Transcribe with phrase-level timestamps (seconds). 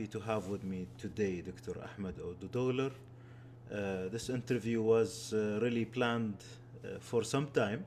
[0.00, 1.78] happy to have with me today Dr.
[1.78, 2.90] Ahmet Erdogdular.
[3.70, 6.42] Uh, this interview was uh, really planned
[6.82, 7.84] uh, for some time.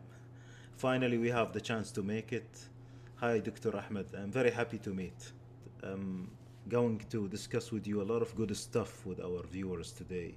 [0.77, 2.69] Finally, we have the chance to make it.
[3.15, 3.75] Hi, Dr.
[3.75, 4.05] Ahmet.
[4.15, 5.31] I'm very happy to meet.
[5.81, 6.29] I'm
[6.69, 10.35] going to discuss with you a lot of good stuff with our viewers today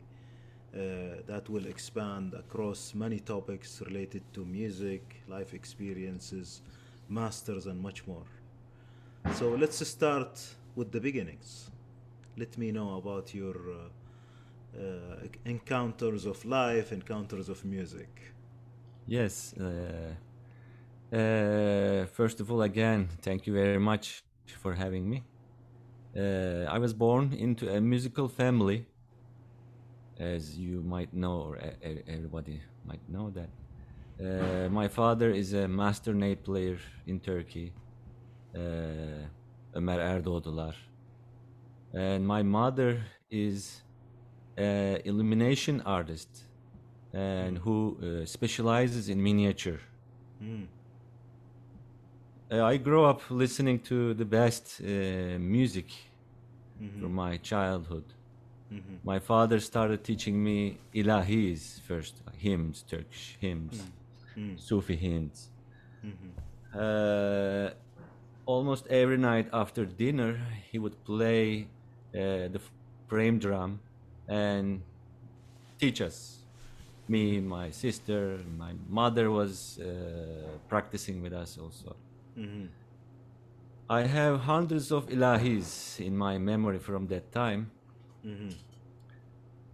[0.74, 0.78] uh,
[1.26, 6.62] that will expand across many topics related to music, life experiences,
[7.10, 8.26] masters, and much more.
[9.34, 10.40] So let's start
[10.76, 11.70] with the beginnings.
[12.36, 18.34] Let me know about your uh, uh, encounters of life, encounters of music.
[19.06, 19.54] Yes.
[19.54, 20.14] Uh,
[21.16, 24.22] uh, first of all, again, thank you very much
[24.62, 25.24] for having me.
[26.16, 28.86] Uh, I was born into a musical family,
[30.18, 31.58] as you might know, or
[32.08, 33.50] everybody might know that.
[34.18, 37.72] Uh, my father is a master ney player in Turkey,
[38.54, 39.28] uh,
[39.76, 40.76] Ömer Erdoğdular.
[41.94, 42.98] And my mother
[43.30, 43.82] is
[44.56, 46.28] an illumination artist
[47.12, 49.80] and who uh, specializes in miniature.
[50.40, 50.66] Mm.
[52.50, 55.86] Uh, I grew up listening to the best uh, music
[57.00, 58.04] from my childhood.
[58.70, 58.98] Mhm.
[59.04, 63.82] My father started teaching me ilahis first, like hymns, Turkish hymns,
[64.36, 64.58] Mm.
[64.58, 65.50] Sufi hymns.
[66.04, 66.32] Mhm.
[68.46, 70.38] Uh, almost every night after dinner,
[70.70, 71.68] he would play
[72.14, 72.60] uh, the
[73.08, 73.80] frame drum
[74.28, 74.82] and
[75.78, 76.38] teach us.
[77.08, 81.96] Me, my sister, my mother was uh, practicing with us also.
[82.36, 82.68] Mhm.
[83.88, 87.70] I have hundreds of ilahis in my memory from that time.
[88.24, 88.54] Mhm.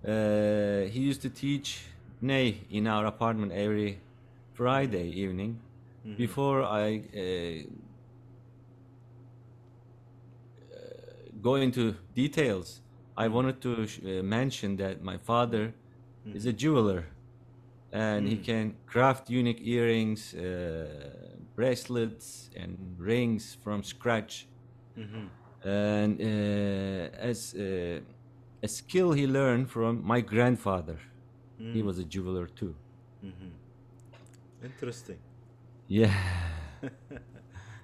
[0.06, 1.84] Uh, he used to teach
[2.20, 4.00] Ney in our apartment every
[4.54, 5.60] Friday evening.
[6.16, 7.64] Before I uh,
[10.72, 12.80] uh, go into details,
[13.16, 15.75] I wanted to sh- uh, mention that my father
[16.34, 17.04] is a jeweler
[17.92, 20.44] and he can craft unique earrings, uh,
[21.56, 24.47] bracelets, and rings from scratch.
[24.97, 25.28] Mhm.
[25.64, 28.00] And uh, as uh,
[28.62, 30.98] a skill he learned from my grandfather,
[31.75, 32.75] he was a jeweler too.
[34.64, 35.19] Interesting.
[35.88, 36.12] Yeah.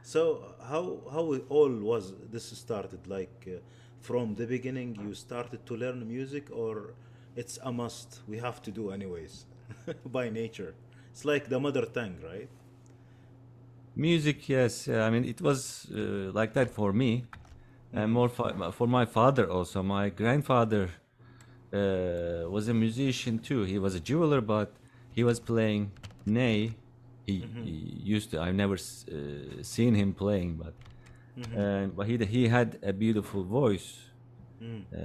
[0.09, 3.07] So how how all was this started?
[3.07, 3.59] Like uh,
[4.01, 6.95] from the beginning, you started to learn music, or
[7.37, 8.21] it's a must?
[8.27, 9.45] We have to do anyways,
[10.07, 10.75] by nature.
[11.11, 12.49] It's like the mother tongue, right?
[13.95, 14.89] Music, yes.
[14.89, 17.27] uh, I mean, it was uh, like that for me,
[17.93, 19.83] and more for, for my father also.
[19.83, 20.89] My grandfather
[21.71, 23.65] uh, was a musician too.
[23.65, 24.73] He was a jeweler, but
[25.11, 25.93] he was playing
[26.25, 26.77] ney.
[27.29, 27.71] He, he
[28.17, 28.41] used to.
[28.41, 30.75] I've never uh, seen him playing, but
[31.61, 33.89] uh, but he he had a beautiful voice.
[34.93, 34.99] Uh,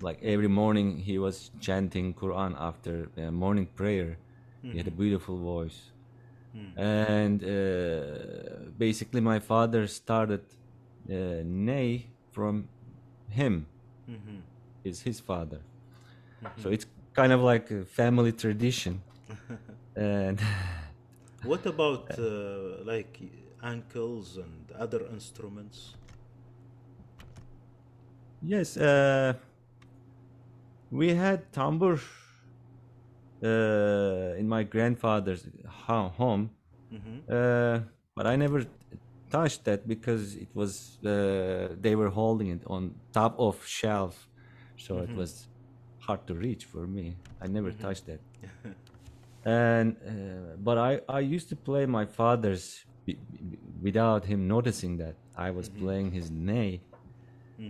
[0.00, 4.18] like every morning, he was chanting Quran after uh, morning prayer.
[4.72, 5.78] He had a beautiful voice.
[6.76, 7.50] And uh,
[8.78, 10.42] basically my father started
[11.10, 12.68] uh, ney from
[13.30, 13.66] him.
[14.84, 15.60] Is his father.
[16.56, 19.02] So it's kind of like a family tradition
[19.96, 20.40] and
[21.44, 23.20] What about uh, like
[23.62, 25.94] ankles and other instruments?
[28.40, 29.34] yes uh,
[30.90, 32.00] we had tambur
[33.42, 35.48] uh, in my grandfather's
[35.86, 36.50] ho- home.
[37.30, 37.80] Uh,
[38.16, 38.60] but i never
[39.30, 44.28] touched that because it was uh, they were holding it on top of shelf.
[44.76, 45.48] So it was
[46.06, 47.16] hard to reach for me.
[47.40, 48.20] I never touched that
[49.44, 53.18] and uh, but i i used to play my father's b-
[53.50, 56.80] b- without him noticing that i was playing his ney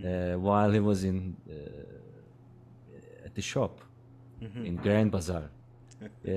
[0.05, 3.79] uh, while he was in uh, at the shop
[4.65, 5.49] in grand bazaar.
[6.27, 6.31] Uh,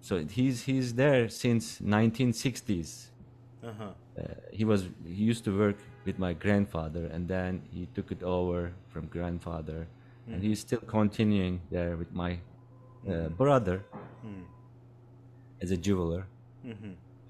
[0.00, 2.90] so he's he's there since 1960s
[3.70, 3.84] Uh-huh.
[3.84, 4.22] uh,
[4.58, 4.80] he was
[5.18, 5.76] he used to work
[6.06, 8.60] with my grandfather and then he took it over
[8.92, 9.80] from grandfather.
[10.32, 12.32] And he's still continuing there with my
[13.08, 13.84] uh, brother
[15.62, 16.26] as a jeweler.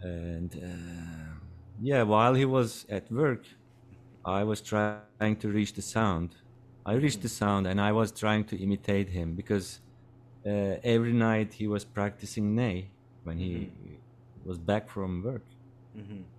[0.02, 1.34] And uh,
[1.82, 3.44] yeah while he was at work
[4.24, 6.30] i was trying to reach the sound.
[6.84, 9.80] I reached the sound and i was trying to imitate him because
[10.46, 12.90] uh, every night he was practicing ney
[13.24, 13.70] when he
[14.44, 15.44] was back from work.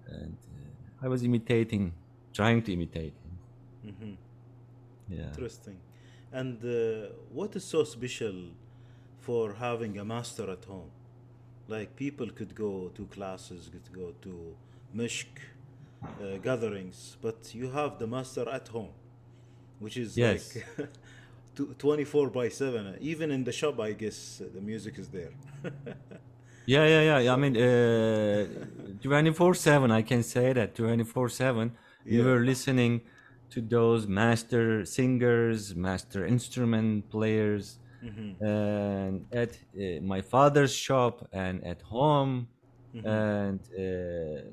[0.08, 1.94] And uh, I was imitating,
[2.34, 3.34] trying to imitate him.
[5.10, 5.28] Yeah.
[5.30, 5.78] Interesting.
[6.32, 8.36] And uh, what is so special
[9.28, 10.90] for having a master at home?
[11.76, 14.34] Like people could go to classes, could go to
[15.02, 15.32] meşk,
[16.04, 18.94] uh, gatherings, but you have the master at home,
[19.84, 20.56] which is Yes.
[20.56, 20.90] like
[21.80, 22.98] 24 by 7.
[23.02, 25.34] Even in the shop, I guess uh, the music is there.
[26.76, 27.34] Yeah, yeah, yeah.
[27.34, 27.56] I mean,
[29.02, 29.90] twenty four seven.
[29.90, 31.66] I can say that twenty four seven.
[32.06, 32.94] You were listening
[33.54, 38.44] to those master singers, master instrument players, Mm-hmm.
[38.46, 42.48] and at uh, my father's shop and at home,
[42.96, 43.08] Mm-hmm.
[43.08, 44.50] and uh,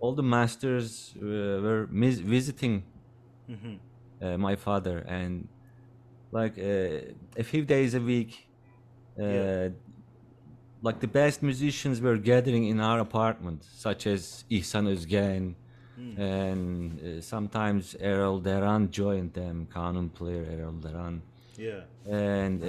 [0.00, 1.24] all the masters uh,
[1.64, 2.84] were mis- visiting
[3.50, 3.74] Mm-hmm.
[4.24, 5.48] uh, my father, and
[6.32, 8.32] like uh, a few days a week.
[9.18, 9.68] Uh, Yeah.
[10.82, 15.54] like the best musicians were gathering in our apartment, such as Ihsan Özgen,
[15.98, 16.18] Mm.
[16.18, 21.20] and uh, sometimes Erol Deran joined them, kanun player Erol Deran.
[21.58, 21.82] Yeah.
[22.10, 22.68] And uh,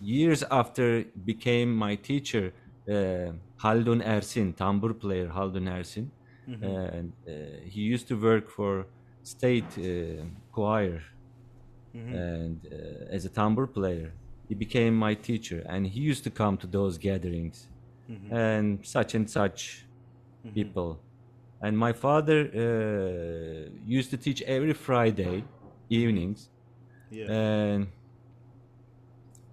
[0.00, 2.52] years after became my teacher,
[2.88, 3.32] uh,
[3.62, 6.08] Haldun Ersin, tambur player Haldun Ersin,
[6.62, 7.32] and uh,
[7.64, 8.86] he used to work for
[9.22, 11.02] state uh, choir.
[11.94, 14.12] And uh, as a tambur player
[14.48, 15.64] he became my teacher.
[15.68, 17.68] And he used to come to those gatherings.
[18.30, 19.84] And such and such
[20.54, 21.00] people.
[21.62, 25.44] And my father uh, used to teach every friday
[25.90, 26.50] evenings.
[27.10, 27.26] Yeah.
[27.32, 27.88] and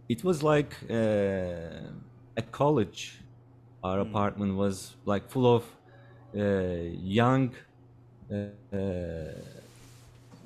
[0.10, 1.92] it was like uh,
[2.38, 3.22] a college.
[3.84, 5.64] Our apartment was like full of
[6.38, 6.42] uh,
[7.20, 7.54] young
[8.32, 8.36] uh,
[8.76, 9.32] uh,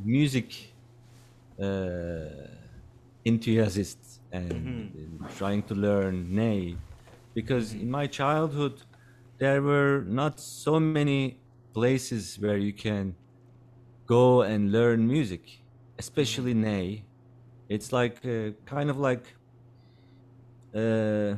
[0.03, 0.75] music
[1.61, 2.47] uh,
[3.25, 6.77] enthusiasts and uh, trying to learn nay
[7.35, 8.81] because in my childhood
[9.39, 11.39] there were not so many
[11.73, 13.15] places where you can
[14.07, 15.43] go and learn music
[16.03, 16.87] especially ney
[17.73, 19.25] it's like uh, kind of like
[20.73, 21.37] a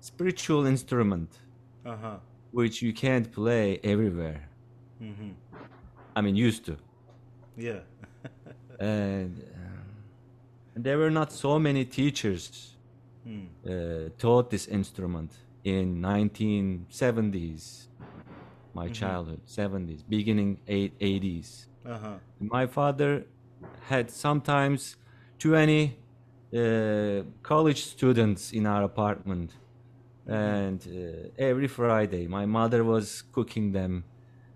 [0.00, 1.30] spiritual instrument
[1.84, 2.18] Uh huh.
[2.50, 4.40] which you can't play everywhere
[5.02, 5.32] Mm-hmm.
[6.16, 6.76] i mean used to
[7.56, 7.80] Yeah.
[8.80, 9.34] and,
[10.74, 12.76] and there were not so many teachers
[13.26, 13.46] Mm.
[13.70, 15.30] uh, taught this instrument
[15.64, 17.88] in 1970s
[18.74, 22.18] my childhood 70s beginning eight, 80s Uh huh.
[22.40, 23.26] my father
[23.88, 24.96] had sometimes
[25.38, 25.96] 20
[26.54, 29.52] uh, college students in our apartment.
[30.26, 34.04] And uh, every friday my mother was cooking them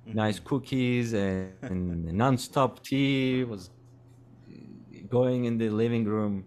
[0.06, 3.70] nice cookies and, and non-stop tea was
[5.08, 6.44] going in the living room.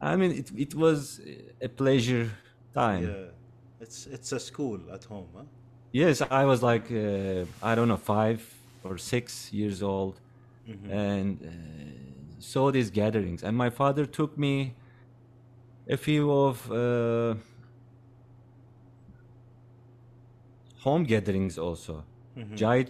[0.00, 1.20] I mean it, it was
[1.60, 2.30] a pleasure
[2.74, 3.04] time.
[3.04, 3.36] Yeah.
[3.80, 5.44] It's it's a school at home, huh?
[5.92, 8.40] Yes, I was like uh, I don't know five
[8.84, 10.20] or six years old,
[10.90, 11.50] and uh,
[12.38, 13.42] saw these gatherings.
[13.42, 14.74] And my father took me
[15.88, 17.34] a few of uh,
[20.80, 22.04] home gatherings also.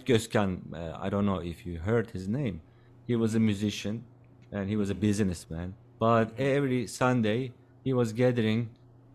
[0.05, 2.61] Gözkan, uh, I don't know if you heard his name.
[3.07, 4.03] He was a musician
[4.51, 5.73] and he was a businessman.
[5.99, 7.53] But every Sunday
[7.83, 8.69] he was gathering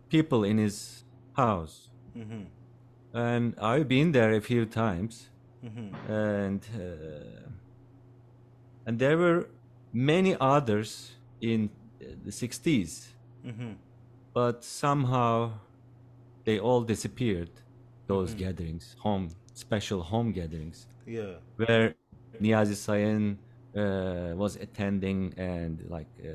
[0.09, 1.05] people in his
[1.37, 2.43] house Mm-hmm.
[3.15, 5.31] and I've been there a few times,
[5.65, 6.13] Mm-hmm.
[6.13, 7.49] and uh,
[8.87, 9.49] and there were
[9.93, 11.71] many others in
[12.01, 13.09] uh, the '60s,
[13.45, 13.73] Mm-hmm.
[14.35, 15.51] but somehow
[16.45, 17.51] they all disappeared.
[18.07, 21.35] Those gatherings, home special home gatherings, Yeah.
[21.57, 21.95] where
[22.41, 23.39] Niyazi Sayin
[23.77, 26.29] uh, was attending, and like uh,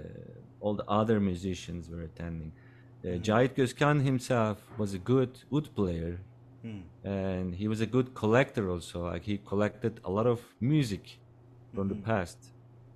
[0.60, 2.52] all the other musicians were attending.
[3.06, 6.20] Uh, Cahit Gözkan himself was a good oud player,
[6.66, 6.82] Mm.
[7.04, 8.98] and he was a good collector also.
[9.12, 11.04] Like he collected a lot of music
[11.78, 12.40] from the past,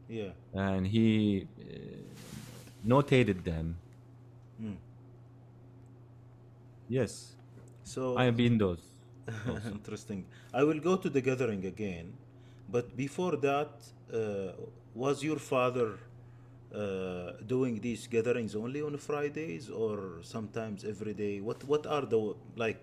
[0.09, 0.31] Yeah.
[0.53, 1.65] and he uh,
[2.93, 3.75] notated them.
[4.61, 4.77] Mm.
[6.89, 7.35] Yes,
[7.83, 8.81] So I have been those.
[9.77, 10.25] interesting.
[10.53, 12.13] I will go to the gathering again,
[12.69, 13.71] but before that,
[14.13, 14.53] uh,
[14.95, 15.89] was your father
[16.73, 21.39] uh, doing these gatherings only on Fridays or sometimes every day?
[21.41, 22.81] What What are the like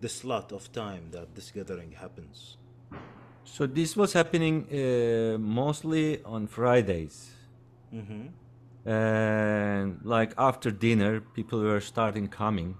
[0.00, 2.56] the slot of time that this gathering happens?
[3.46, 7.32] So this was happening uh, mostly on Fridays.
[7.94, 8.26] Mm-hmm.
[8.84, 12.76] and like after dinner people were starting coming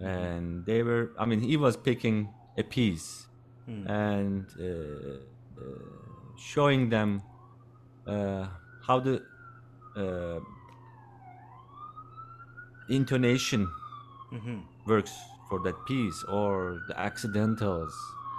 [0.00, 3.26] and they were i mean he was picking a piece
[3.86, 5.64] and uh, uh,
[6.36, 7.22] showing them
[8.06, 8.46] uh,
[8.86, 9.22] how the
[9.96, 10.40] uh,
[12.88, 13.68] intonation
[14.32, 14.58] Mm-hmm.
[14.86, 15.12] works
[15.48, 17.94] for that piece or the accidentals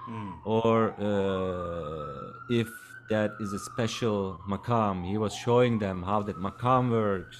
[0.09, 0.33] Mm.
[0.45, 0.75] or
[1.09, 2.69] uh, if
[3.09, 7.37] that is a special makam he was showing them how that makam works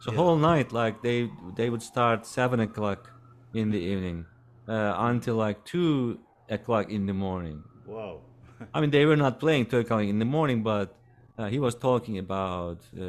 [0.00, 0.16] so Yeah.
[0.20, 1.18] whole night like they
[1.56, 3.00] they would start seven o'clock
[3.54, 4.26] in the evening
[4.68, 7.62] uh, until like two o'clock in the morning.
[7.86, 8.20] Wow.
[8.74, 10.96] I mean, they were not playing two o'clock in the morning, but
[11.38, 13.00] uh, he was talking about uh,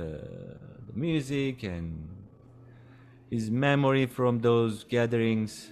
[0.88, 2.08] the music and
[3.30, 5.72] his memory from those gatherings,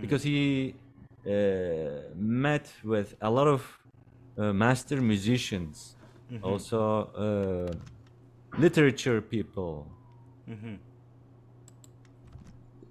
[0.00, 0.74] because he
[2.14, 3.78] met with a lot of
[4.38, 5.96] uh, master musicians,
[6.42, 6.80] also
[7.16, 9.86] uh, literature people.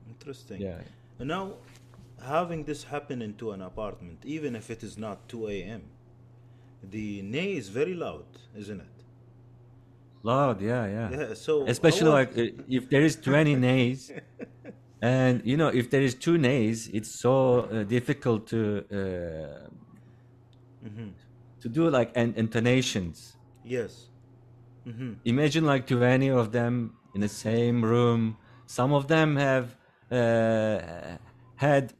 [0.08, 0.62] Interesting.
[0.62, 0.82] Yeah.
[1.20, 1.54] And now,
[2.22, 5.84] having this happen into an apartment, even if it is not 2 a.m.,
[6.84, 8.26] the ney is very loud,
[8.56, 8.88] isn't it?
[10.24, 11.10] Loud, yeah, yeah.
[11.12, 11.34] Yeah.
[11.36, 14.12] So Especially like uh, if there is 20 nays,
[15.02, 19.70] and you know if there is two nays, it's so uh, difficult to uh,
[21.62, 23.38] to do like an intonations.
[23.64, 24.10] yes.
[24.86, 28.38] hmm Imagine like 20 of them in the same room.
[28.68, 29.76] Some of them have
[30.12, 31.18] uh,
[31.56, 31.94] had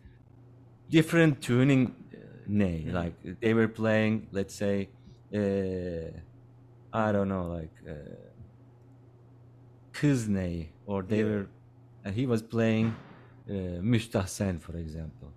[0.90, 4.92] different tuning uh, nay, like they were playing, let's say,
[5.36, 6.20] uh,
[6.94, 8.34] I don't know, like uh,
[9.94, 10.28] kız
[10.86, 11.24] or they Yeah.
[11.24, 11.50] were,
[12.06, 12.96] uh, he was playing
[13.50, 13.54] uh,
[14.60, 15.32] for example.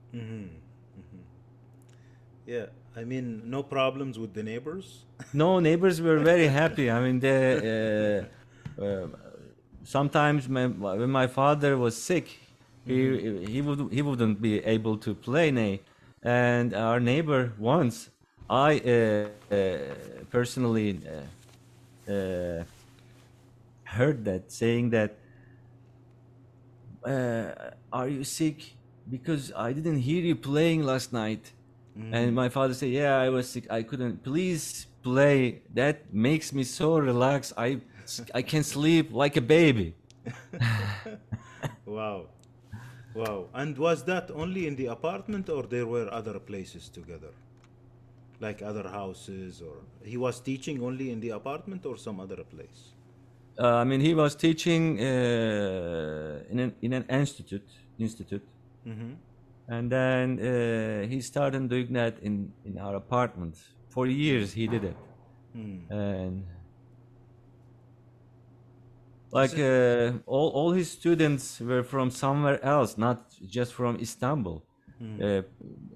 [2.47, 2.67] Yeah.
[2.97, 5.05] I mean, no problems with the neighbors.
[5.33, 6.91] No, neighbors were very happy.
[6.91, 8.27] I mean, they,
[8.79, 9.07] uh, uh,
[9.85, 12.27] sometimes my, when my father was sick,
[12.87, 15.81] he he would he wouldn't be able to play nay,
[16.23, 18.09] and our neighbor once,
[18.49, 18.95] I uh,
[19.55, 19.79] uh,
[20.31, 22.65] personally uh, uh,
[23.85, 25.11] heard that saying that,
[27.05, 28.75] uh, "Are you sick?
[29.11, 31.53] Because I didn't hear you playing last night."
[32.13, 33.67] And my father said, "Yeah, I was sick.
[33.71, 34.23] I couldn't.
[34.23, 35.63] Please play.
[35.75, 37.53] That makes me so relaxed.
[37.57, 37.81] I
[38.35, 39.95] I can sleep like a baby."
[41.87, 42.27] Wow.
[43.15, 43.49] Wow.
[43.55, 47.33] And was that only in the apartment or there were other places together?
[48.41, 52.93] Like other houses or he was teaching only in the apartment or some other place?
[53.61, 58.47] Uh, I mean, he was teaching uh, in an in an institute institute,
[59.69, 63.57] and then uh, he started doing that in in our apartment.
[63.89, 64.97] For years, he did it,
[65.91, 66.45] and
[69.31, 74.63] like uh, all all his students were from somewhere else, not just from Istanbul.
[75.21, 75.43] Uh,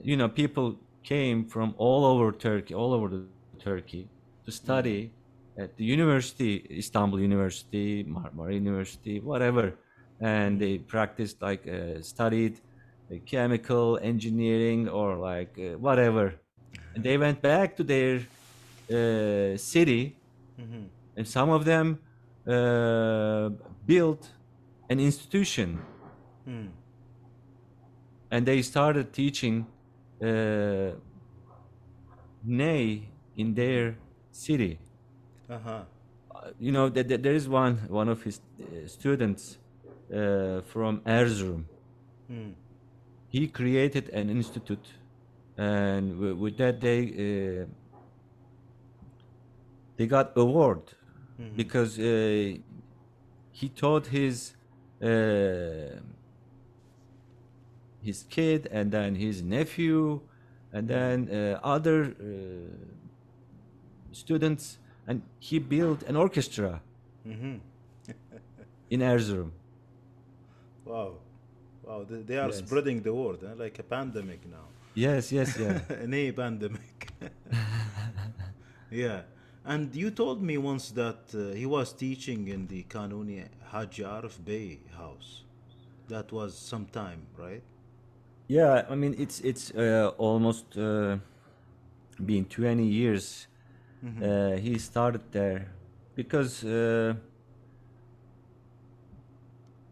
[0.03, 3.25] you know, people came from all over Turkey, all over the
[3.59, 4.09] Turkey,
[4.45, 5.13] to study
[5.59, 9.75] at the university, Istanbul University, Marmara University, whatever,
[10.21, 12.61] and they practiced like uh, studied
[13.11, 16.35] uh, chemical engineering or like uh, whatever.
[16.95, 18.21] And they went back to their
[18.91, 20.17] uh, city,
[21.17, 21.99] and some of them
[22.47, 23.51] uh,
[23.87, 24.31] built
[24.89, 25.81] an institution,
[28.31, 29.67] and they started teaching
[30.23, 30.93] uh,
[32.45, 33.97] Ney in their
[34.31, 34.79] city
[35.53, 35.83] Uh-huh.
[36.59, 39.59] you know that there is one one of his uh, students
[40.13, 41.65] uh, from Erzurum.
[43.29, 44.87] He created an institute,
[45.57, 47.67] and w- with that they uh,
[49.97, 50.83] they got award
[51.57, 52.57] because uh,
[53.51, 54.55] he taught his
[55.03, 56.01] uh,
[58.01, 60.21] his kid and then his nephew
[60.73, 62.15] and then uh, other uh,
[64.13, 66.81] students and he built an orchestra
[68.91, 69.51] in Erzurum.
[70.85, 71.13] Wow.
[71.85, 72.05] Wow.
[72.09, 72.59] They, are Yes.
[72.59, 73.55] spreading the word huh?
[73.57, 74.67] like a pandemic now.
[74.95, 75.81] Yes, yes, yeah.
[76.05, 77.09] An A pandemic.
[78.91, 79.23] yeah.
[79.65, 84.45] And you told me once that uh, he was teaching in the Kanuni Haji Arif
[84.45, 85.43] Bey house.
[86.09, 87.63] That was some time, right?
[88.49, 91.17] yeah, I mean it's it's uh, almost uh,
[92.27, 93.47] been 20 years.
[94.21, 95.77] Uh, he started there
[96.15, 97.15] because uh,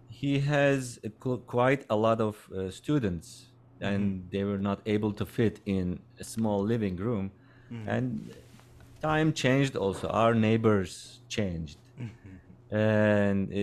[0.09, 5.13] he has a qu- quite a lot of uh, students, and they were not able
[5.13, 7.33] to fit in a small living room,
[7.87, 8.35] and
[9.01, 10.09] time changed also.
[10.09, 11.79] Our neighbors changed,
[12.71, 13.57] and uh,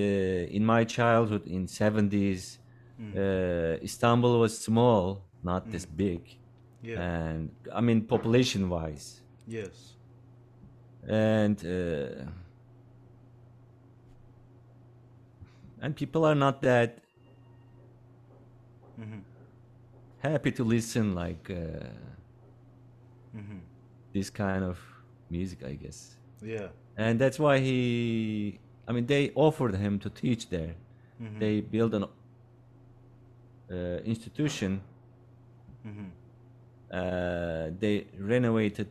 [0.58, 2.60] in my childhood in 70s,
[3.16, 6.40] uh, Istanbul was small, not this big,
[6.82, 7.02] Yeah.
[7.02, 9.97] and I mean population wise yes.
[11.08, 12.26] And uh,
[15.82, 17.00] and people are not that
[20.20, 21.88] happy to listen like uh,
[24.14, 24.78] this kind of
[25.30, 26.16] music i guess.
[26.42, 26.68] Yeah.
[26.98, 30.76] and that's why he i mean they offered him to teach there.
[31.40, 32.04] They built an
[33.72, 34.82] uh, institution.
[36.92, 38.88] Uh, they renovated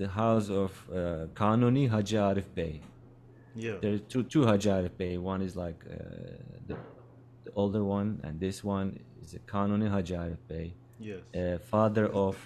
[0.00, 0.96] the house of uh,
[1.40, 2.80] Kanuni Haji Arif Bey.
[3.54, 3.76] Yeah.
[3.82, 5.12] There are two two Haji Arif Bey.
[5.32, 5.94] One is like uh,
[6.68, 6.76] the,
[7.44, 8.88] the older one, and this one
[9.22, 10.66] is a Kanuni Haji Arif Bey,
[10.98, 11.18] yes.
[11.34, 12.36] uh, father of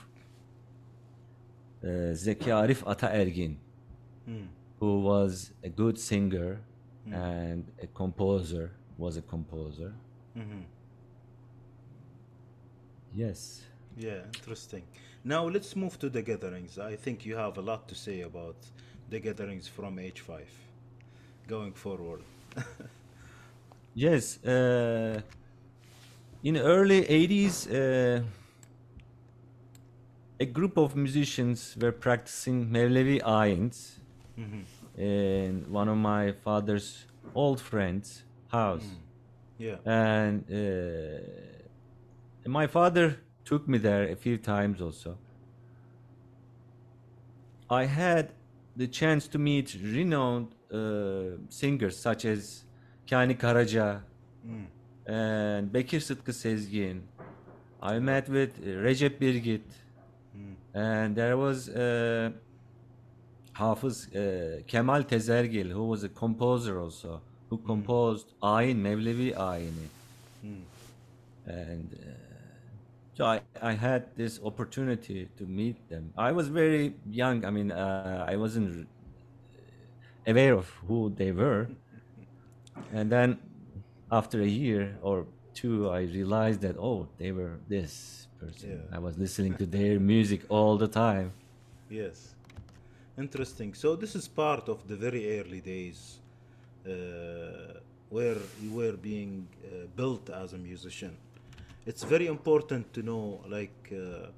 [1.83, 1.87] uh,
[2.25, 3.57] Zeki Arif Ata Ergin,
[4.29, 4.47] Mm.
[4.81, 6.51] who was a good singer
[7.13, 8.67] and a composer.
[8.97, 9.93] Was a composer.
[10.35, 10.63] hmm
[13.13, 13.41] Yes.
[13.97, 14.83] Yeah, interesting.
[15.25, 16.79] Now let's move to the gatherings.
[16.79, 18.57] I think you have a lot to say about
[19.11, 20.43] the gatherings from H5
[21.47, 22.23] going forward.
[23.97, 25.21] Yes, uh,
[26.43, 28.25] in the early 80s, uh,
[30.41, 34.01] a group of musicians were practicing Mevlevi ayins
[34.99, 38.85] in one of my father's old friends' house.
[39.59, 39.77] Yeah.
[39.85, 41.21] And uh,
[42.49, 45.17] my father took me there a few times also.
[47.71, 48.33] I had
[48.77, 52.65] the chance to meet renowned uh, singers such as
[53.07, 54.03] Kani Karaca
[55.07, 57.03] and Bekir Sıtkı Sezgin.
[57.83, 59.63] I met with uh, Recep Birgit,
[60.75, 62.31] and there was uh,
[63.53, 67.21] Hafız uh, Kemal Tezergil, who was a composer also,
[67.51, 69.89] who composed Ayin, Mevlevi Ayini.
[71.47, 72.24] And uh,
[73.17, 76.13] so I, I had this opportunity to meet them.
[76.19, 77.45] I was very young.
[77.45, 78.89] I mean, uh, I wasn't
[80.27, 81.69] aware of who they were.
[82.93, 83.39] And then
[84.11, 88.71] after a year or two, I realized that, oh, they were this person.
[88.71, 88.97] Yeah.
[88.97, 91.33] I was listening to their music all the time.
[91.89, 92.35] Yes.
[93.17, 93.75] Interesting.
[93.75, 96.19] So this is part of the very early days
[96.85, 96.91] uh,
[98.11, 101.17] where you were being uh, built as a musician.
[101.87, 104.29] It's very important to know, like, uh,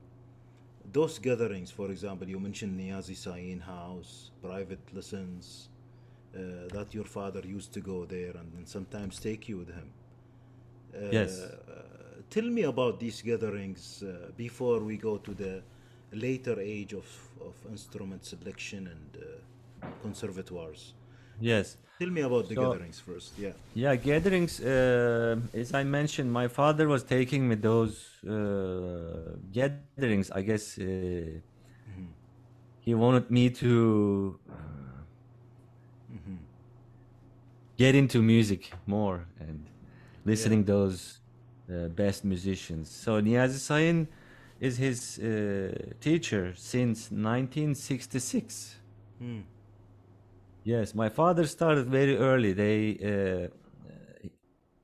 [0.92, 5.68] those gatherings, for example, you mentioned Niyazi Sayin house, private lessons,
[6.34, 6.38] uh,
[6.72, 9.90] that your father used to go there and then sometimes take you with him.
[10.94, 11.40] Uh, Yes.
[12.30, 15.62] tell me about these gatherings uh, before we go to the
[16.12, 17.06] later age of,
[17.40, 20.94] of instrument selection and uh, conservatoires.
[21.40, 21.76] Yes.
[21.98, 23.32] Tell me about the So- gatherings first.
[23.38, 23.52] Yeah.
[23.74, 24.60] Yeah, gatherings.
[24.60, 27.94] Uh, as I mentioned, my father was taking me those
[28.28, 30.30] uh, gatherings.
[30.30, 30.82] I guess uh,
[32.80, 34.54] he wanted me to uh,
[37.76, 39.66] get into music more and
[40.24, 41.18] listening those
[41.70, 42.90] uh, best musicians.
[42.90, 44.08] So Niyazi Sayin
[44.60, 48.76] is his uh, teacher since 1966.
[49.18, 49.40] Hmm.
[50.66, 52.52] Yes, my father started very early.
[52.52, 53.48] They, uh,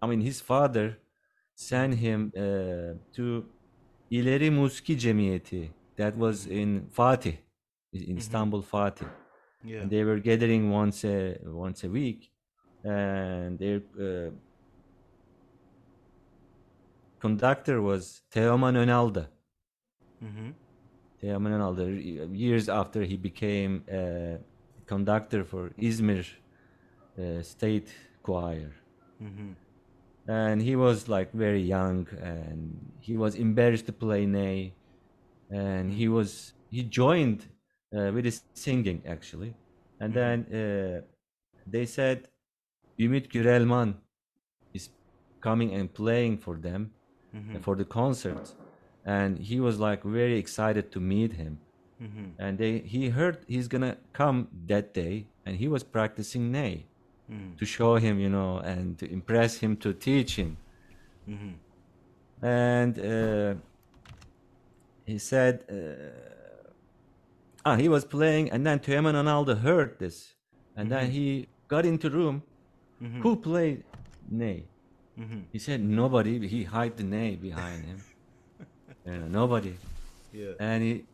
[0.01, 0.97] I mean, his father
[1.57, 3.45] sent him uh, to
[4.11, 5.71] İleri Musiki Cemiyeti.
[5.97, 7.37] That was in Fatih,
[7.93, 9.09] in Istanbul, Fatih.
[9.65, 9.83] Yeah.
[9.83, 12.31] And they were gathering once a once a week,
[12.85, 14.31] and their uh,
[17.21, 19.29] conductor was Teoman Önaldı.
[20.21, 20.53] hmm
[21.21, 21.91] Teoman Önaldı.
[22.37, 24.39] Years after he became a
[24.87, 26.27] conductor for Izmir
[27.19, 27.89] uh, State
[28.23, 28.73] Choir.
[29.19, 29.53] hmm
[30.27, 34.75] and he was like very young and he was embarrassed to play ney.
[35.51, 37.49] And he was he joined
[37.97, 39.55] uh, with his singing actually.
[40.01, 41.01] And then uh,
[41.67, 42.29] they said
[42.99, 43.95] Ümit Gürelman
[44.75, 44.91] is
[45.41, 46.93] coming and playing for them
[47.55, 48.55] uh, for the concert.
[49.05, 51.59] And he was like very excited to meet him
[52.03, 56.85] hmm and they he heard he's gonna come that day and he was practicing ney
[57.29, 60.57] hmm to show him, you know, and to impress him to teach him.
[61.27, 61.53] hmm
[62.43, 63.55] And uh,
[65.07, 65.75] he said, uh,
[67.65, 70.35] ah, he was playing, and then Teoman Önaldı heard this,
[70.77, 72.43] and then he got into room.
[73.23, 73.85] Who played
[74.31, 74.65] Ney?
[75.17, 76.49] hmm He said nobody.
[76.49, 78.01] He hid the Ney behind him.
[79.07, 79.75] You know, nobody.
[80.33, 80.55] Yeah.
[80.61, 81.05] And he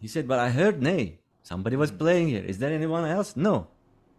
[0.00, 1.18] he said, but I heard Ney.
[1.42, 2.44] Somebody was playing here.
[2.44, 3.36] Is there anyone else?
[3.36, 3.68] No,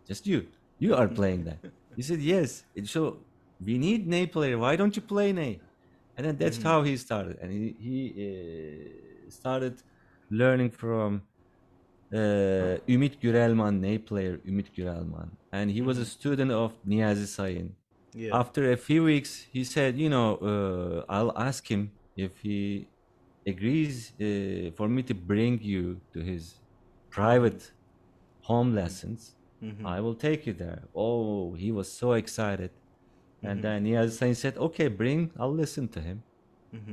[0.08, 0.48] just you.
[0.80, 1.60] You are playing that.
[1.96, 2.63] He said, yes.
[2.76, 3.17] And So
[3.65, 4.58] we need Ney player.
[4.58, 5.60] Why don't you play Ney?
[6.15, 7.38] And then that's how he started.
[7.41, 9.76] And he, he uh, started
[10.30, 11.22] learning from
[12.13, 15.30] uh, Ümit Gürelman, Ney player Ümit Gürelman.
[15.52, 17.76] And he was a student of Niyazi Sayin.
[18.13, 18.38] Yeah.
[18.38, 22.88] After a few weeks, he said, you know, uh, I'll ask him if he
[23.45, 26.60] agrees uh, for me to bring you to his
[27.10, 27.71] private
[28.41, 29.36] home lessons.
[29.86, 30.82] I will take you there.
[30.95, 32.71] Oh, he was so excited.
[33.43, 36.23] And then Niyazi Sayin said, okay, bring, I'll listen to him.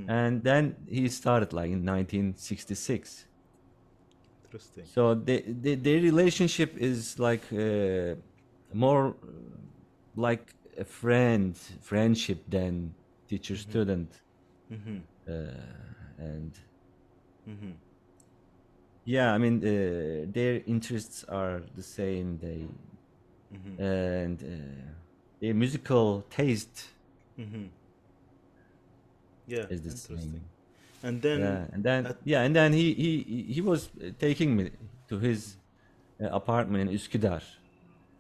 [0.09, 3.27] and then he started like in 1966
[4.45, 4.85] Interesting.
[4.95, 8.15] so the, they, their relationship is like uh,
[8.73, 9.15] more
[10.17, 10.45] like
[10.79, 12.73] a friend friendship than
[13.29, 14.11] teacher student
[14.73, 14.99] Mm-hmm.
[15.31, 15.35] uh,
[16.19, 16.53] and
[17.49, 17.73] Mm-hmm.
[19.05, 22.67] yeah i mean uh, their interests are the same they
[23.55, 23.83] Mm-hmm.
[23.83, 24.93] and uh,
[25.41, 26.89] their musical taste
[27.39, 27.67] Mm-hmm.
[29.47, 29.65] Yeah.
[29.71, 30.19] is the interesting.
[30.19, 30.41] same
[31.03, 33.11] And then yeah and then at- yeah and then he he
[33.55, 34.71] he- was uh, taking me
[35.09, 35.57] to his
[36.21, 37.43] uh, apartment in Üsküdar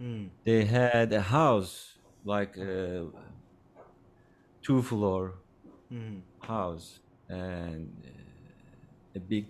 [0.01, 0.29] Mm.
[0.45, 3.07] they had a house like a
[4.63, 5.35] two floor
[5.93, 6.21] Mm-hmm.
[6.47, 9.47] house and uh, a big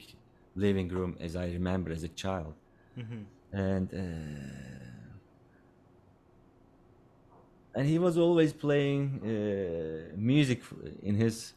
[0.54, 2.54] living room as i remember as a child.
[2.98, 3.22] Mm-hmm.
[3.52, 5.14] and uh,
[7.74, 10.62] and he was always playing uh, music
[11.02, 11.52] in his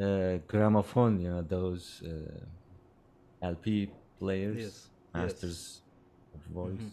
[0.00, 5.82] uh, gramophone you know those uh, lp players Yes, masters
[6.34, 6.86] of voice.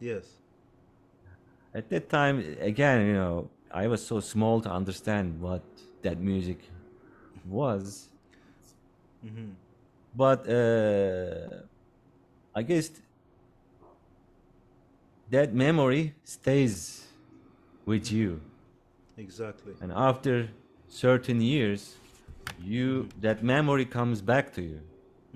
[0.00, 0.24] Yes.
[1.74, 5.62] at that time again you know i was so small to understand what
[6.02, 6.60] that music
[7.46, 8.08] was
[9.24, 9.50] Mm-hmm.
[10.14, 11.62] but uh,
[12.54, 12.90] i guess
[15.30, 17.06] that memory stays
[17.86, 18.40] with you
[19.16, 19.74] Exactly.
[19.80, 20.48] and after
[20.88, 21.96] certain years
[22.60, 24.80] you that memory comes back to you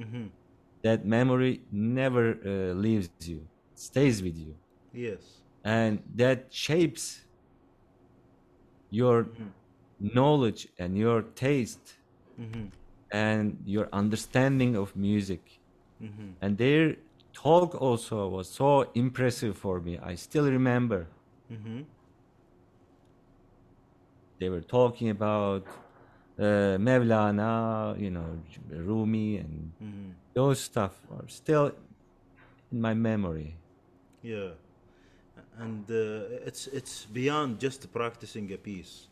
[0.01, 0.27] Mm-hmm.
[0.83, 3.41] that memory never uh, leaves you
[3.75, 4.55] stays with you
[4.93, 5.23] Yes.
[5.65, 7.05] and that shapes
[8.91, 9.27] your
[10.01, 11.95] knowledge and your taste
[12.41, 12.67] Mm-hmm.
[13.13, 15.61] And your understanding of music
[16.03, 16.33] Mm-hmm.
[16.43, 16.97] and their
[17.35, 21.09] talk also was so impressive for me i still remember
[21.53, 21.83] Mm-hmm.
[24.41, 25.67] they were talking about
[26.39, 30.11] uh, mevlana you know rumi and Mm-hmm.
[30.35, 31.73] those stuff are still
[32.73, 33.57] in my memory
[34.23, 34.53] Yeah.
[35.59, 39.09] And uh, it's it's beyond just practicing a piece.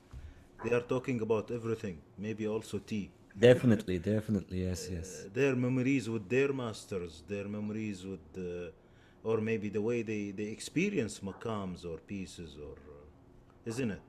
[0.63, 3.11] They are talking about everything, maybe also tea.
[3.39, 8.71] Definitely definitely yes yes Their memories with their masters, their memories with, uh,
[9.29, 13.05] or maybe the way they, they experience makams or pieces, or uh,
[13.65, 14.01] isn't it?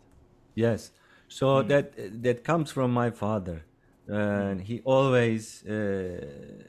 [0.56, 0.92] Yes.
[1.28, 3.66] So that that comes from my father,
[4.08, 6.64] and he always uh,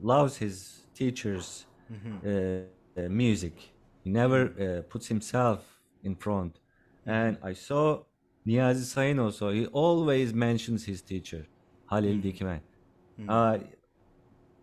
[0.00, 1.66] loves his teachers'
[2.24, 3.74] uh, uh, music.
[4.02, 6.60] He never uh, puts himself in front.
[7.04, 8.04] And I saw
[8.46, 9.50] Niyazi Sayin also.
[9.50, 11.46] He always mentions his teacher,
[11.90, 12.60] Halil Dikmen.
[13.28, 13.58] Uh,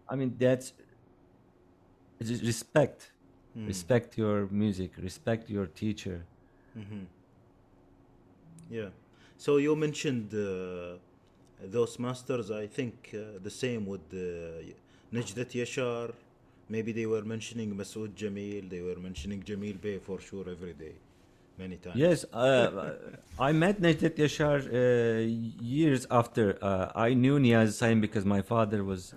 [0.09, 0.73] I mean that's
[2.19, 3.11] it's just respect.
[3.65, 4.91] Respect your music.
[4.97, 6.27] Respect your teacher.
[8.69, 8.89] Yeah.
[9.37, 10.97] So you mentioned uh,
[11.61, 12.51] those masters.
[12.51, 14.73] I think uh, the same with uh,
[15.13, 16.13] Necdet Yaşar.
[16.69, 18.69] Maybe they were mentioning Mesut Cemil.
[18.69, 20.95] They were mentioning Cemil Bey for sure every day,
[21.57, 21.95] many times.
[21.95, 22.93] Yes, uh,
[23.39, 25.19] I met Necdet Yaşar uh,
[25.61, 29.13] years after uh, I knew Niyazi Sayin because my father was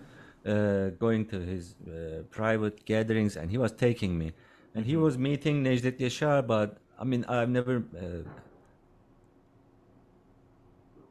[0.47, 4.33] uh, going to his uh, private gatherings and he was taking me.
[4.75, 8.29] And he was meeting Necdet Yaşar, but I mean, I've never uh,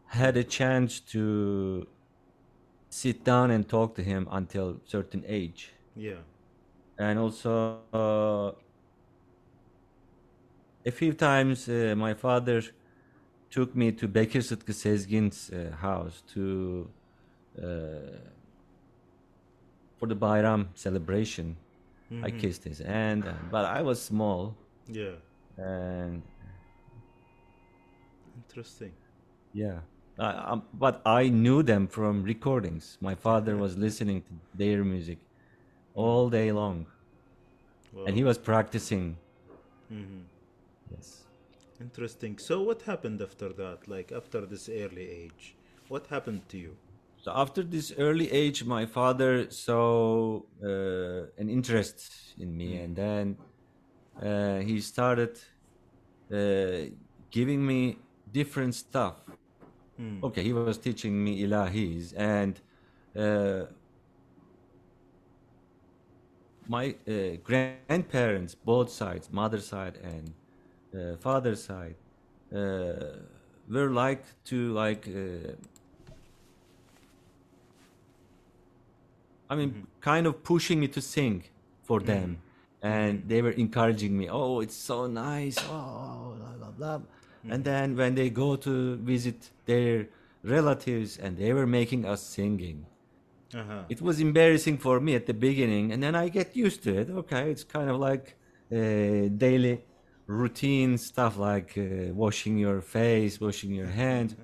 [0.08, 1.88] had a chance to
[2.90, 5.74] sit down and talk to him until certain age.
[5.96, 6.16] Yeah.
[6.98, 8.52] And also, uh,
[10.88, 12.62] a few times uh, my father
[13.50, 16.88] took me to Bekir Sıtkı Sezgin's uh, house to
[17.58, 17.64] uh,
[20.00, 21.56] for the Bayram celebration.
[22.24, 24.54] I kissed his hand, but I was small,
[24.88, 25.16] Yeah.
[25.58, 26.22] and
[28.38, 28.92] Interesting.
[29.54, 29.80] yeah,
[30.18, 32.98] I, um, but I knew them from recordings.
[33.02, 35.18] My father was listening to their music
[35.96, 36.86] all day long,
[38.06, 39.18] and he was practicing.
[39.92, 40.22] Mhm.
[40.92, 41.24] Yes.
[41.80, 42.38] Interesting.
[42.38, 43.88] So what happened after that?
[43.88, 45.56] Like after this early age,
[45.90, 46.76] what happened to you?
[47.18, 53.38] So after this early age, my father saw uh, an interest in me, and then
[54.22, 55.38] uh, he started
[56.34, 56.90] uh,
[57.32, 57.98] giving me
[58.32, 59.16] different stuff.
[60.24, 62.60] Okay, he was teaching me ilahis, and
[63.16, 63.66] uh,
[66.68, 70.34] my uh, grandparents, both sides, mother side and
[70.94, 71.96] uh, father side,
[72.54, 72.94] uh,
[73.70, 75.08] were like to like.
[75.08, 75.54] Uh,
[79.50, 81.46] I mean, kind of pushing me to sing
[81.84, 82.42] for them,
[82.82, 84.30] and they were encouraging me.
[84.30, 85.58] Oh, it's so nice.
[85.70, 87.02] Oh, blah blah blah.
[87.50, 90.08] And then when they go to visit their
[90.44, 92.86] relatives and they were making us singing.
[93.54, 93.84] Uh-huh.
[93.90, 97.10] It was embarrassing for me at the beginning, and then I get used to it.
[97.10, 98.36] Okay, it's kind of like
[98.72, 99.84] uh, daily
[100.28, 104.36] routine stuff like uh, washing your face, washing your hand.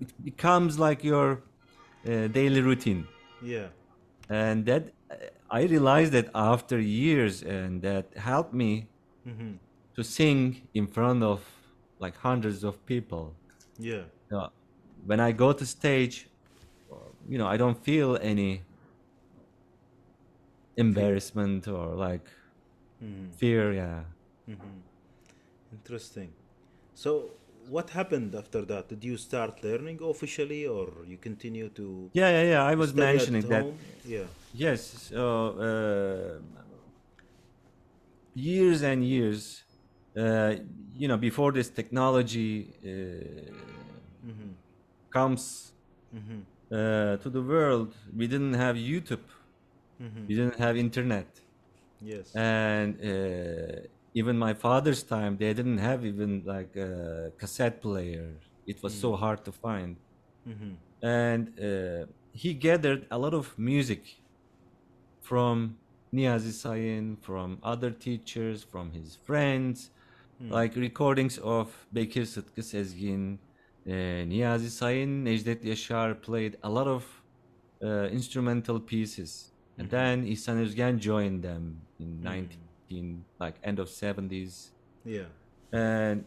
[0.00, 1.28] it becomes like your
[2.06, 3.06] uh, daily routine
[3.42, 3.68] Yeah.
[4.28, 5.16] and that uh,
[5.58, 8.88] i realized that after years and that helped me
[9.26, 9.52] Mm-hmm.
[9.96, 11.38] to sing in front of
[12.04, 13.24] like hundreds of people
[13.78, 14.04] Yeah.
[14.36, 14.48] Uh,
[15.06, 16.16] when i go to stage
[17.32, 18.62] you know i don't feel any
[20.76, 22.26] embarrassment or like
[23.02, 23.30] Mm-hmm.
[23.38, 24.00] fear yeah
[25.72, 26.32] Interesting.
[26.94, 27.30] So,
[27.68, 28.88] what happened after that?
[28.88, 32.10] Did you start learning officially, or you continue to?
[32.20, 33.64] yeah yeah yeah i was mentioning that?
[34.04, 34.26] Yeah.
[34.52, 34.80] Yes.
[35.08, 35.22] So
[35.68, 36.40] uh,
[38.34, 39.64] years and years,
[40.18, 40.54] uh,
[40.92, 43.52] you know, before this technology uh,
[45.12, 45.72] comes
[46.70, 49.24] uh, to the world, we didn't have YouTube.
[50.28, 51.40] We didn't have internet,
[52.00, 52.34] Yes.
[52.34, 58.28] and uh, even my father's time, they didn't have even like a cassette player.
[58.66, 59.96] It was so hard to find,
[61.02, 64.02] and uh, he gathered a lot of music
[65.20, 65.76] from
[66.12, 69.90] Niyazi Sayin, from other teachers, from his friends,
[70.50, 73.38] like recordings of Bekir Sıtkı Sezgin,
[73.86, 73.90] uh,
[74.28, 77.04] Niyazi Sayin, Necdet Yaşar played a lot of
[77.82, 79.50] uh, instrumental pieces.
[79.78, 82.22] And then İhsan Özgen joined them in
[82.92, 84.70] 19, like end of 70s.
[85.04, 85.24] yeah.
[85.72, 86.24] And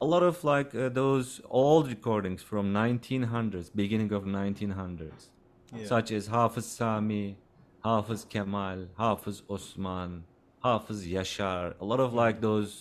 [0.00, 5.28] a lot of like uh, those old recordings from 1900s, beginning of 1900s,
[5.76, 5.86] Yeah.
[5.88, 7.36] such as Hafız Sami,
[7.80, 10.22] Hafız Kemal, Hafız Osman,
[10.60, 12.72] Hafız Yaşar a lot of like those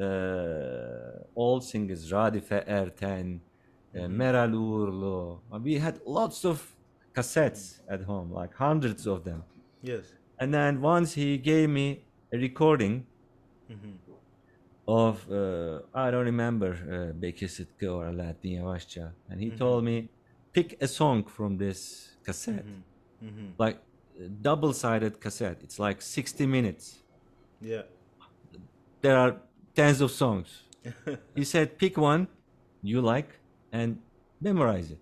[0.00, 3.40] uh, old singers, Radife Erten,
[3.94, 5.38] uh, Meral Uğurlu.
[5.64, 6.74] We had lots of
[7.14, 9.44] cassettes at home, like hundreds of them.
[9.82, 10.04] Yes.
[10.38, 13.06] And then once he gave me a recording
[14.86, 20.08] of uh, I don't remember uh, Bekir Sıtkı or Alaaddin Yavaşça, and he told me
[20.52, 22.64] pick a song from this cassette,
[23.58, 23.78] like
[24.42, 25.58] double-sided cassette.
[25.62, 26.96] It's like 60 minutes.
[27.60, 27.82] Yeah.
[29.02, 29.36] There are
[29.74, 30.62] tens of songs.
[31.34, 32.28] he said pick one
[32.82, 33.28] you like
[33.72, 33.98] and
[34.40, 34.98] memorize it.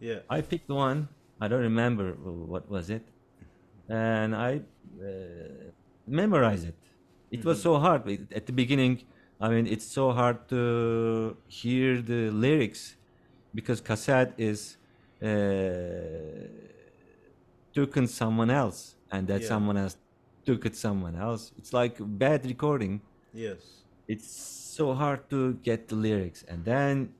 [0.00, 0.18] Yeah.
[0.28, 1.08] I picked one.
[1.40, 3.02] I don't remember what was it,
[3.90, 4.52] and I
[5.02, 5.72] uh,
[6.06, 6.78] memorized it.
[7.30, 8.02] It was so hard
[8.34, 8.94] at the beginning.
[9.40, 12.96] I mean, it's so hard to hear the lyrics
[13.54, 14.78] because cassette is
[15.22, 15.28] uh,
[17.74, 19.48] taken someone else, and that Yeah.
[19.48, 19.96] someone else
[20.46, 21.52] took it someone else.
[21.58, 23.62] It's like bad recording Yes.
[24.08, 24.28] it's
[24.76, 27.14] so hard to get the lyrics and then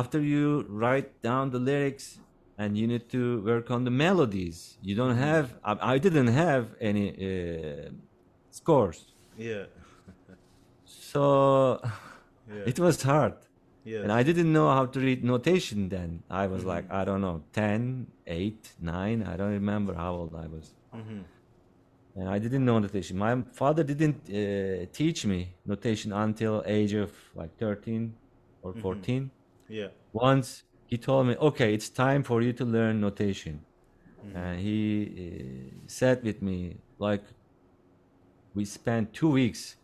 [0.00, 2.20] after you write down the lyrics
[2.58, 6.64] and you need to work on the melodies you don't have i, I didn't have
[6.90, 7.90] any uh,
[8.50, 8.98] scores
[9.36, 9.64] Yeah.
[10.84, 11.80] so
[12.48, 12.70] Yeah.
[12.72, 13.34] it was hard
[13.84, 14.02] Yes.
[14.04, 17.42] and i didn't know how to read notation then i was like i don't know
[17.52, 20.74] 10 8 9 i don't remember how old i was
[22.18, 23.18] and I didn't know notation.
[23.18, 28.14] My father didn't uh, teach me notation until age of like 13
[28.62, 29.30] or 14.
[29.68, 29.88] Yeah.
[30.14, 33.60] Once he told me, "Okay, it's time for you to learn notation,"
[34.34, 34.80] and he
[35.24, 37.24] uh, sat with me like
[38.54, 39.76] we spent two weeks.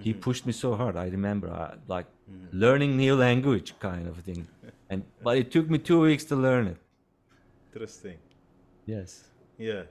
[0.00, 0.96] He pushed me so hard.
[0.96, 2.06] I remember, uh, like
[2.50, 4.48] learning new language kind of thing,
[4.90, 6.78] and but it took me two weeks to learn it.
[7.72, 8.18] Interesting.
[8.86, 9.24] Yes.
[9.58, 9.82] Yeah.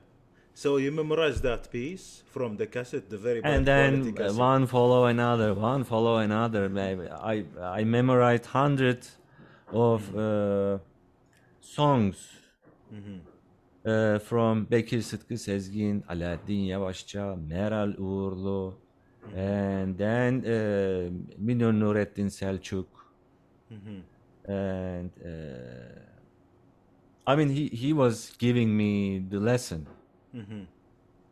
[0.54, 5.54] So you memorized that piece from the cassette, the very and then one follow another
[5.54, 7.44] one follow another maybe i
[7.80, 9.18] i memorized hundreds
[9.74, 10.80] of uh,
[11.62, 12.18] songs
[13.86, 18.74] uh, from Bekir Sıtkı Sezgin, Alaaddin Yavaşça, Meral Uğurlu,
[19.38, 22.88] and then uh, Münir Nurettin Selçuk,
[24.48, 26.02] and uh,
[27.28, 29.88] I mean he he was giving me the lesson.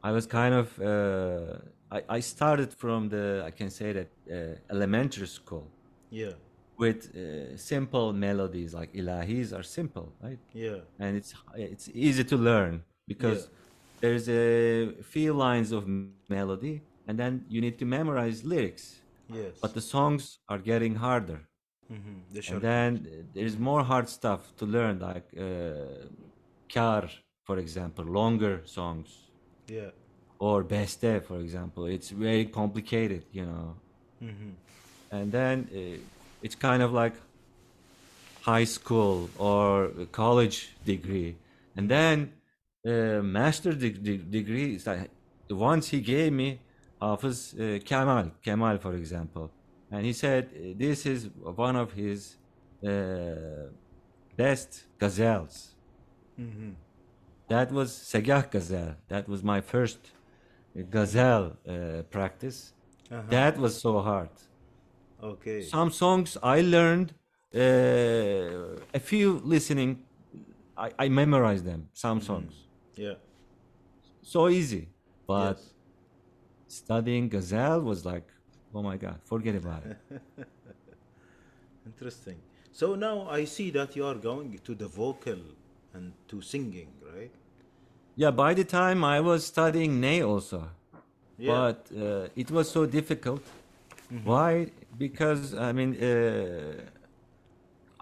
[0.03, 1.57] I was kind of uh,
[1.91, 5.63] I, I started from the I can say that uh, elementary school.
[6.11, 6.33] Yeah.
[6.83, 10.79] With uh, simple melodies like ilahis are simple right Yeah.
[11.03, 11.31] and it's
[11.67, 12.73] it's easy to learn
[13.11, 13.41] because
[14.01, 14.45] there's a
[15.13, 15.81] few lines of
[16.37, 16.75] melody
[17.07, 18.85] and then you need to memorize lyrics
[19.39, 19.53] Yes.
[19.63, 21.39] but the songs are getting harder
[21.91, 22.53] Mm-hmm.
[22.53, 22.91] And then
[23.33, 26.05] there's more hard stuff to learn like uh,
[26.75, 27.03] kar
[27.47, 29.07] for example longer songs
[29.77, 29.91] Yeah.
[30.47, 33.67] or beste for example it's very complicated you know
[34.27, 34.51] Mm-hmm.
[35.17, 35.97] and then uh,
[36.41, 37.15] it's kind of like
[38.41, 41.35] high school or college degree,
[41.75, 42.33] and then
[42.85, 44.75] uh, master de- de- degree.
[44.75, 45.09] is like,
[45.49, 46.59] once he gave me
[47.01, 49.51] Hafiz uh, Kemal, Kemal, for example,
[49.91, 52.35] and he said this is one of his
[52.85, 52.89] uh,
[54.37, 55.69] best ghazals.
[57.49, 58.95] That was Segah Ghazal.
[59.07, 59.99] That was my first
[60.91, 62.73] ghazal uh, practice.
[63.11, 63.23] Uh-huh.
[63.29, 64.29] That was so hard.
[65.21, 65.61] Okay.
[65.61, 67.13] Some songs I learned
[67.55, 67.59] uh,
[68.93, 70.03] a few listening.
[70.77, 71.89] I, I memorized them.
[71.93, 72.53] Some songs
[72.95, 73.15] yeah.
[74.21, 74.89] so easy,
[75.27, 75.73] but Yes.
[76.67, 78.27] studying ghazal was like,
[78.73, 79.97] oh my god, forget about it.
[81.85, 82.37] Interesting.
[82.71, 85.39] So now I see that you are going to the vocal
[85.93, 87.31] and to singing, right?
[88.15, 90.69] yeah, by the time I was studying Ney also,
[91.37, 91.53] Yeah.
[91.53, 93.41] but uh, it was so difficult.
[94.23, 94.71] Why?
[95.05, 96.73] Because I mean, uh,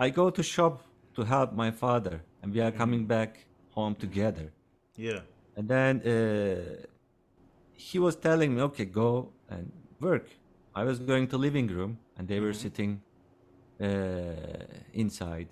[0.06, 0.76] I go to shop
[1.16, 3.32] to help my father, and we are coming back
[3.78, 4.48] home together.
[5.08, 5.22] yeah.
[5.58, 6.12] And then uh,
[7.88, 9.10] he was telling me, "Okay, go
[9.50, 9.72] and
[10.08, 10.28] work."
[10.80, 12.92] I was going to living room, and they were sitting
[13.82, 13.88] uh,
[15.04, 15.50] inside.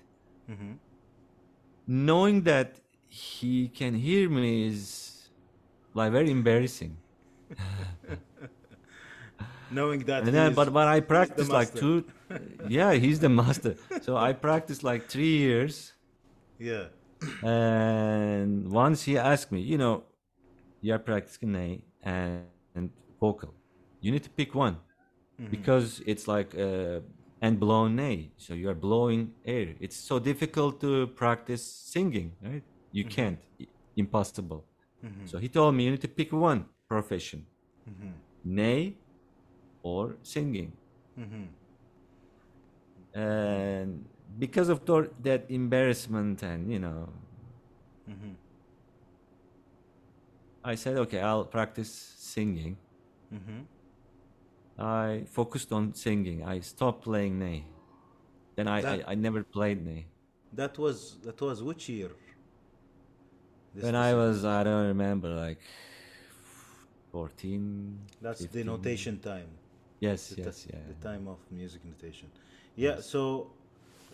[1.88, 2.70] Knowing that
[3.08, 4.82] he can hear me is
[5.94, 6.94] like very embarrassing.
[9.72, 10.24] Knowing that.
[10.24, 12.06] And then, but but I practiced like two.
[12.70, 13.76] yeah, he's the master.
[14.02, 15.94] So I practiced like three years.
[16.60, 16.86] Yeah.
[17.44, 20.04] And once he asked me, you know,
[20.82, 22.44] you're practicing ney and,
[22.76, 23.54] and vocal.
[24.02, 24.78] You need to pick one
[25.56, 27.00] because it's like uh,
[27.42, 28.32] and blown ney.
[28.38, 29.68] So you are blowing air.
[29.80, 32.64] It's so difficult to practice singing, right?
[32.92, 33.40] You can't.
[33.62, 34.66] I- Impossible.
[35.26, 37.46] So he told me you need to pick one profession,
[38.44, 38.98] ney
[39.86, 40.72] or singing.
[41.20, 41.46] Mm-hmm.
[43.20, 44.06] And
[44.44, 44.82] because of
[45.28, 47.08] that embarrassment and you know
[48.10, 48.34] mm-hmm.
[50.72, 51.92] I said, okay, I'll practice
[52.34, 52.76] singing.
[53.32, 53.62] Mm-hmm.
[54.82, 56.44] I focused on singing.
[56.44, 57.60] I stopped playing ney.
[58.56, 60.08] Then I, I, That- I never played ney.
[60.62, 62.12] That was that was which year?
[63.74, 65.60] This When I was, I don't remember, like
[67.12, 68.00] 14.
[68.22, 69.50] That's the notation time.
[70.00, 70.80] Yes, The, yes, yeah.
[70.88, 72.30] the time of music notation.
[72.76, 73.00] Yeah.
[73.00, 73.52] So,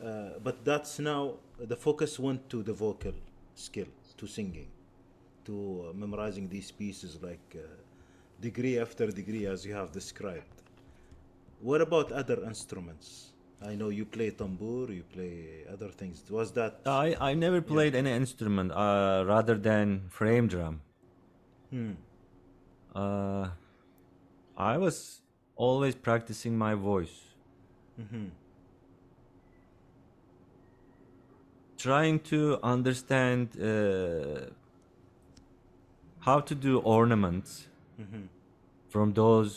[0.03, 3.13] uh, but that's now the focus went to the vocal
[3.55, 4.67] skill, to singing,
[5.45, 7.61] to uh, memorizing these pieces like uh,
[8.39, 10.61] degree after degree, as you have described.
[11.61, 13.31] What about other instruments?
[13.63, 16.23] I know you play tambour, you play other things.
[16.29, 16.79] Was that?
[16.85, 20.81] I, I never played any instrument uh, rather than frame drum.
[21.69, 21.91] Hmm.
[22.95, 23.49] Uh,
[24.57, 25.20] I was
[25.67, 27.15] always practicing my voice.
[31.77, 34.49] Trying to understand uh,
[36.27, 37.67] how to do ornaments
[38.89, 39.53] from those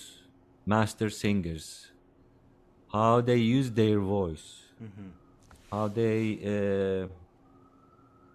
[0.74, 1.66] master singers,
[2.92, 4.46] how they use their voice,
[5.72, 6.18] how they
[6.54, 7.08] uh,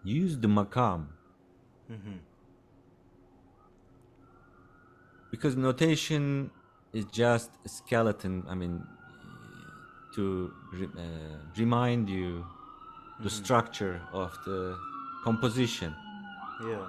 [0.04, 1.08] use the makam.
[5.32, 6.24] because notation
[6.94, 8.82] is just a skeleton i mean
[10.16, 12.46] to re- uh, remind you
[13.24, 14.76] the structure of the
[15.24, 15.94] composition
[16.72, 16.88] Yeah.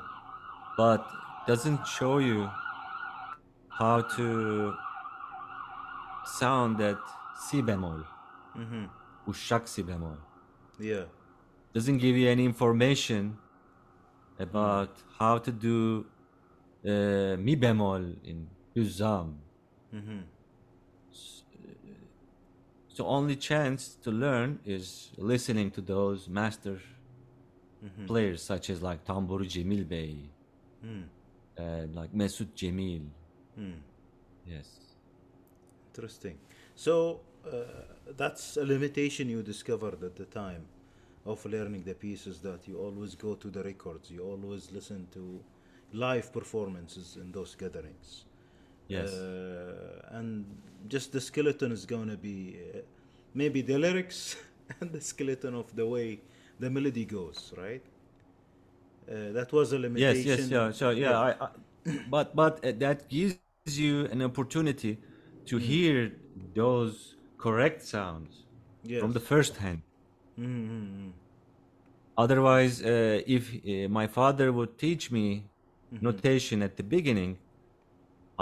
[0.77, 1.03] but
[1.47, 2.49] doesn't show you
[3.81, 4.27] how to
[6.25, 6.99] sound that
[7.49, 8.01] si bemol
[9.27, 10.17] Uşşak si bemol
[10.81, 11.05] Yeah.
[11.75, 13.37] doesn't give you any information
[14.39, 16.05] about how to do
[16.85, 19.35] uh, mi bemol in Hüzzam.
[21.13, 21.69] S- uh,
[22.89, 26.81] So only chance to learn is listening to those master
[28.07, 30.31] players such as like Tamburi Cemil Bey,
[31.57, 33.03] and like Mesut Cemil.
[34.47, 34.69] Yes.
[35.95, 36.39] Interesting.
[36.75, 37.51] So uh,
[38.17, 40.65] that's a limitation you discovered at the time
[41.27, 45.41] of learning the pieces that you always go to the records, you always listen to
[45.93, 48.25] live performances in those gatherings.
[48.91, 49.27] Yes.
[49.29, 50.45] Uh, and
[50.89, 52.79] just the skeleton is going to be uh,
[53.35, 54.37] maybe the lyrics
[54.81, 56.21] and the skeleton of the way
[56.59, 57.83] the melody goes, right?
[59.11, 60.25] Uh, that was a limitation.
[60.25, 61.49] yes yes, yeah so yeah, I, I
[62.07, 64.99] but but uh, that gives you an opportunity
[65.47, 66.13] to hear
[66.55, 68.47] those correct sounds
[68.85, 69.11] Yes.
[69.11, 69.83] from the first hand
[70.39, 71.11] Mm-hmm.
[72.17, 75.45] otherwise uh, if uh, my father would teach me
[76.01, 77.39] notation at the beginning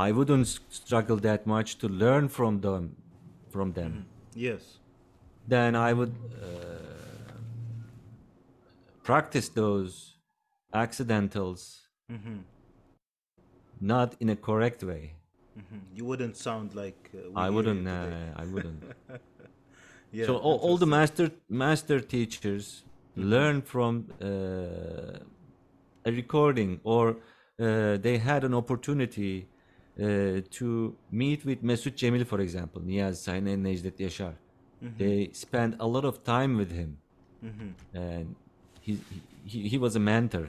[0.06, 0.48] i wouldn't
[0.80, 2.84] struggle that much to learn from them
[3.54, 3.92] from them
[4.48, 4.62] Yes.
[5.54, 6.14] then i would
[6.48, 7.34] uh,
[9.02, 9.94] practice those
[10.72, 11.88] accidentals
[13.80, 15.02] not in a correct way.
[15.58, 15.80] Mhm.
[15.96, 17.10] You wouldn't sound like.
[17.14, 17.86] Uh, I wouldn't.
[17.86, 18.82] Uh, I wouldn't.
[20.10, 22.84] Yeah, so all, all the master master teachers
[23.14, 25.18] learn from uh,
[26.08, 29.48] a recording or uh, they had an opportunity
[30.00, 34.34] uh, to meet with Mesut Cemil for example Niyazi Sayin and Necdet Yaşar.
[34.96, 36.98] They spent a lot of time with him.
[37.94, 38.34] And
[38.80, 38.98] he,
[39.44, 40.48] he, he was a mentor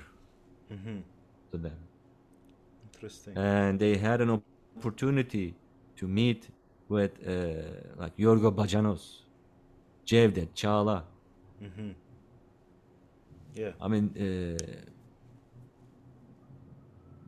[1.52, 1.78] to them.
[2.94, 3.34] Interesting.
[3.38, 4.42] and they had an
[4.78, 5.56] opportunity
[5.96, 6.50] to meet
[6.90, 7.32] with uh,
[8.02, 9.04] like Yorgo Bacanos,
[10.06, 11.04] Cevdet, Çağla.
[13.56, 13.72] yeah.
[13.82, 14.58] I mean, uh,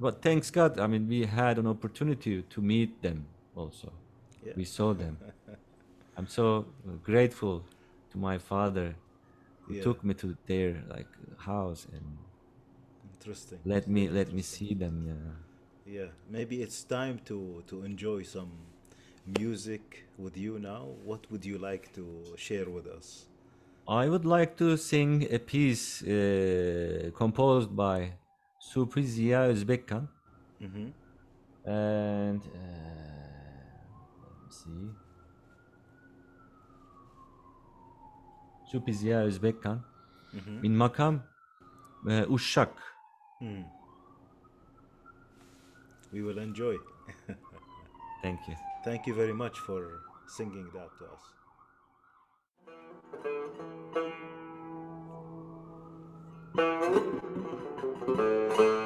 [0.03, 3.19] but thanks God, I mean, we had an opportunity to meet them
[3.55, 3.89] also.
[4.45, 4.53] Yeah.
[4.55, 5.17] We saw them.
[6.17, 6.65] I'm so
[7.09, 7.55] grateful
[8.11, 8.87] to my father
[9.61, 9.83] who Yeah.
[9.87, 11.11] took me to their like
[11.51, 12.05] house and
[13.19, 13.59] Interesting.
[13.65, 14.95] let me let me see them.
[15.07, 15.93] Yeah.
[15.97, 16.09] Yeah.
[16.37, 17.37] Maybe it's time to
[17.67, 18.51] to enjoy some
[19.39, 19.83] music
[20.17, 20.83] with you now.
[21.09, 22.03] What would you like to
[22.47, 23.07] share with us?
[23.87, 27.97] I would like to sing a piece uh, composed by
[28.61, 30.07] Suphi Ziya Özbekkan.
[31.65, 32.47] And uh,
[34.21, 34.89] let me see.
[38.71, 39.81] Suphi Ziya Özbekkan.
[40.61, 41.23] Min makam
[42.05, 42.97] uh, Uşşak.
[46.11, 46.77] We will enjoy.
[48.21, 48.55] Thank you.
[48.83, 51.21] Thank you very much for singing that to us.
[58.07, 58.80] Gücendi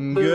[0.00, 0.29] Mm, Göğünün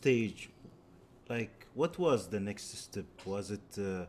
[0.00, 0.50] stage,
[1.28, 3.10] like, what was the next step?
[3.24, 4.06] Was it uh,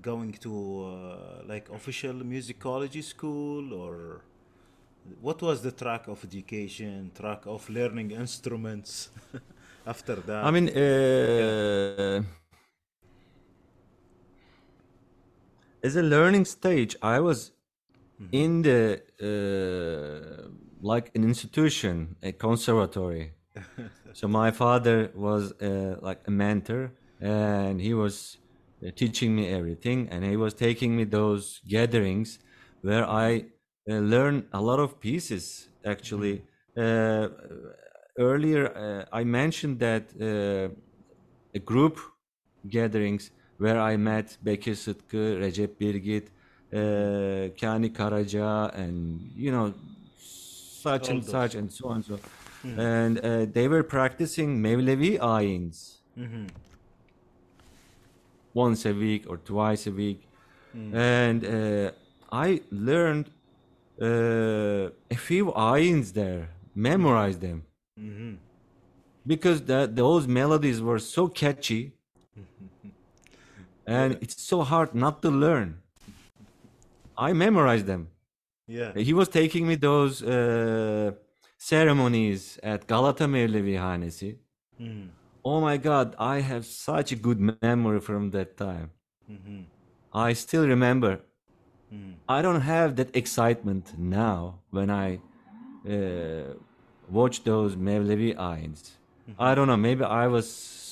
[0.00, 4.22] going to uh, like official musicology school or
[5.20, 9.10] what was the track of education, track of learning instruments
[9.92, 10.44] after that?
[10.48, 12.22] I mean, uh,
[15.86, 17.52] as a learning stage, I was
[18.30, 18.82] in the
[19.28, 20.48] uh,
[20.80, 23.32] like an institution, a conservatory.
[24.12, 28.38] So my father was uh, like a mentor, and he was
[28.84, 32.38] uh, teaching me everything, and he was taking me those gatherings
[32.82, 33.46] where I
[33.90, 35.68] uh, learned a lot of pieces.
[35.84, 36.44] Actually,
[36.76, 37.28] uh,
[38.18, 40.74] earlier uh, I mentioned that uh,
[41.54, 41.98] a group
[42.68, 46.28] gatherings where I met Bekir Sıtkı, Recep Birgit,
[46.72, 49.74] uh, Kani Karaca, and you know,
[50.18, 51.30] such All and those.
[51.30, 52.18] such, and so on and so.
[52.78, 55.76] And uh, they were practicing Mevlevi ayins
[58.54, 60.20] once a week or twice a week.
[60.92, 61.90] And uh,
[62.30, 63.26] I learned
[64.00, 67.58] uh, a few ayins there, memorized them.
[69.26, 71.92] Because that those melodies were so catchy
[73.86, 75.78] and it's so hard not to learn.
[77.16, 78.08] I memorized them.
[78.66, 81.12] yeah, He was taking me those uh,
[81.66, 84.36] ceremonies at Galata Mevlevi Hanesi.
[85.44, 88.90] Oh my God, I have such a good memory from that time.
[90.12, 91.20] I still remember.
[92.28, 95.20] I don't have that excitement now when I
[95.88, 96.54] uh,
[97.08, 98.82] watch those Mevlevi ayins.
[99.38, 100.46] I don't know, maybe I was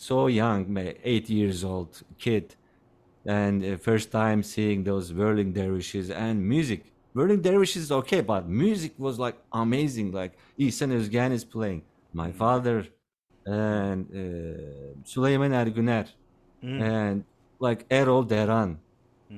[0.09, 0.63] so young,
[1.05, 2.55] eight years old kid,
[3.25, 6.90] and uh, first time seeing those whirling dervishes and music.
[7.13, 10.13] Whirling dervishes is okay, but music was like amazing.
[10.13, 11.83] Like İhsan Özgen is playing,
[12.13, 12.87] my father,
[13.47, 16.07] and uh, Süleyman Ergüner,
[16.63, 17.25] and
[17.61, 18.77] like Erol Deran,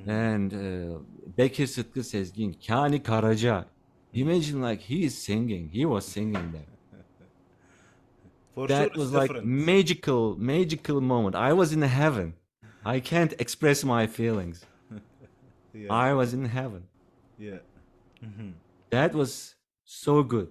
[0.07, 0.99] and uh,
[1.37, 3.65] Bekir Sıtkı Sezgin, Kani Karaca.
[4.13, 6.67] Imagine like he is singing, he was singing there.
[8.55, 9.47] For that sure was like different.
[9.47, 11.35] magical magical moment.
[11.35, 12.33] I was in heaven.
[12.85, 14.65] I can't express my feelings.
[15.75, 16.83] Yeah, i was in heaven
[17.37, 17.59] yeah.
[18.89, 20.49] that was so good.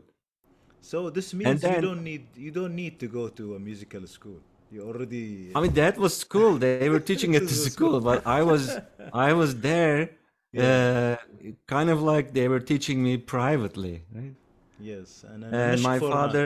[0.80, 4.06] So this means then- you don't need you don't need to go to a musical
[4.06, 4.40] school.
[4.74, 6.52] You already i mean that was school.
[6.56, 8.62] They were teaching it to This school but i was
[9.28, 9.98] i was there
[10.64, 11.16] uh,
[11.74, 14.34] kind of like they were teaching me privately right?
[14.80, 16.16] Yes, and, an and my format.
[16.16, 16.44] father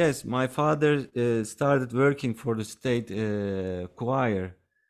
[0.00, 4.44] yes my father uh, started working for the state uh, choir.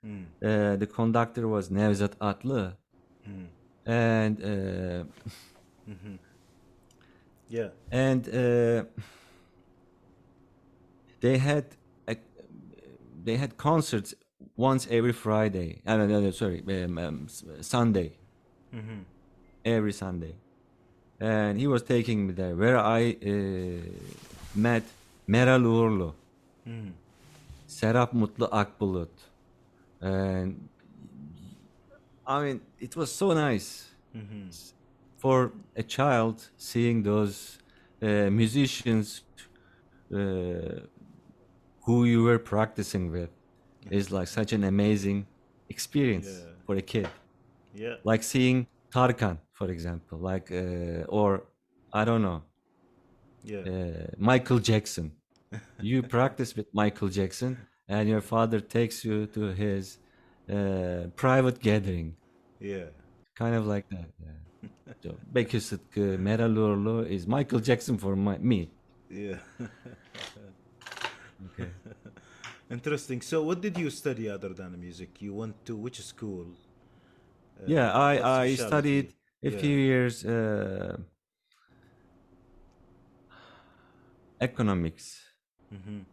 [0.05, 2.77] Uh, the conductor was Nevzat Atlığ.
[3.27, 3.47] Hmm.
[3.89, 5.05] And uh,
[7.51, 7.71] Yeah.
[7.91, 8.85] and uh,
[11.21, 11.65] they had
[12.07, 12.17] a,
[13.25, 14.15] they had concerts
[14.57, 15.81] once every Friday.
[15.87, 17.27] Uh, no, no, no, sorry, um, um,
[17.63, 18.13] Sunday,
[19.65, 20.35] every Sunday,
[21.21, 23.81] and he was taking me there where I uh,
[24.55, 24.83] met
[25.27, 26.13] Meral Uğurlu,
[27.67, 29.09] Serap Mutlu Akbulut,
[30.01, 30.68] and
[32.29, 33.69] I mean it was so nice
[35.17, 37.59] for a child seeing those
[38.03, 39.23] uh, musicians
[40.15, 40.81] uh,
[41.87, 43.31] who you were practicing with
[43.91, 45.27] is like such an amazing
[45.75, 46.55] experience Yeah.
[46.67, 47.09] for a kid
[47.75, 47.97] Yeah.
[48.11, 51.31] like seeing Tarkan for example like uh, or
[52.01, 52.41] I don't know
[53.53, 53.65] Yeah.
[53.73, 55.07] uh, Michael Jackson
[55.91, 57.53] you practice with Michael Jackson
[57.89, 59.99] and your father takes you to his
[61.17, 62.17] private gathering
[62.61, 62.91] yeah.
[63.35, 64.11] kind of like that.
[64.19, 64.69] Yeah.
[65.03, 68.69] so Bekir Sıtkı, Meral Uğurlu is Michael Jackson for my, me.
[69.11, 69.39] Yeah.
[71.53, 71.69] Okay.
[72.71, 73.23] Interesting.
[73.23, 75.23] So, what did you study other than music?
[75.23, 76.47] You went to which school?
[77.61, 79.59] Uh, yeah, I, I studied a Yeah.
[79.59, 80.97] few years uh,
[84.41, 85.21] economics,
[85.73, 86.05] Mhm.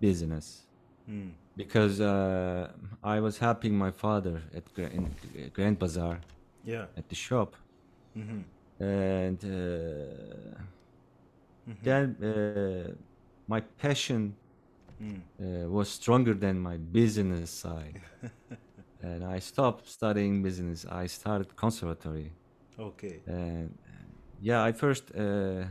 [0.00, 0.66] business,
[1.08, 1.32] Mm.
[1.56, 2.68] Because uh,
[3.02, 5.14] I was helping my father at in
[5.52, 6.18] Grand Bazaar
[6.64, 6.86] Yeah.
[6.96, 7.54] at the shop,
[8.16, 8.44] Mhm.
[8.80, 10.58] and uh,
[11.82, 12.94] then uh,
[13.46, 14.34] my passion
[15.00, 15.20] Mm.
[15.40, 18.00] uh, was stronger than my business side.
[19.02, 20.86] and I stopped studying business.
[20.86, 22.30] I started conservatory.
[22.78, 23.20] Okay.
[23.26, 23.76] And
[24.40, 25.64] yeah, I first uh,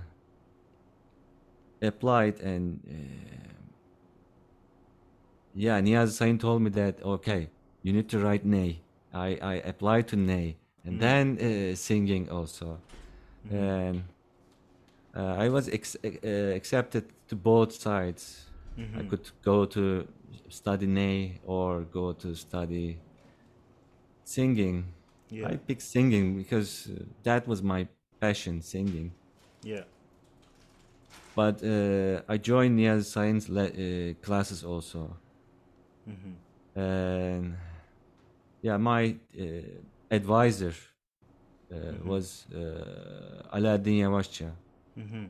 [1.81, 3.62] applied and uh,
[5.55, 7.49] yeah, Niyazi Sayin told me that okay,
[7.83, 8.81] you need to write Ney.
[9.13, 12.79] I, I applied to Ney and then uh, singing also.
[13.51, 14.03] And
[15.15, 18.45] uh, I was ex- uh, accepted to both sides.
[18.97, 20.07] I could go to
[20.49, 22.97] study Ney or go to study
[24.23, 24.85] singing.
[25.29, 25.49] Yeah.
[25.49, 27.87] I picked singing because uh, that was my
[28.19, 29.11] passion, singing.
[29.61, 29.83] Yeah.
[31.35, 35.15] But uh, I joined Niyazi Sayin's le- uh, classes also.
[36.09, 36.79] Mm-hmm.
[36.79, 37.55] And
[38.61, 39.43] yeah, my uh,
[40.11, 40.73] advisor
[41.71, 44.51] uh, was uh, Alaaddin Yavaşça.
[44.97, 45.25] Mm-hmm.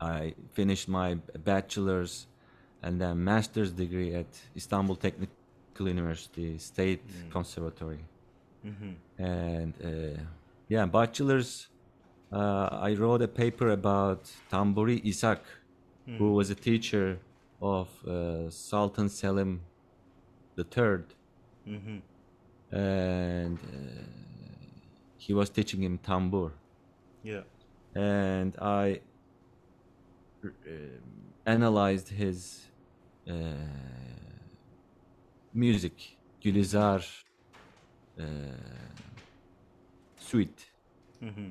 [0.00, 2.26] I finished my bachelor's
[2.82, 8.04] and then master's degree at Istanbul Technical University State Conservatory.
[8.64, 9.22] Mm-hmm.
[9.22, 10.20] And uh,
[10.68, 11.68] yeah, bachelor's,
[12.32, 15.42] uh, I wrote a paper about Tamburi Isak,
[16.18, 17.18] who was a teacher
[17.60, 19.60] of uh, Sultan Selim
[20.58, 21.04] III.
[21.68, 21.98] Mm-hmm.
[22.76, 24.02] And uh,
[25.18, 26.52] he was teaching him tambur.
[27.22, 27.42] Yeah.
[27.96, 29.00] and I
[30.44, 30.48] uh,
[31.46, 32.66] analyzed his
[33.28, 33.32] uh,
[35.54, 37.02] music, Gülizar
[38.20, 38.24] uh,
[40.18, 40.66] suite.
[41.22, 41.48] Mm-hmm.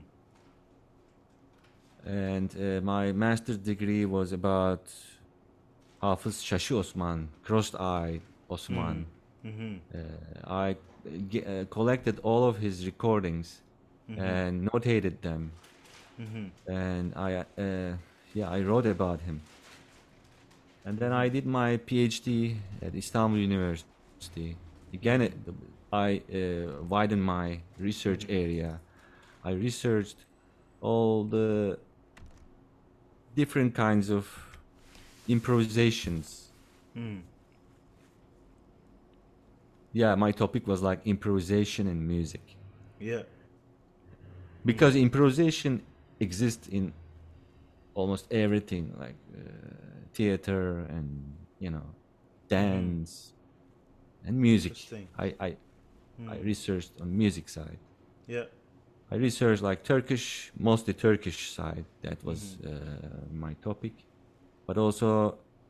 [2.06, 4.92] And uh, my master's degree was about
[6.00, 9.06] Hafız Şaşı Osman, crossed-eyed Osman.
[9.46, 9.76] Mm-hmm.
[9.94, 13.62] Uh, I uh, collected all of his recordings
[14.18, 15.52] and notated them.
[16.20, 16.72] Mm-hmm.
[16.72, 17.94] and I uh,
[18.34, 19.42] yeah I wrote about him.
[20.86, 24.56] And then I did my PhD at Istanbul University.
[24.94, 25.34] Again, it,
[25.92, 28.80] I uh, widened my research area.
[29.44, 30.18] I researched
[30.82, 31.80] all the
[33.36, 34.28] different kinds of
[35.28, 36.50] improvisations.
[36.96, 37.22] Mm.
[39.96, 42.46] Yeah, my topic was like improvisation in music.
[43.00, 43.24] Yeah.
[44.72, 45.74] because improvisation
[46.20, 46.84] exists in
[47.94, 49.42] almost everything like uh,
[50.18, 50.64] theater
[50.96, 51.08] and
[51.60, 51.88] you know
[52.50, 53.12] dance
[54.26, 55.08] and music Interesting.
[55.26, 55.50] i i
[56.36, 57.80] i researched on music side
[58.36, 58.48] Yeah.
[59.14, 60.26] i researched like turkish
[60.70, 62.72] mostly turkish side that was uh,
[63.46, 63.94] my topic
[64.68, 65.10] but also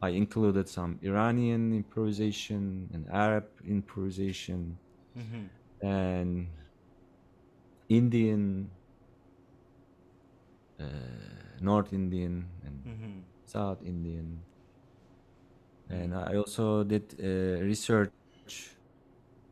[0.07, 4.79] i included some iranian improvisation and arab improvisation
[5.17, 5.45] Mm-hmm.
[5.81, 6.47] and
[7.89, 8.71] Indian,
[10.79, 10.85] uh,
[11.59, 13.19] North Indian, and Mm-hmm.
[13.45, 14.45] South Indian.
[15.89, 18.11] And I also did uh, research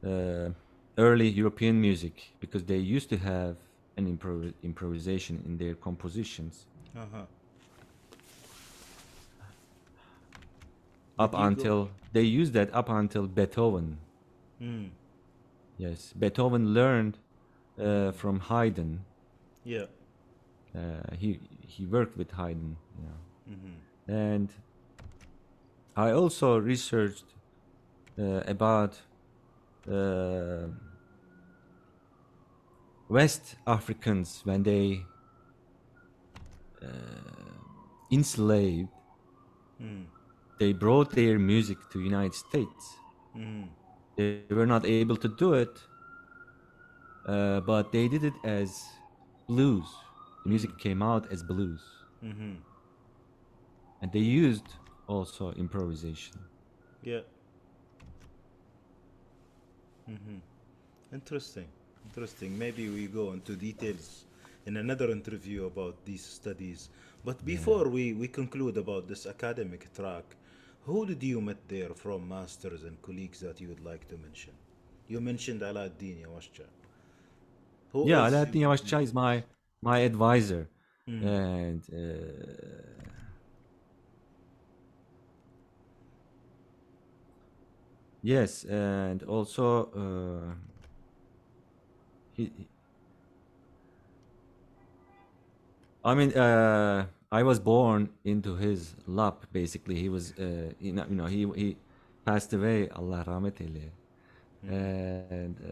[0.06, 0.50] uh,
[0.98, 3.58] early European music because they used to have
[3.98, 7.26] an improv- improvisation in their compositions Uh-huh.
[11.18, 13.98] Up until they used that up until Beethoven.
[14.62, 14.90] Mm.
[15.78, 17.18] Yes, Beethoven learned
[17.80, 19.00] uh, from Haydn.
[19.64, 19.86] Yeah.
[20.76, 23.56] Uh, he he worked with Haydn, know.
[23.56, 24.12] Mm-hmm.
[24.12, 24.50] and
[25.96, 27.26] I also researched
[28.18, 29.00] uh, about
[29.92, 30.68] uh,
[33.10, 35.06] West Africans when they
[36.82, 36.88] uh,
[38.12, 38.90] enslaved.
[39.82, 40.06] Mm.
[40.64, 42.84] They brought their music to United States.
[43.38, 43.68] Mm.
[44.16, 45.76] They were not able to do it,
[47.26, 48.70] uh, but they did it as
[49.50, 49.88] blues.
[50.44, 51.82] The music came out as blues,
[52.24, 52.54] Mm-hmm.
[54.02, 54.70] and they used
[55.08, 56.38] also improvisation.
[57.02, 57.24] Yeah.
[60.10, 60.40] Mm-hmm.
[61.14, 61.68] Interesting.
[62.06, 62.58] Interesting.
[62.58, 64.26] Maybe we go into details
[64.66, 66.90] in another interview about these studies.
[67.26, 70.24] But before we, we conclude about this academic track,
[70.86, 74.54] who did you meet there from masters and colleagues that you would like to mention?
[75.08, 76.64] You mentioned Alaaddin Yavaşça.
[77.92, 79.44] Who yeah, Alaaddin you- is my
[79.82, 80.68] my advisor,
[81.08, 81.22] Mm.
[81.24, 83.04] and uh,
[88.22, 90.56] yes, and also uh,
[92.34, 92.44] he.
[92.58, 92.68] he-
[96.06, 97.06] I mean, uh,
[97.40, 98.02] I was born
[98.34, 99.38] into his lap.
[99.52, 101.68] Basically, he was, uh, you know, you know, he he
[102.26, 102.78] passed away.
[103.00, 103.92] Allah rahmet eyleye.
[105.40, 105.72] and uh,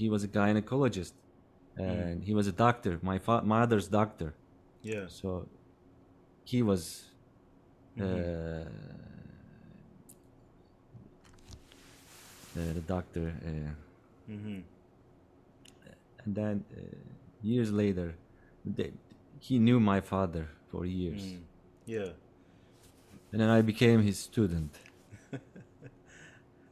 [0.00, 1.14] he was a gynecologist
[1.92, 4.28] and he was a doctor my fa- mother's doctor
[4.92, 5.06] Yeah.
[5.18, 5.28] so
[6.52, 6.82] he was
[8.00, 8.66] uh, uh,
[12.78, 13.72] the doctor uh,
[14.34, 14.60] Mm-hmm.
[16.24, 16.80] and then uh,
[17.42, 18.08] years later
[18.76, 18.90] they,
[19.46, 21.40] he knew my father for years Mm.
[21.96, 22.10] Yeah.
[23.32, 24.72] and then i became his student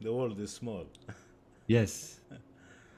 [0.05, 0.85] The world is small.
[1.67, 2.19] Yes.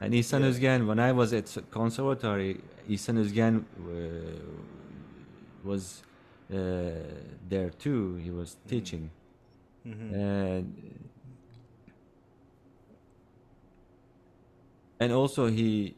[0.01, 0.49] And Ihsan Yeah.
[0.49, 2.51] Özgen, when I was at conservatory,
[2.89, 3.63] Ihsan Özgen uh,
[5.63, 5.83] was
[6.51, 6.55] uh,
[7.49, 8.15] there too.
[8.25, 9.03] He was teaching.
[9.87, 10.09] Mm-hmm.
[10.15, 10.65] And
[14.99, 15.95] and also he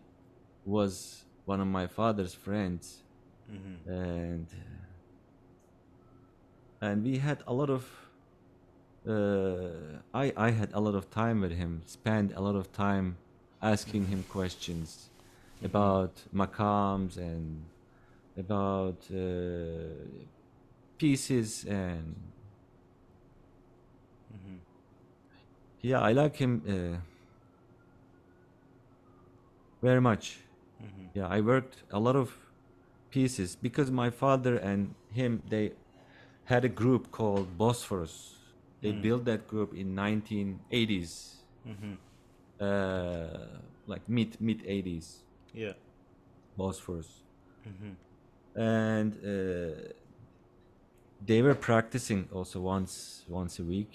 [0.66, 3.04] was one of my father's friends
[3.50, 3.88] Mhm.
[3.88, 4.48] and
[6.82, 7.86] and we had a lot of
[9.08, 13.18] uh, I I had a lot of time with him spent a lot of time
[13.62, 15.10] asking him questions
[15.64, 17.64] about makams and
[18.38, 20.28] about uh,
[20.98, 22.16] pieces and
[24.34, 24.60] Mhm.
[25.82, 26.98] yeah I like him uh,
[29.82, 30.40] very much
[30.82, 31.10] Mhm.
[31.16, 32.30] Yeah, I worked a lot of
[33.18, 34.82] pieces because my father and
[35.20, 35.66] him they
[36.54, 38.16] had a group called Bosphorus.
[38.84, 39.02] They Mm.
[39.06, 41.14] built that group in 1980s,
[41.74, 41.94] Mhm.
[42.68, 43.60] uh,
[43.92, 45.08] like mid mid 80s,
[45.64, 45.74] Yeah.
[46.58, 47.10] Bosphorus,
[47.70, 47.92] Mhm.
[48.56, 49.94] and uh,
[51.30, 52.94] they were practicing also once
[53.40, 53.92] once a week.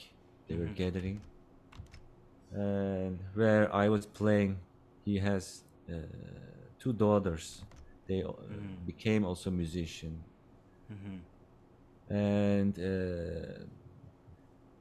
[0.48, 0.76] They were Mhm.
[0.82, 1.18] gathering,
[2.50, 4.50] and where I was playing,
[5.04, 5.44] he has
[5.88, 5.94] uh,
[6.82, 7.46] two daughters.
[8.12, 8.84] They uh, Mhm.
[8.84, 10.14] became also musician,
[10.92, 11.20] Mhm.
[12.10, 13.64] and uh,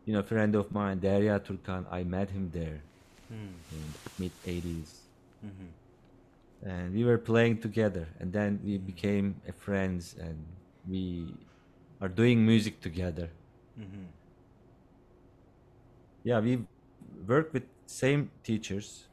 [0.05, 1.85] you know, friend of mine, Derya Türkan.
[1.89, 2.81] I met him there
[3.31, 3.53] Mm.
[3.71, 3.83] in
[4.19, 4.91] mid '80s,
[5.43, 5.67] Mhm.
[6.63, 8.05] and we were playing together.
[8.19, 10.37] And then we became uh, friends, and
[10.85, 11.33] we
[12.01, 13.29] are doing music together.
[13.77, 14.05] Mhm.
[16.23, 16.67] Yeah, we
[17.25, 19.07] work with same teachers,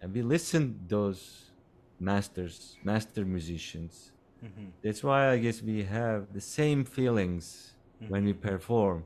[0.00, 1.50] and we listen those
[1.98, 4.12] masters, master musicians.
[4.42, 4.72] Mhm.
[4.82, 7.74] That's why I guess we have the same feelings
[8.08, 9.04] when we perform.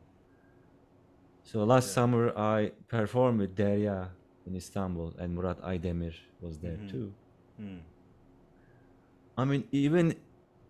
[1.42, 1.94] So last Yeah.
[1.94, 4.10] summer I performed with Derya
[4.46, 6.90] in Istanbul, and Murat Aydemir was there Mhm.
[6.90, 7.12] too.
[7.60, 7.80] Mm.
[9.36, 10.12] I mean, even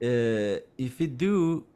[0.02, 1.66] uh, if we do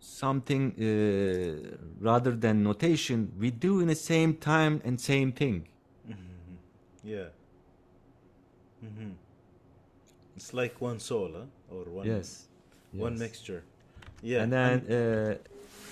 [0.00, 5.68] something uh, rather than notation, we do in the same time and same thing.
[6.08, 6.58] Mhm.
[7.04, 7.28] Yeah.
[8.82, 9.14] Mhm.
[10.38, 11.74] It's like one soul, huh?
[11.74, 12.46] or one Yes.
[12.92, 13.20] one yes.
[13.20, 13.62] mixture.
[14.22, 14.42] Yeah.
[14.42, 15.34] and then uh,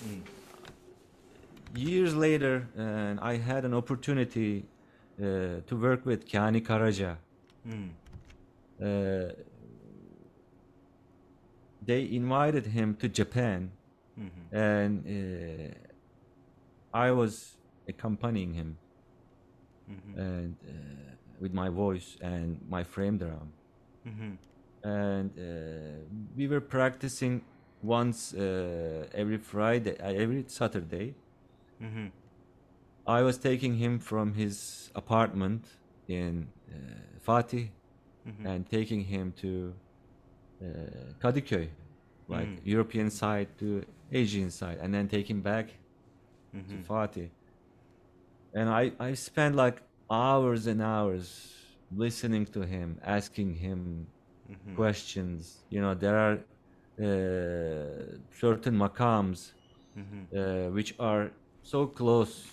[0.07, 0.22] Mm.
[1.74, 5.24] years later, and I had an opportunity uh,
[5.68, 7.16] to work with Kani Karaca.
[7.66, 7.90] Mm.
[8.80, 9.32] Uh,
[11.86, 13.70] they invited him to Japan,
[14.18, 14.44] Mhm.
[14.53, 15.70] and uh,
[17.07, 17.32] I was
[17.88, 18.78] accompanying him
[19.90, 20.12] Mhm.
[20.26, 20.72] and uh,
[21.40, 23.49] with my voice and my frame drum,
[24.07, 24.38] Mhm.
[24.84, 25.42] and uh,
[26.36, 27.42] we were practicing
[27.82, 31.14] once uh, every Friday, uh, every Saturday.
[31.80, 32.11] Mhm.
[33.07, 35.64] I was taking him from his apartment
[36.09, 36.74] in uh,
[37.26, 37.68] Fatih
[38.26, 38.46] Mhm.
[38.46, 39.74] and taking him to
[40.62, 40.66] uh,
[41.20, 41.68] Kadıköy,
[42.28, 42.61] like Mm.
[42.64, 45.66] European side to Asian side, and then him back
[46.52, 46.84] to Mhm.
[46.86, 47.30] Fatih.
[48.54, 51.55] And I, I spent like hours and hours
[51.91, 54.09] listening to him, asking him
[54.49, 54.74] Mhm.
[54.74, 55.64] questions.
[55.70, 56.34] You know, there are
[57.03, 59.53] uh, certain makams
[59.95, 60.28] Mhm.
[60.37, 61.32] uh, which are
[61.62, 62.47] so close.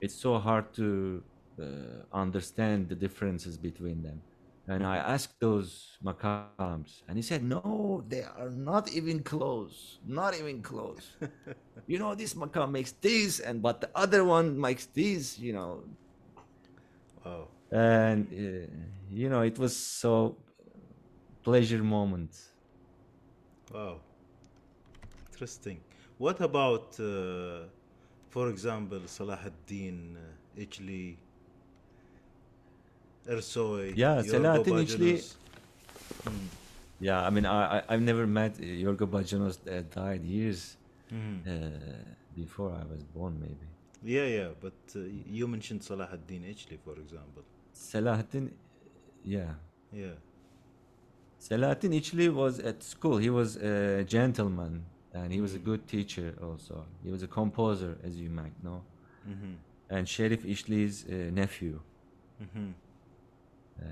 [0.00, 1.22] It's so hard to
[1.60, 4.22] uh, understand the differences between them.
[4.68, 9.98] And I asked those makams, and he said, "No, they are not even close.
[10.04, 11.16] Not even close.
[11.86, 15.38] you know, this makam makes this, and but the other one makes this.
[15.38, 15.84] You know,
[17.24, 17.50] Wow.
[17.72, 18.66] And uh,
[19.10, 20.36] you know, it was so
[21.42, 22.30] pleasure moment.
[23.72, 24.00] Wow.
[25.32, 25.80] Interesting.
[26.18, 27.64] What about, uh,
[28.30, 31.16] for example, Selahattin, uh, İçli,
[33.26, 35.34] Ersoy, Yeah, Yorgo Selahattin İçli- Bacanos?
[36.26, 36.32] Mm.
[37.00, 40.76] Yeah, I mean, I, I I've never met Yorgo Bacanos that died years
[41.10, 41.42] Mhm.
[41.46, 42.04] uh,
[42.36, 43.66] before I was born, maybe.
[44.04, 45.00] Yeah, yeah, but uh,
[45.36, 47.42] you mentioned Salah ad-Din İçli, for example.
[47.72, 48.54] Selahattin,
[49.24, 49.54] yeah.
[49.92, 50.14] Yeah.
[51.38, 53.20] Selahattin İçli was at school.
[53.20, 54.82] He was a gentleman
[55.14, 56.84] and he was a good teacher also.
[57.04, 58.82] He was a composer, as you might know.
[59.28, 59.96] Mm-hmm.
[59.96, 61.78] And Şerif İçli's uh, nephew.
[62.40, 62.70] Mm-hmm.
[63.78, 63.84] Uh,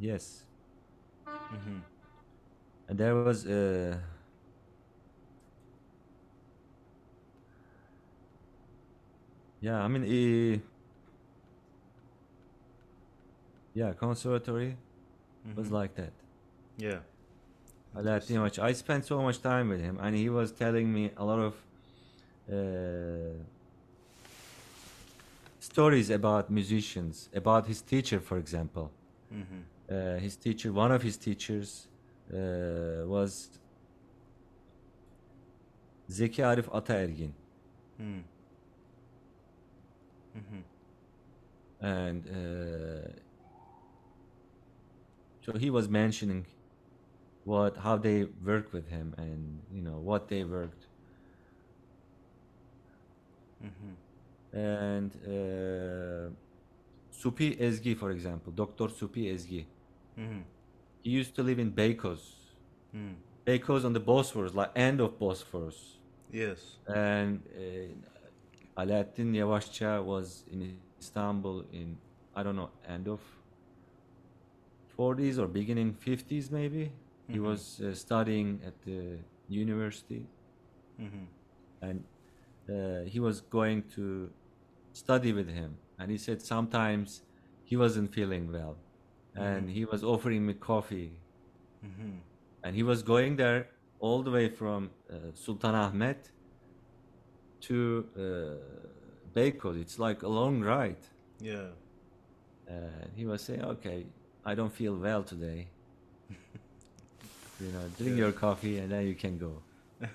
[0.00, 0.44] yes.
[1.26, 1.78] Mm-hmm.
[2.88, 3.96] And there was uh,
[9.60, 10.60] yeah, I mean, eh,
[13.74, 14.76] yeah, conservatory
[15.56, 15.72] was Mhm.
[15.80, 16.12] like that.
[16.78, 17.00] Yeah.
[18.26, 18.58] Too much.
[18.58, 21.54] I spent so much time with him, and he was telling me a lot of
[22.50, 22.54] uh,
[25.60, 28.90] stories about musicians, about his teacher, for example.
[29.32, 29.60] Mm-hmm.
[29.90, 31.86] Uh, his teacher, one of his teachers,
[32.32, 32.36] uh,
[33.06, 33.48] was
[36.10, 37.32] Zeki Arif Ataergin,
[38.00, 38.22] Mm.
[40.36, 40.62] Mm-hmm.
[41.80, 43.08] and uh,
[45.44, 46.46] so he was mentioning
[47.44, 50.86] what how they work with him and you know what they worked
[54.52, 56.30] and uh,
[57.12, 58.88] Suphi Ezgi, for example, Dr.
[58.88, 59.64] Suphi Ezgi.
[61.02, 62.20] He used to live in Beykoz.
[63.46, 65.96] Beykoz on the Bosphorus, like end of Bosphorus.
[66.30, 66.58] Yes.
[66.86, 71.96] And uh, Alaaddin Yavaşça was in Istanbul in,
[72.34, 73.20] I don't know, end of
[74.98, 76.92] 40s or beginning 50s maybe.
[77.28, 79.18] He was uh, studying at the
[79.48, 80.26] university.
[81.80, 82.04] And
[82.68, 84.30] uh, he was going to
[84.92, 85.76] study with him.
[85.98, 87.22] And he said sometimes
[87.64, 88.76] he wasn't feeling well.
[89.34, 91.12] And he was offering me coffee.
[92.64, 93.68] And he was going there
[93.98, 96.30] all the way from uh, Sultan Ahmet
[97.62, 98.20] to uh,
[99.34, 99.80] Beykoz.
[99.80, 101.04] It's like a long ride.
[101.40, 101.68] Yeah.
[102.68, 104.06] And he was saying, okay,
[104.44, 105.68] I don't feel well today.
[107.60, 108.24] you know, drink Yeah.
[108.24, 109.62] your coffee and then you can go.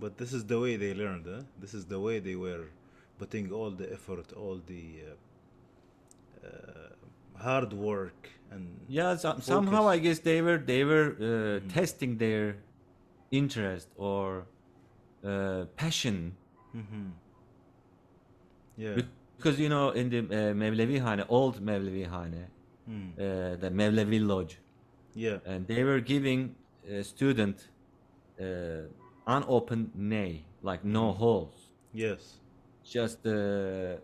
[0.00, 1.42] But this is the way they learned, huh?
[1.60, 2.64] This is the way they were
[3.18, 9.86] putting all the effort, all the uh, uh, hard work, and Yeah, so, somehow.
[9.86, 12.56] I guess they were they were uh, testing their
[13.30, 14.46] interest or
[15.24, 16.34] uh, passion
[18.76, 19.02] yeah,
[19.36, 22.46] because you know in the uh, Mevlevi Hane, old Mevlevi Hane,
[23.18, 24.58] uh, the Mevlevi Lodge,
[25.14, 26.56] yeah, and they were giving
[26.88, 27.68] a student
[28.40, 28.88] uh,
[29.26, 32.40] unopened nay, like no holes, yes,
[32.84, 33.96] just uh,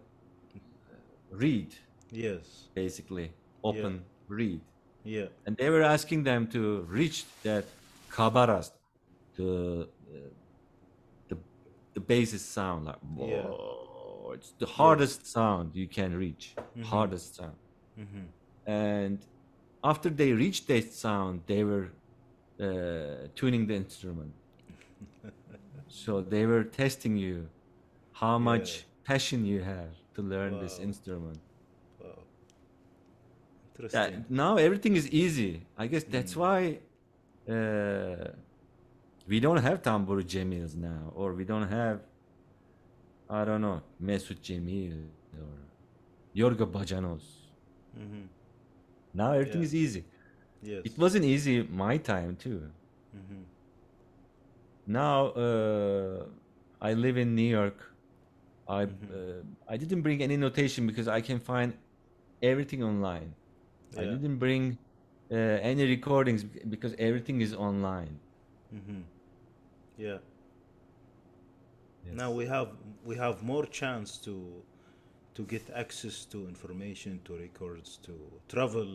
[1.31, 1.75] reed
[2.11, 3.33] yes, basically,
[3.65, 4.63] open reed.
[5.05, 7.65] yeah, and they were asking them to reach that
[8.09, 8.75] kaba rast,
[9.37, 10.31] the uh,
[11.29, 11.37] the
[11.95, 13.51] the bassest sound, like Yeah.
[14.35, 17.57] it's the hardest sound you can reach, hardest sound.
[18.69, 19.19] And
[19.83, 21.87] after they reached that sound, they were
[22.61, 24.33] uh, tuning the instrument.
[25.89, 27.49] so they were testing you
[28.13, 28.85] how much Yeah.
[29.11, 31.39] passion you have to learn this instrument.
[32.01, 32.19] wow,
[33.71, 34.25] interesting.
[34.29, 35.53] now everything is easy.
[35.83, 36.59] I guess that's why
[37.49, 38.29] uh,
[39.31, 42.01] we don't have Tamburi Cemils now, or we don't have,
[43.31, 44.99] I don't know, Mesut Cemil
[45.41, 45.55] or
[46.41, 47.27] Yorgo Bacanos.
[49.15, 49.67] Now everything Yeah.
[49.67, 50.05] is easy.
[50.63, 52.71] Yes, It wasn't easy my time too.
[54.87, 56.27] Now uh,
[56.81, 57.95] I live in New York.
[58.69, 61.75] I uh, I didn't bring any notation because I can find
[62.43, 63.35] everything online.
[63.97, 64.79] I didn't bring
[65.33, 68.21] uh, any recordings because everything is online.
[69.97, 70.19] yeah.
[72.13, 72.69] Now we have
[73.05, 74.63] we have more chance to
[75.39, 78.13] to get access to information, to records, to
[78.49, 78.89] travel.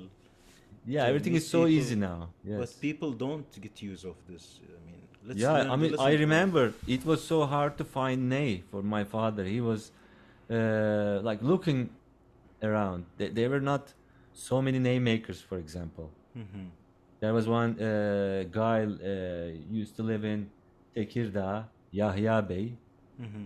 [0.86, 2.20] Yeah, to everything is so easy now.
[2.44, 2.58] Yes.
[2.62, 4.46] But people don't get use of this.
[4.78, 8.64] I mean, let's yeah, I mean, I remember it was so hard to find Ney
[8.72, 9.46] for my father.
[9.46, 9.82] He was
[10.52, 11.90] uh, like looking
[12.62, 13.06] around.
[13.18, 13.94] They, there were not
[14.34, 16.12] so many name makers, for example.
[16.38, 16.68] Mm-hmm.
[17.22, 20.50] There was one uh, guy uh, used to live in
[20.94, 22.74] Tekirdağ, Yahya Bey,
[23.22, 23.46] Mm-hmm.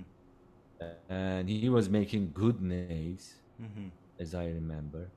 [1.10, 3.88] And he was making good nays, Mm-hmm.
[4.20, 5.08] as I remember.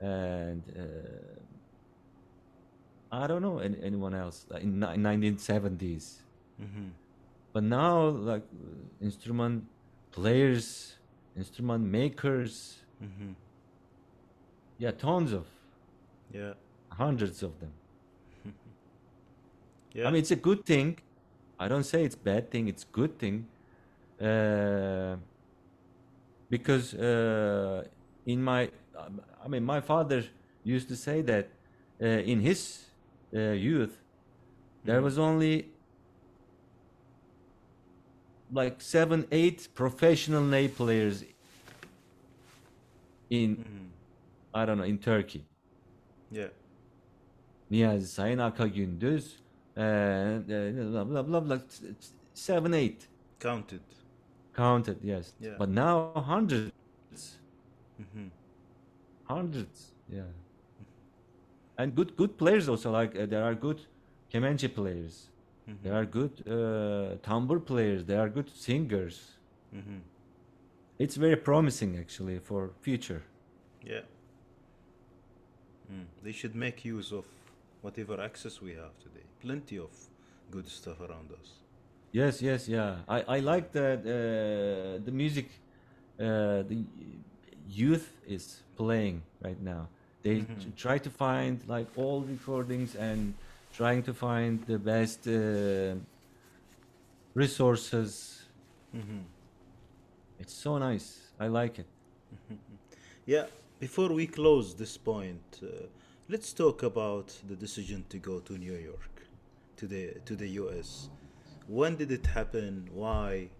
[0.00, 0.82] And uh,
[3.10, 6.18] I don't know any, anyone else like in ni- 1970s.
[6.62, 6.88] Mm-hmm.
[7.52, 8.42] But now, like
[9.00, 9.64] instrument
[10.12, 10.96] players,
[11.36, 13.32] instrument makers, Mm-hmm.
[14.78, 15.46] yeah, tons of,
[16.32, 16.52] Yeah.
[16.90, 17.72] hundreds of them.
[19.94, 20.06] Yeah.
[20.06, 20.98] I mean, it's a good thing.
[21.58, 22.68] I don't say it's bad thing.
[22.68, 23.46] It's good thing,
[26.48, 27.84] because uh,
[28.24, 28.70] in my,
[29.44, 30.24] I mean, my father
[30.62, 31.48] used to say that
[32.00, 32.84] uh, in his
[33.34, 33.98] uh, youth
[34.84, 35.70] there was only
[38.52, 41.24] like seven, eight professional ney players
[43.30, 43.64] in,
[44.54, 45.44] I don't know, in Turkey.
[46.30, 46.48] yeah.
[47.70, 49.24] Niyazi Sayın Akagündüz,
[49.76, 49.80] uh,
[50.92, 51.58] blah, blah, blah, blah,
[52.34, 53.08] seven, eight
[53.40, 53.80] Counted.
[54.54, 55.32] Counted, yes.
[55.40, 55.54] Yeah.
[55.58, 56.72] But now hundreds,
[58.00, 58.28] Mm-hmm.
[59.24, 60.22] hundreds, yeah.
[61.78, 62.90] And good, good players also.
[62.90, 63.80] Like uh, there are good
[64.32, 65.28] kemençe players,
[65.68, 65.84] Mm-hmm.
[65.84, 69.32] there are good uh, tambur players, there are good singers.
[69.74, 69.98] Mm-hmm.
[70.98, 73.22] It's very promising actually for future.
[73.84, 74.00] Yeah.
[75.92, 76.04] Mm.
[76.22, 77.24] They should make use of
[77.80, 79.24] whatever access we have today.
[79.40, 79.90] Plenty of
[80.50, 81.61] good stuff around us.
[82.12, 82.96] Yes, yes, yeah.
[83.08, 85.48] I, I like that uh, the music
[86.20, 86.84] uh, the
[87.68, 89.88] youth is playing right now.
[90.22, 93.34] They t- try to find like all recordings and
[93.72, 95.96] trying to find the best uh,
[97.34, 98.42] resources.
[98.94, 99.24] Mhm.
[100.38, 101.32] It's so nice.
[101.40, 101.86] I like it.
[103.26, 103.46] Yeah,
[103.80, 105.86] before we close this point, uh,
[106.28, 109.26] let's talk about the decision to go to New York,
[109.76, 111.08] to the to the US.
[111.78, 112.88] When did it happen?
[112.92, 113.50] Why?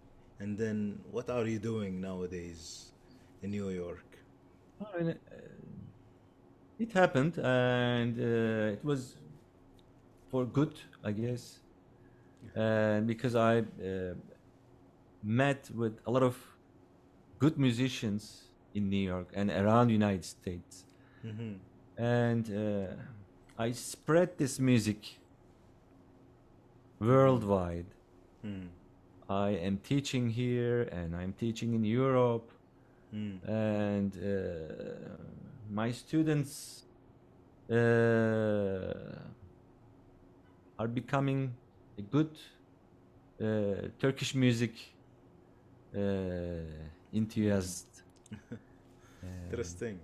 [0.41, 0.79] And then
[1.11, 2.93] what are you doing nowadays
[3.43, 4.09] in New York?
[4.81, 5.37] I mean, uh,
[6.79, 9.17] it happened, and uh, it was
[10.31, 11.61] for good, I guess,
[12.55, 14.15] and because I uh,
[15.23, 16.37] met with a lot of
[17.39, 20.85] good musicians in New York and around the United States,
[21.25, 21.53] Mm-hmm.
[21.97, 22.95] and uh,
[23.59, 25.19] I spread this music
[27.01, 27.87] worldwide.
[28.45, 28.69] Mm.
[29.29, 32.51] I am teaching here, and I'm teaching in Europe,
[33.15, 33.39] Mm.
[33.47, 34.25] and uh,
[35.71, 36.85] my students
[37.71, 37.75] uh,
[40.79, 41.55] are becoming
[41.99, 42.31] a good
[43.41, 44.73] uh, Turkish music
[45.95, 46.01] uh,
[47.13, 47.87] enthusiast.
[49.51, 49.99] Interesting.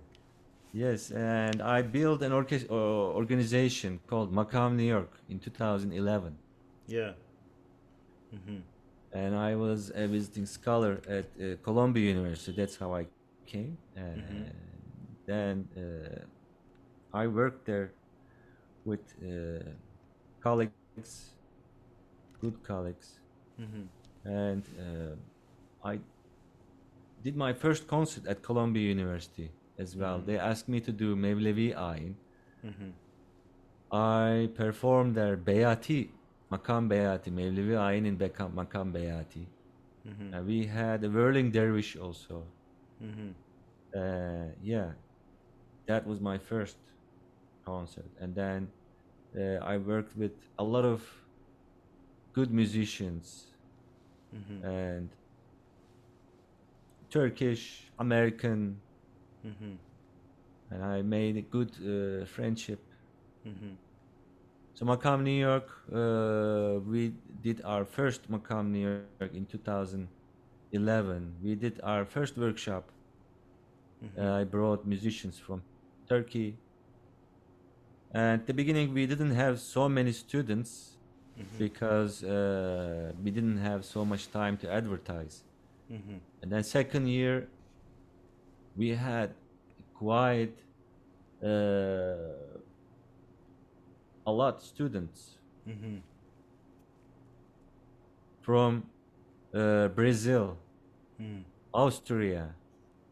[0.71, 2.73] Yes, and I built an orchest- uh,
[3.21, 6.37] organization called Makam New York in 2011.
[6.87, 7.13] Yeah.
[8.33, 8.59] Mm-hmm.
[9.11, 12.51] and I was a visiting scholar at uh, Columbia University.
[12.55, 13.07] That's how I
[13.45, 13.77] came.
[13.95, 14.51] And Mhm.
[15.25, 16.25] then uh,
[17.13, 17.91] I worked there
[18.85, 19.63] with uh,
[20.41, 21.33] colleagues,
[22.41, 23.19] good colleagues,
[23.59, 23.85] Mm-hmm.
[24.25, 25.15] and uh,
[25.87, 25.99] I
[27.23, 30.19] did my first concert at Columbia University as well.
[30.19, 30.25] Mhm.
[30.25, 32.15] They asked me to do Mevlevi Ayin.
[32.65, 32.89] Mm-hmm.
[33.91, 36.09] I performed there Beyati,
[36.51, 39.47] Makam Beyati, Mevlevi Ayin in Beka- Makam Beyati.
[40.07, 40.33] Mm-hmm.
[40.33, 42.53] Uh, we had a whirling dervish also.
[43.01, 43.31] Mm-hmm.
[43.95, 44.91] Uh, yeah,
[45.87, 46.77] that was my first
[47.65, 48.71] concert, and then
[49.39, 51.03] uh, I worked with a lot of
[52.33, 53.55] good musicians
[54.33, 54.63] Mm-hmm.
[54.63, 55.15] and
[57.09, 58.81] Turkish, American,
[59.45, 59.75] Mm-hmm.
[60.71, 62.85] and I made a good uh, friendship.
[64.79, 67.11] So Makam New York, uh, we
[67.41, 71.35] did our first Makam New York in 2011.
[71.43, 72.89] We did our first workshop.
[74.01, 74.21] Mm-hmm.
[74.21, 75.63] Uh, I brought musicians from
[76.07, 76.55] Turkey.
[78.13, 80.95] And at the beginning, we didn't have so many students
[81.39, 81.57] Mm-hmm.
[81.57, 85.43] because uh, we didn't have so much time to advertise.
[85.89, 86.17] Mm-hmm.
[86.41, 87.47] And then second year,
[88.75, 89.33] we had
[89.93, 90.51] quite
[91.41, 91.47] uh,
[94.29, 95.19] a lot students
[95.67, 95.97] Mm-hmm.
[98.41, 98.71] from
[99.53, 100.45] uh, Brazil,
[101.19, 101.43] Mm.
[101.73, 102.43] Austria,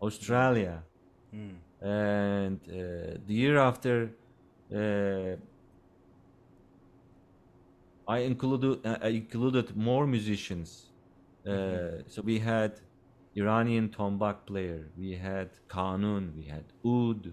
[0.01, 0.75] Australia,
[1.33, 1.55] Mm.
[1.81, 3.95] and uh, the year after,
[4.73, 5.35] uh,
[8.07, 10.69] I included uh, I included more musicians.
[11.45, 12.71] Uh, So we had
[13.41, 17.23] Iranian tombak player, we had Kanun, we had Oud,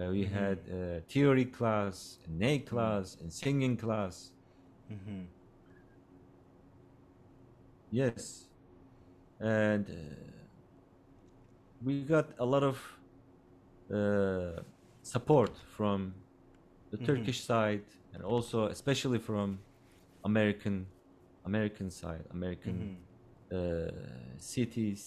[0.00, 4.32] uh, we had uh, theory class, ney class, and singing class.
[4.90, 5.22] Mm-hmm.
[7.90, 8.48] Yes,
[9.40, 9.94] and uh,
[11.82, 12.78] we got a lot of
[13.92, 14.62] uh,
[15.02, 16.14] support from
[16.90, 17.06] the Mhm.
[17.06, 19.58] Turkish side, and also especially from
[20.24, 20.86] American
[21.44, 23.56] American side, American Mm-hmm.
[23.56, 25.02] uh, cities,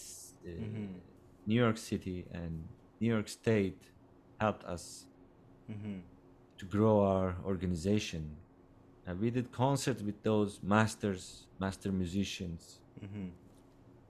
[0.46, 1.02] uh, Mhm.
[1.48, 2.54] New York City and
[3.02, 3.82] New York State
[4.40, 5.06] helped us
[5.72, 6.00] Mm-hmm.
[6.60, 8.24] to grow our organization.
[9.06, 12.80] And we did concerts with those masters, master musicians.
[13.04, 13.28] Mm-hmm.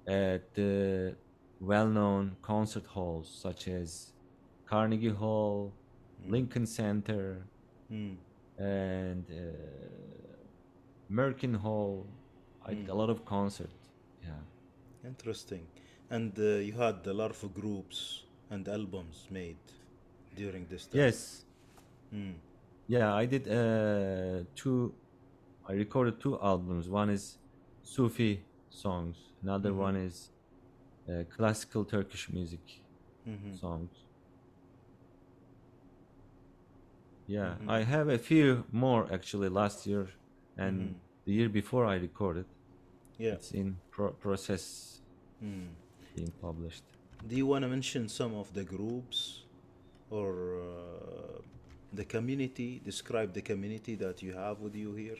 [0.07, 1.15] at the
[1.59, 4.13] well-known concert halls such as
[4.65, 5.73] Carnegie Hall,
[6.27, 7.25] Lincoln Center,
[7.91, 8.15] Mm.
[8.59, 9.33] and uh,
[11.11, 12.05] Merkin Hall.
[12.65, 13.81] I did a lot of concerts.
[14.23, 14.41] Yeah.
[15.11, 15.65] Interesting.
[16.09, 19.57] And uh, you had a lot of groups and albums made
[20.37, 21.01] during this time.
[21.01, 21.45] Yes.
[22.13, 22.33] Mm.
[22.87, 24.93] Yeah, I did uh, two.
[25.69, 26.87] I recorded two albums.
[26.89, 27.37] One is
[27.83, 28.31] Sufi
[28.69, 29.17] songs.
[29.43, 29.77] Another Mhm.
[29.87, 30.15] one is
[31.09, 32.65] uh, classical Turkish music
[33.27, 33.53] Mm-hmm.
[33.63, 33.91] songs.
[37.27, 37.69] Yeah, Mhm.
[37.69, 40.07] I have a few more actually last year
[40.57, 40.93] and Mhm.
[41.25, 42.45] the year before I recorded.
[43.17, 43.33] Yeah.
[43.35, 45.01] It's in pro- process
[45.41, 45.69] Mm.
[46.15, 46.83] being published.
[47.27, 49.43] Do you want to mention some of the groups
[50.09, 51.41] or uh,
[51.93, 52.81] the community?
[52.83, 55.17] Describe the community that you have with you here.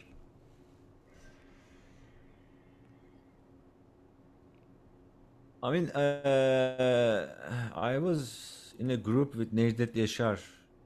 [5.63, 7.27] I mean, uh,
[7.75, 10.39] I was in a group with Necdet Yaşar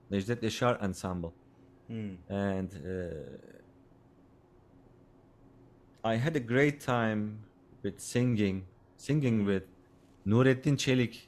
[0.10, 1.34] Necdet Yaşar Ensemble.
[1.91, 2.18] Mm.
[2.30, 2.88] And uh,
[6.04, 7.39] I had a great time
[7.84, 8.64] with singing,
[8.97, 9.64] singing with
[10.26, 11.28] Nurettin Çelik.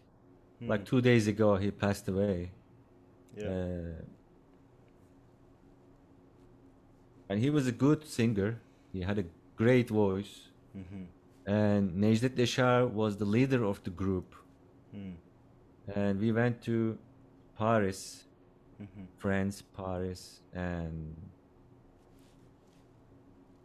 [0.65, 2.49] Like two days ago, he passed away.
[3.37, 3.47] Yeah.
[3.49, 4.01] Uh,
[7.29, 8.59] and he was a good singer.
[8.91, 9.25] He had a
[9.55, 10.49] great voice.
[10.75, 11.05] Mhm.
[11.45, 14.35] And Necdet Yaşar was the leader of the group.
[14.95, 15.15] Mm.
[15.95, 16.97] And we went to
[17.57, 18.25] Paris,
[18.79, 19.05] Mhm.
[19.17, 21.15] France, Paris, and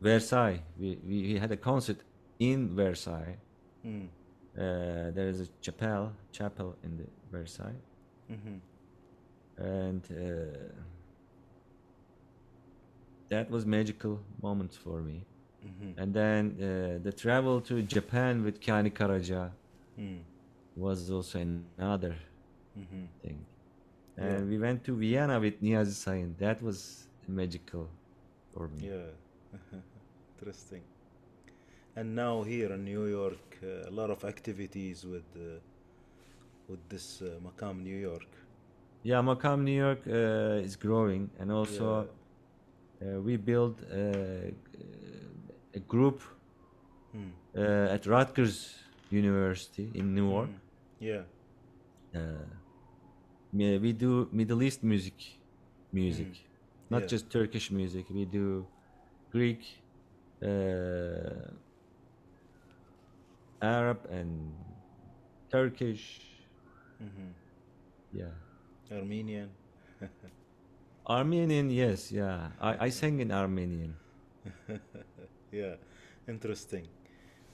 [0.01, 0.63] Versailles.
[0.79, 1.99] We, we, we had a concert
[2.39, 3.37] in Versailles.
[3.85, 4.07] Mm.
[4.57, 7.81] Uh, there is a chapel, chapel in the Versailles,
[8.31, 8.61] Mhm.
[9.59, 10.73] And uh,
[13.29, 15.25] that was magical moments for me.
[15.65, 15.95] Mhm.
[15.99, 19.51] And then uh, the travel to Japan with Kani Karaca
[19.99, 20.23] Mm.
[20.77, 22.15] was also another
[22.77, 23.09] Mhm.
[23.23, 23.39] thing.
[24.17, 24.25] Yeah.
[24.37, 26.37] And we went to Vienna with Niyazi Sayin.
[26.39, 27.89] That was magical
[28.53, 28.87] for me.
[28.89, 29.11] Yeah.
[30.39, 30.83] Interesting.
[31.97, 35.59] And now here in New York, uh, a lot of activities with uh,
[36.69, 38.29] with this uh, Makam New York.
[39.09, 41.87] Yeah, Makam New York uh, is growing, and also
[43.01, 44.51] uh, we build uh,
[45.79, 46.21] a group
[47.15, 47.33] Mm.
[47.57, 48.57] uh, at Rutgers
[49.11, 50.51] University in Newark.
[50.51, 50.61] Mm.
[51.01, 51.23] Yeah.
[52.15, 52.45] Uh,
[53.85, 55.19] we do Middle East music,
[55.91, 56.91] music, Mm.
[56.91, 57.13] not Yeah.
[57.15, 58.05] just Turkish music.
[58.11, 58.67] We do
[59.33, 59.63] Greek,
[60.43, 61.49] uh,
[63.63, 64.31] Arab, and
[65.51, 66.05] Turkish.
[67.01, 67.33] Mhm.
[68.13, 68.35] Yeah,
[68.93, 69.51] Armenian.
[71.07, 71.71] Armenian.
[71.71, 72.49] Yes, yeah.
[72.61, 73.95] I, I sang in Armenian.
[75.51, 75.77] Yeah.
[76.29, 76.87] Interesting.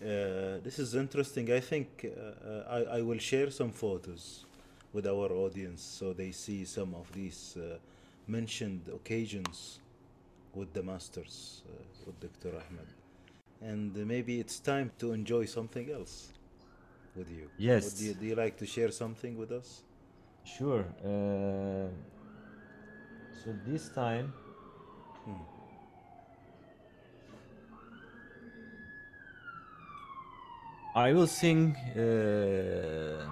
[0.03, 1.53] Uh, this is interesting.
[1.53, 4.47] I think uh, uh, I, I will share some photos
[4.93, 7.79] with our audience so they see some of these uh,
[8.27, 9.79] mentioned occasions
[10.55, 11.73] with the masters, uh,
[12.05, 12.57] with Dr.
[12.57, 12.89] Ahmet.
[13.63, 16.33] And maybe it's time to enjoy something else
[17.15, 17.49] with you.
[17.57, 17.85] Yes.
[17.85, 19.84] Would you, do you like to share something with us?
[20.45, 20.85] Sure.
[21.05, 21.89] Uh,
[23.43, 24.33] so this time,
[30.95, 33.27] I will sing uh,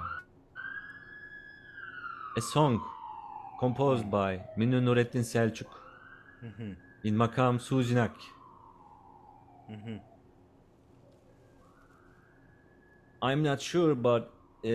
[2.36, 2.82] a song
[3.60, 5.68] composed by Münir Nurettin Selçuk
[7.04, 8.10] in Makam Suzinak.
[13.22, 14.32] I'm not sure, but
[14.64, 14.68] uh,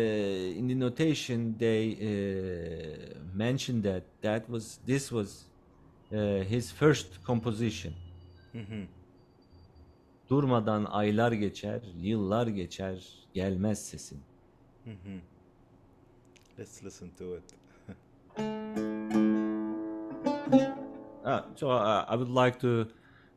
[0.59, 5.45] in the notation they uh, mentioned that that was this was
[6.11, 7.93] uh, his first composition.
[10.29, 14.19] Durmadan aylar geçer, yıllar geçer, gelmez sesin.
[16.57, 17.43] Let's listen to it.
[21.26, 22.88] Ah, so uh, I would like to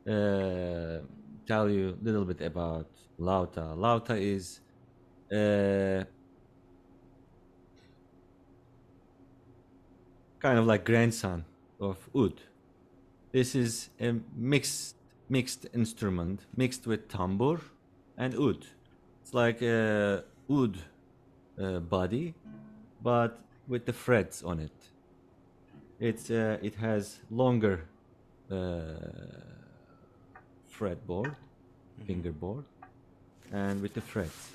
[0.07, 1.01] uh,
[1.45, 2.87] tell you a little bit about
[3.19, 3.75] Lauta.
[3.75, 4.61] Lauta is
[5.29, 6.05] uh,
[10.41, 11.45] kind of like grandson
[11.79, 12.41] of oud.
[13.31, 14.95] This is a mixed
[15.29, 17.61] mixed instrument, mixed with tambur
[18.17, 18.65] and oud.
[19.21, 20.77] It's like a oud
[21.61, 22.33] uh, body,
[23.01, 24.77] but with the frets on it.
[25.99, 27.85] It's uh, it has longer
[28.51, 28.55] uh,
[30.75, 31.35] fretboard,
[32.07, 32.65] fingerboard,
[33.53, 34.51] and with the frets.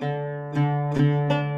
[0.00, 1.51] Hasretin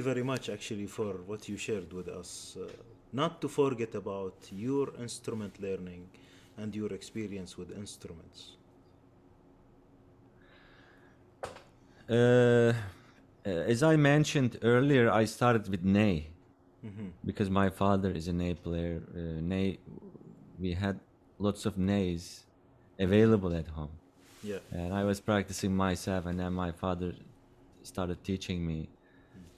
[0.00, 2.30] you very much actually for what you shared with us.
[2.56, 2.66] Uh,
[3.12, 4.36] not to forget about
[4.66, 6.02] your instrument learning
[6.60, 8.38] and your experience with instruments.
[12.08, 12.72] Uh, uh,
[13.74, 16.16] as I mentioned earlier, I started with ney
[17.30, 19.02] because my father is a ney player.
[19.14, 19.78] Uh, ney,
[20.58, 20.96] we had
[21.46, 22.22] lots of neys
[23.06, 23.94] available at home,
[24.50, 24.60] Yeah.
[24.78, 26.22] and I was practicing myself.
[26.28, 27.10] And then my father
[27.82, 28.78] started teaching me,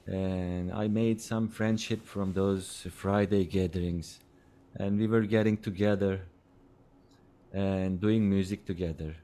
[0.07, 4.21] and I made some friendship from those Friday gatherings,
[4.77, 6.23] and we were getting together
[7.53, 9.15] and doing music together.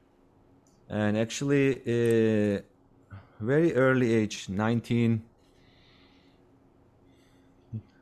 [0.89, 2.61] And actually, uh,
[3.39, 5.21] very early age, 19,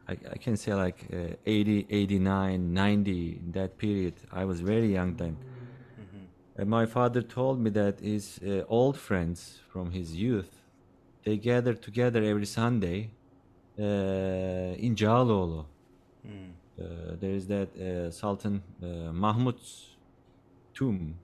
[0.08, 4.14] I, I can say like uh, 80, 89, 90, in that period.
[4.32, 5.38] I was very young then.
[6.58, 10.57] And my father told me that his uh, old friends from his youth,
[11.28, 13.10] they gather together every Sunday
[13.78, 13.84] uh,
[14.86, 15.66] in Cağaloğlu.
[16.80, 16.84] Uh,
[17.20, 19.98] there is that uh, Sultan uh, Mahmud's
[20.74, 21.16] tomb.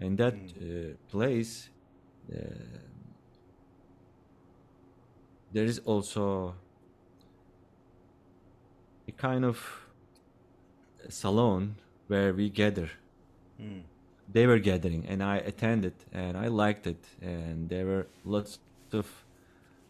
[0.00, 1.68] And that uh, place,
[2.32, 2.38] uh,
[5.52, 6.54] there is also
[9.06, 9.58] a kind of
[11.08, 11.76] salon
[12.08, 12.90] where we gather.
[14.32, 17.04] They were gathering, and I attended, and I liked it.
[17.22, 18.58] And there were lots
[18.92, 19.06] of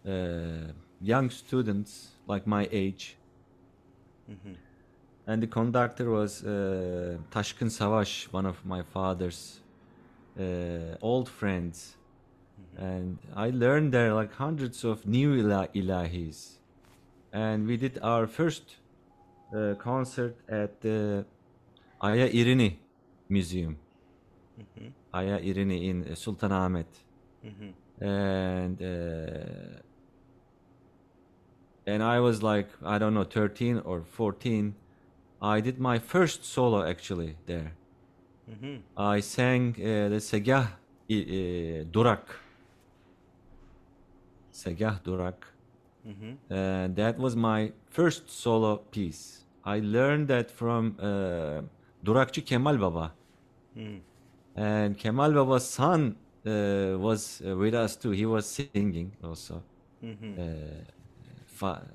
[0.06, 3.16] uh, young students like my age.
[5.26, 9.60] And the conductor was uh, Taşkın Savaş, one of my father's
[10.38, 11.94] uh, old friends.
[12.78, 16.58] And I learned there like hundreds of new ila- ilahis.
[17.32, 18.62] And we did our first
[19.54, 21.24] uh, concert at the
[22.00, 22.76] Aya Irini
[23.28, 23.76] Museum.
[25.12, 26.86] Aya Irini in Sultanahmet.
[28.00, 29.82] And uh,
[31.90, 34.74] and I was like I don't know 13 or 14.
[35.42, 37.72] I did my first solo actually there.
[38.50, 38.76] Mm-hmm.
[38.96, 42.24] I sang uh, the Segah uh, Durak.
[44.52, 45.40] Segah Durak.
[46.06, 46.52] Mm-hmm.
[46.52, 49.44] And that was my first solo piece.
[49.64, 51.62] I learned that from uh,
[52.04, 53.12] Durakçı Kemal Baba.
[53.76, 54.00] Mm.
[54.56, 58.10] And Kemal Baba's son uh, was uh, with us too.
[58.10, 59.62] He was singing also.
[60.02, 60.40] Mm-hmm.
[61.60, 61.86] Fa-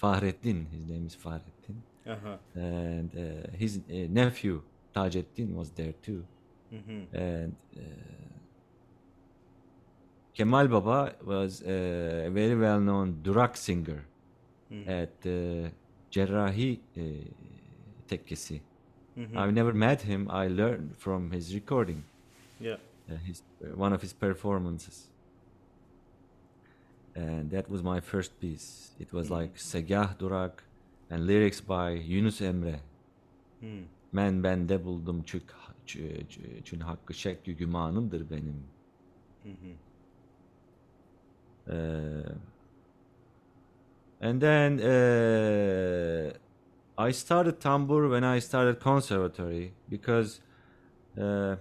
[0.00, 1.76] Fahrettin, his name is Fahrettin.
[2.14, 2.36] Uh-huh.
[2.54, 3.22] And uh,
[3.62, 4.54] his uh, nephew,
[4.94, 6.22] Tacettin, was there too.
[6.74, 7.16] Mm-hmm.
[7.16, 7.80] And uh,
[10.34, 14.02] Kemal Baba was uh, a very well known Durak singer
[14.70, 14.86] Mm.
[14.86, 15.70] at uh,
[16.12, 17.00] Cerrahi uh,
[18.06, 18.60] Tekkesi.
[19.18, 19.38] Mm-hmm.
[19.38, 20.28] I've never met him.
[20.30, 22.04] I learned from his recording,
[22.60, 22.76] Yeah.
[23.10, 23.40] uh, his,
[23.84, 24.96] one of his performances.
[27.18, 28.90] And that was my first piece.
[29.00, 30.62] It was like Segah Durak
[31.10, 32.80] and lyrics by Yunus Emre.
[33.62, 33.84] Mm.
[34.12, 35.42] Men bende buldum çük,
[35.86, 38.62] çü- çü- çün hakkı şek gümanımdır benim.
[41.66, 42.32] Uh,
[44.20, 46.32] and then uh,
[47.08, 50.40] I started tambur when I started conservatory because
[51.16, 51.56] uh,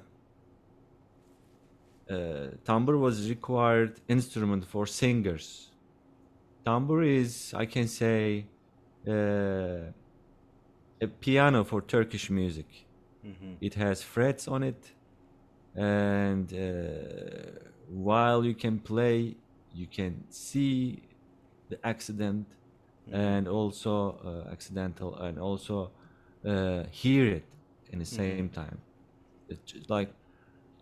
[2.09, 5.71] uh, tambur was required instrument for singers.
[6.65, 8.45] Tambur is, I can say,
[9.07, 9.91] uh,
[11.01, 12.67] a piano for Turkish music.
[13.25, 13.53] Mm-hmm.
[13.61, 14.93] It has frets on it,
[15.75, 19.37] and uh, while you can play,
[19.73, 21.03] you can see
[21.69, 22.47] the accident
[23.11, 23.93] and also
[24.25, 25.91] uh, accidental, and also
[26.45, 27.45] uh, hear it
[27.91, 28.79] in the same time.
[29.49, 30.13] It's like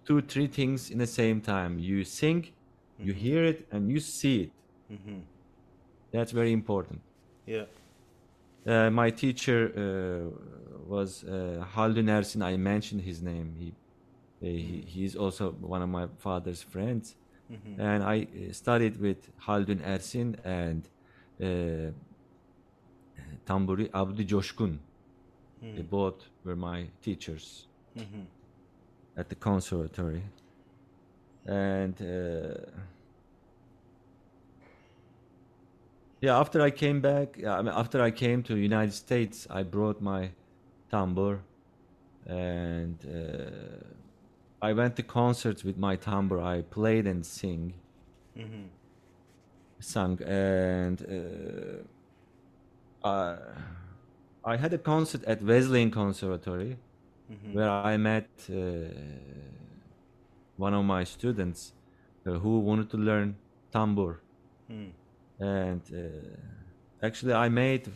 [0.06, 1.80] two, three things in the same time.
[1.80, 2.48] You sing,
[3.00, 4.52] you hear it, and you see it.
[4.94, 5.20] Mm-hmm.
[6.12, 7.02] That's very important.
[7.46, 7.66] Yeah.
[8.66, 10.30] Uh, my teacher uh,
[10.88, 12.44] was uh, Haldun Ersin.
[12.44, 13.54] I mentioned his name.
[13.60, 17.16] He, uh, he he's also one of my father's friends,
[17.52, 17.80] Mm-hmm.
[17.80, 20.82] and I uh, studied with Haldun Ersin and
[21.40, 21.92] uh,
[23.46, 24.80] Tamburi Abdi Coşkun.
[25.62, 27.66] They both were my teachers
[27.98, 28.22] Mm-hmm.
[29.18, 30.24] At the conservatory,
[31.46, 32.02] and.
[32.02, 32.72] Uh,
[36.22, 40.02] Yeah, after I came back, I mean, after I came to United States, I brought
[40.02, 40.32] my
[40.92, 41.40] tambur,
[42.26, 43.84] and uh,
[44.62, 46.42] I went to concerts with my tambur.
[46.42, 47.74] I played and sing,
[48.36, 48.66] Mm-hmm.
[49.80, 51.02] sang, and
[53.04, 53.38] uh, I,
[54.44, 56.78] I had a concert at Wesleyan Conservatory
[57.32, 57.54] Mm-hmm.
[57.54, 58.56] where I met uh,
[60.58, 61.74] one of my students
[62.26, 63.36] uh, who wanted to learn
[63.72, 64.20] tambur.
[64.70, 64.92] Mm.
[65.40, 67.92] and uh, actually i made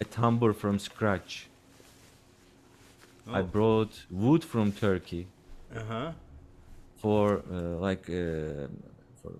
[0.00, 1.50] a tambour from scratch
[3.34, 3.42] i Oh.
[3.42, 5.26] brought wood from turkey
[5.76, 6.12] Uh-huh.
[6.96, 8.68] for uh, like uh,
[9.22, 9.32] for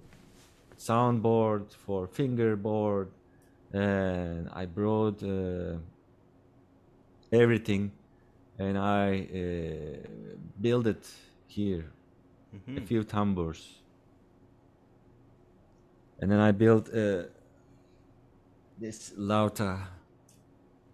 [0.77, 3.09] soundboard for fingerboard
[3.73, 5.79] and i brought uh,
[7.33, 7.93] everything
[8.59, 11.07] and i uh, built it
[11.47, 11.87] here
[12.77, 12.83] a Mm-hmm.
[12.83, 13.83] few tambours
[16.21, 17.23] and then i built uh,
[18.79, 19.71] this lauta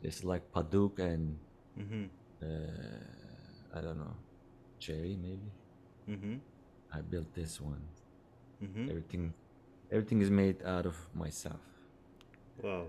[0.02, 1.38] this like paduk and
[1.78, 2.04] Mm-hmm.
[2.42, 4.16] uh, i don't know
[4.78, 5.52] cherry maybe
[6.10, 6.36] Mm-hmm.
[6.92, 7.84] i built this one
[8.62, 8.88] Mm-hmm.
[8.88, 9.34] everything
[9.90, 11.60] everything is made out of myself
[12.62, 12.86] Wow.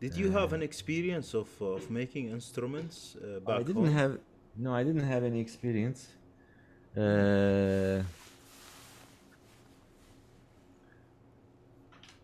[0.00, 3.94] Did you have an experience of of making instruments uh, back i didn't home?
[4.00, 4.12] have
[4.64, 6.00] no i didn't have any experience
[6.96, 8.02] uh,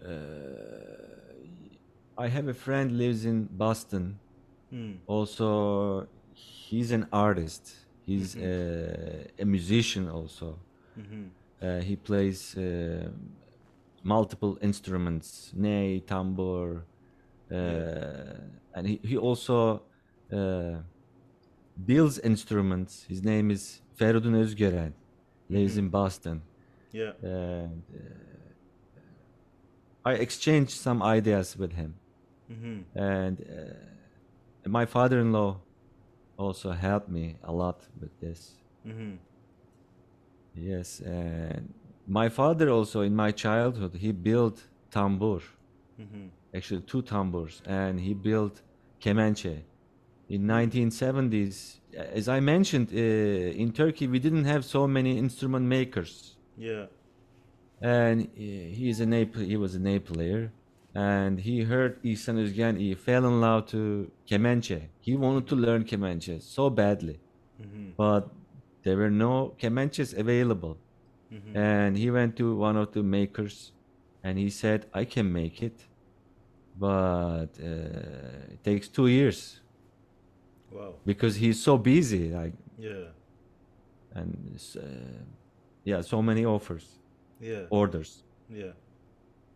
[0.04, 0.08] uh,
[2.18, 4.18] i have a friend lives in boston
[4.74, 4.96] Mm.
[5.06, 5.48] also
[6.32, 7.64] he's an artist
[8.06, 10.58] he's uh, a musician also
[10.98, 11.24] Mm-hmm.
[11.66, 13.10] uh, he plays uh,
[14.02, 16.91] multiple instruments ney tambur uh,
[18.74, 19.82] and he, he also
[20.32, 20.76] uh,
[21.84, 24.92] builds instruments his name is Feridun Özgören
[25.48, 26.42] lives in Boston
[26.92, 27.12] Yeah.
[27.22, 28.00] and uh,
[30.04, 31.94] I exchanged some ideas with him
[32.50, 32.98] Mm-hmm.
[32.98, 35.60] and uh, my father-in-law
[36.36, 38.56] also helped me a lot with this
[38.86, 39.14] Mm-hmm.
[40.54, 41.72] yes and
[42.06, 45.40] my father also in my childhood he built tambur
[46.00, 46.28] Mm-hmm.
[46.54, 48.62] Actually two tamburs and he built
[49.00, 49.56] kemençe
[50.28, 51.80] in 1970s
[52.14, 56.86] as i mentioned uh, in turkey we didn't have so many instrument makers Yeah.
[57.80, 60.50] and uh, he is a ney he was a ney player
[60.94, 62.76] and he heard İhsan Özgen.
[62.76, 64.80] He fell in love to kemençe.
[65.00, 67.18] He wanted to learn kemençe so badly,
[67.98, 68.24] but
[68.82, 70.76] there were no kemençes available.
[71.56, 73.72] And he went to one of the makers,
[74.22, 75.88] and he said, "I can make it,
[76.78, 79.60] but uh, it takes two years
[80.72, 80.94] Wow.
[81.04, 83.12] because he's so busy, like, Yeah.
[84.14, 84.82] and uh,
[85.84, 86.86] yeah, so many offers,
[87.40, 87.66] Yeah.
[87.70, 88.72] orders." Yeah.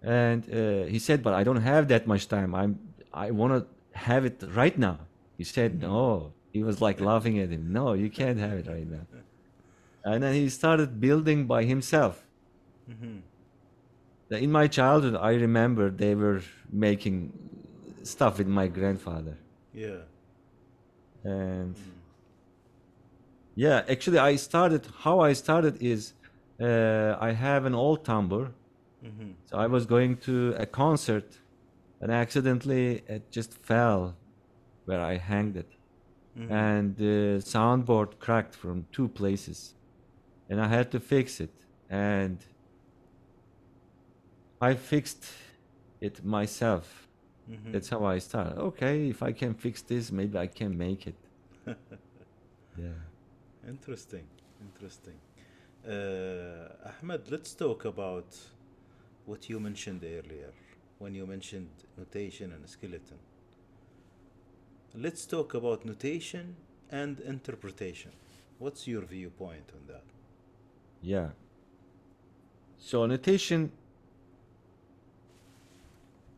[0.02, 2.72] and uh, he said but i don't have that much time i'm
[3.12, 3.60] i want to
[4.09, 4.97] have it right now
[5.38, 8.88] he said no he was like laughing at him no you can't have it right
[8.97, 9.05] now
[10.05, 12.14] and then he started building by himself
[12.88, 13.22] Now,
[14.31, 16.40] in my childhood i remember they were
[16.73, 17.32] making
[18.03, 19.36] stuff with my grandfather.
[19.73, 20.03] Yeah.
[21.24, 21.81] and mm.
[23.55, 26.12] yeah actually i started how i started is
[26.61, 28.53] uh, i have an old tambour
[29.05, 29.32] mm-hmm.
[29.44, 31.39] so i was going to a concert
[32.01, 34.15] and accidentally it just fell
[34.85, 35.73] where i hanged it.
[36.39, 36.53] Mm-hmm.
[36.53, 39.74] And the soundboard cracked from two places
[40.48, 41.55] and i had to fix it.
[41.89, 42.39] And
[44.60, 45.24] i fixed
[46.00, 47.08] it myself
[47.72, 48.56] that's how i start.
[48.58, 51.14] okay if i can fix this maybe i can make it
[52.76, 52.88] yeah
[53.68, 54.24] Interesting.
[54.60, 55.18] Interesting.
[55.86, 58.36] Uh, Ahmet, let's talk about
[59.24, 60.52] what you mentioned earlier
[60.98, 63.18] when you mentioned notation and skeleton.
[64.94, 66.56] Let's talk about notation
[66.90, 68.12] and interpretation.
[68.58, 70.04] What's your viewpoint on that?
[71.02, 71.30] Yeah.
[72.78, 73.72] So notation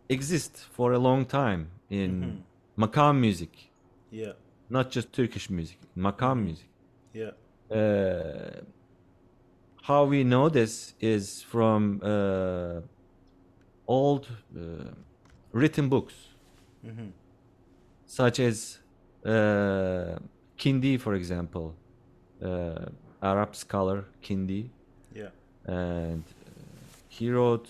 [0.08, 2.42] exists for a long time in
[2.76, 3.70] makam music,
[4.10, 4.32] Yeah.
[4.70, 6.68] not just Turkish music, makam music.
[7.12, 7.30] Yeah.
[7.70, 8.62] Uh,
[9.82, 12.80] how we know this is from uh,
[13.86, 14.26] old
[14.56, 14.60] uh,
[15.52, 16.14] written books,
[18.06, 18.78] such as
[19.24, 20.18] uh,
[20.58, 21.74] Kindi, for example,
[22.42, 22.86] uh,
[23.22, 24.68] Arab scholar Kindi,
[25.14, 25.30] Yeah.
[25.66, 26.50] and uh,
[27.08, 27.68] he wrote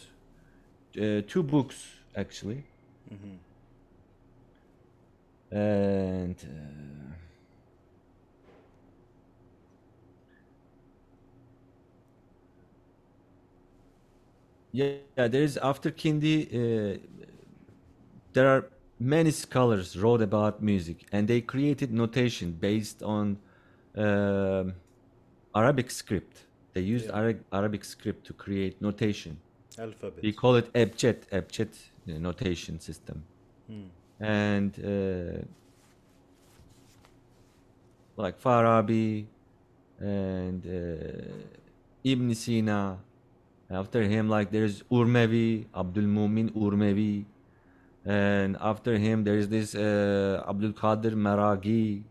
[0.97, 1.77] uh, two books
[2.19, 2.65] actually.
[5.51, 7.15] And uh,
[14.73, 16.99] yeah, yeah there is after kindi uh,
[18.33, 23.39] there are many scholars wrote about music and they created notation based on
[23.97, 24.75] um
[25.55, 26.45] arabic script.
[26.75, 27.19] They used Yeah.
[27.53, 29.39] Arabic script to create notation.
[29.79, 30.23] Alphabet.
[30.23, 31.41] we call it ebced uh,
[32.19, 33.23] notation system.
[34.21, 35.43] And uh,
[38.17, 39.27] like farabi
[40.01, 42.99] and uh, ibn sina.
[43.71, 47.25] After him like there's urmevi abdul mumin urmevi.
[48.05, 52.03] And after him there is this uh, abdul qadir maragi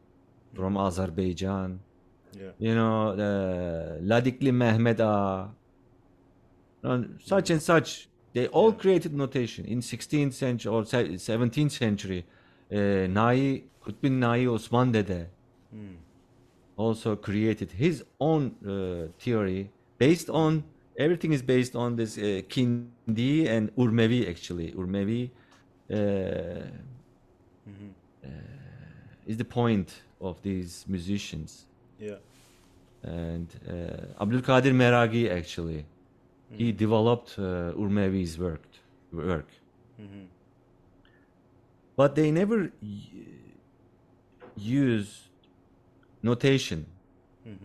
[0.54, 1.80] from azerbaijan.
[2.40, 2.52] Yeah.
[2.60, 5.50] you know, uh, Ladikli Mehmeda,
[6.84, 8.08] and such and such.
[8.38, 12.24] They all created notation in 16th century or 17th century.
[12.72, 15.22] Uh, Nai Kutbin Nai Osman Dede
[16.76, 20.64] also created his own uh, theory based on
[21.00, 22.22] everything is based on this uh,
[22.54, 24.72] Kindi and Urmevi actually.
[24.74, 25.32] Urmevi
[25.90, 25.96] uh,
[28.24, 28.30] uh,
[29.26, 29.90] is the point
[30.22, 31.66] of these musicians
[32.00, 32.20] Yeah.
[33.02, 35.86] and uh, Abdul Qadir Meragi actually
[36.52, 38.62] he developed uh, Urmevi's work
[39.12, 39.48] work.
[41.96, 42.72] But they never
[44.56, 45.16] used
[46.22, 46.86] notation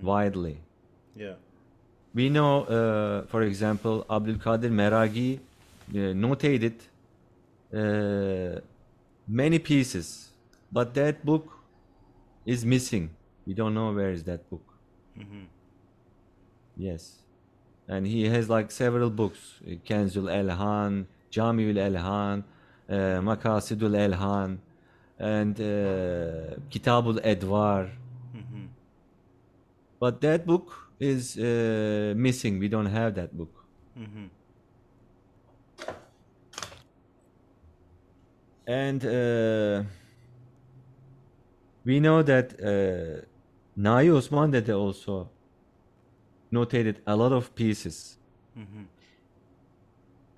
[0.03, 0.59] widely.
[1.17, 1.35] Yeah.
[2.15, 6.75] we know uh, for example Abdul Qadir Meragi uh, notated
[7.75, 8.61] uh,
[9.27, 10.31] many pieces
[10.71, 11.47] but that book
[12.47, 13.11] is missing.
[13.47, 14.67] We don't know where is that book.
[16.77, 17.22] Yes
[17.89, 19.61] and he has like several books.
[19.67, 22.45] Uh, Kenzul Elhan Jamiul Elhan
[22.89, 24.59] uh, Makasidul Elhan
[25.19, 27.91] and uh, Kitabul Edwar.
[30.01, 32.59] But that book is uh, missing.
[32.59, 33.65] We don't have that book.
[38.67, 39.83] And uh,
[41.85, 43.25] we know that uh,
[43.77, 45.29] Nai Osman Dede also
[46.53, 48.19] notated a lot of pieces.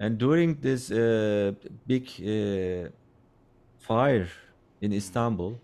[0.01, 1.53] And during this uh,
[1.87, 2.89] big uh,
[3.79, 4.29] fire
[4.81, 5.59] in Istanbul,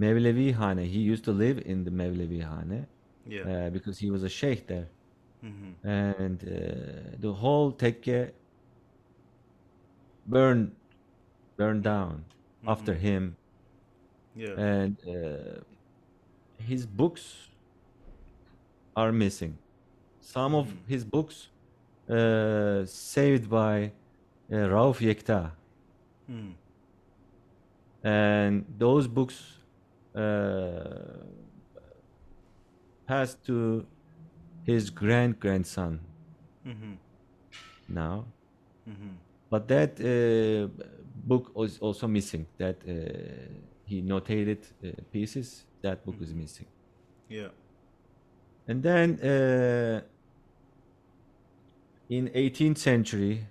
[0.00, 2.86] Mevlevi Hane, he used to live in the Mevlevi Hane
[3.26, 3.42] Yeah.
[3.42, 4.88] uh, because he was a sheikh there.
[5.84, 8.32] And uh, the whole tekke
[10.26, 10.72] burned
[11.56, 12.24] burned down
[12.66, 13.36] after him,
[14.36, 14.54] Yeah.
[14.58, 15.60] and uh,
[16.70, 17.24] his books
[18.96, 19.56] are missing.
[20.34, 21.36] Some of his books
[22.10, 23.76] uh, saved by
[24.52, 25.40] uh, Rauf Yekta,
[26.30, 26.52] Mm.
[28.04, 29.36] and those books
[30.14, 30.20] uh,
[33.06, 33.86] passed to
[34.64, 36.00] his grand grandson
[36.66, 36.94] Mm-hmm.
[37.88, 38.16] now.
[38.86, 39.14] Mm-hmm.
[39.50, 40.68] But that uh,
[41.30, 42.44] book was also missing.
[42.58, 42.92] That uh,
[43.86, 45.64] he notated uh, pieces.
[45.80, 46.66] That book is missing.
[47.30, 47.48] Yeah.
[48.68, 50.02] And then uh,
[52.08, 53.44] in 18th century,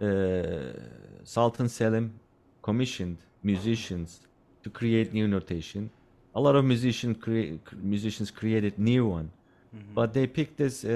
[0.00, 0.72] uh,
[1.24, 2.18] Sultan Selim
[2.62, 4.20] commissioned musicians
[4.62, 5.90] to create new notation.
[6.34, 9.30] A lot of musicians crea- musicians created new one,
[9.94, 10.90] but they picked this uh,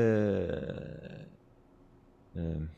[2.37, 2.69] um,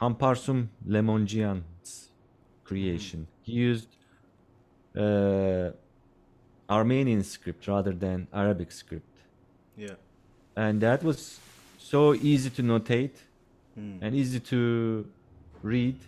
[0.00, 2.10] Hamparsum Lemonjian's
[2.64, 3.26] creation.
[3.42, 3.88] He used
[4.96, 5.70] uh,
[6.68, 9.16] Armenian script rather than Arabic script
[9.76, 9.94] Yeah.
[10.56, 11.38] and that was
[11.92, 13.16] so easy to notate
[13.78, 13.98] Mm.
[14.02, 14.60] and easy to
[15.62, 15.98] read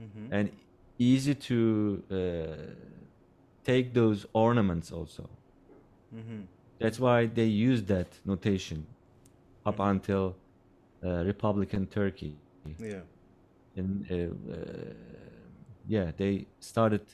[0.00, 0.32] Mm-hmm.
[0.34, 0.50] and
[0.98, 2.74] easy to uh,
[3.64, 5.28] take those ornaments also
[6.14, 6.42] Mm-hmm.
[6.80, 8.86] that's why they used that notation
[9.64, 10.24] up until
[11.04, 12.34] uh, republican turkey
[12.78, 13.02] Yeah.
[13.76, 14.16] and uh,
[14.54, 14.94] uh,
[15.86, 17.04] yeah they started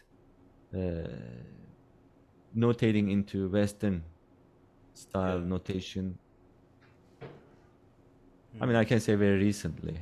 [0.74, 0.80] uh,
[2.54, 4.02] notating into western
[4.94, 5.48] style Yeah.
[5.56, 6.18] notation
[8.60, 9.96] i mean i can say very recently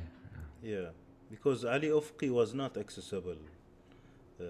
[0.63, 0.89] Yeah.
[1.33, 3.37] Because Ali Ufqi was not accessible
[4.39, 4.45] uh,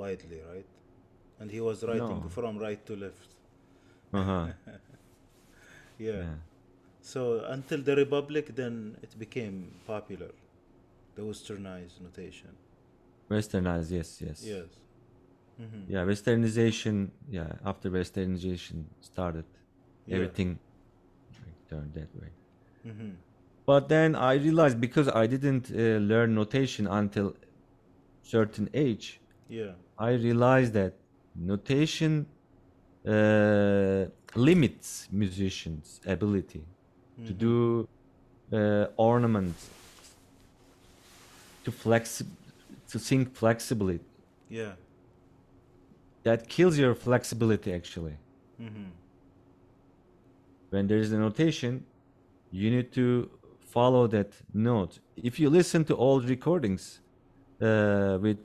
[0.00, 0.66] widely, right?
[1.40, 2.28] And he was writing No.
[2.36, 3.28] from right to left.
[4.12, 4.46] uh-huh
[5.98, 6.12] Yeah.
[6.26, 6.34] yeah
[7.12, 7.20] So
[7.56, 8.74] until the Republic, then
[9.06, 9.56] it became
[9.86, 10.30] popular,
[11.16, 12.52] the westernized notation.
[13.30, 14.68] westernized yes yes Yes.
[15.60, 15.82] Mm-hmm.
[15.94, 16.96] yeah westernization
[17.38, 18.78] yeah after westernization
[19.10, 19.46] started
[20.06, 20.16] Yeah.
[20.16, 20.50] everything
[21.70, 22.30] turned that way
[22.86, 23.10] Mm-hmm.
[23.70, 25.76] but then i realized because i didn't uh,
[26.12, 27.26] learn notation until
[28.34, 29.06] certain age
[29.48, 29.72] Yeah.
[29.98, 30.92] i realized that
[31.52, 32.12] notation
[33.14, 34.02] uh,
[34.48, 36.62] limits musicians ability
[37.26, 37.54] to do
[38.52, 39.62] uh, ornaments
[41.64, 42.22] to flex
[42.90, 43.98] to sing flexibly
[44.48, 44.74] Yeah.
[46.26, 48.16] that kills your flexibility actually
[48.60, 48.88] Mm-hmm.
[50.70, 51.84] when there is a notation
[52.56, 53.28] you need to
[53.60, 54.98] follow that note.
[55.16, 57.00] If you listen to old recordings
[57.60, 58.44] uh, with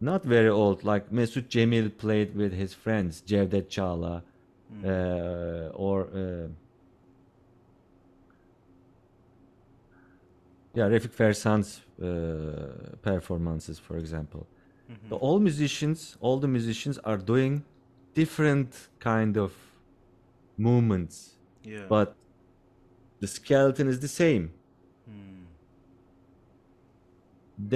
[0.00, 4.22] not very old like Mesut Cemil played with his friends Cevdet Çağla
[4.84, 6.48] uh, or uh,
[10.74, 14.46] yeah Refik Fersan's uh, performances for example.
[15.08, 17.62] The all musicians all the musicians are doing
[18.14, 19.52] different kind of
[20.68, 21.16] movements
[21.64, 21.86] Yeah.
[21.94, 22.08] but
[23.22, 24.44] the skeleton is the same.
[25.10, 25.44] Mm.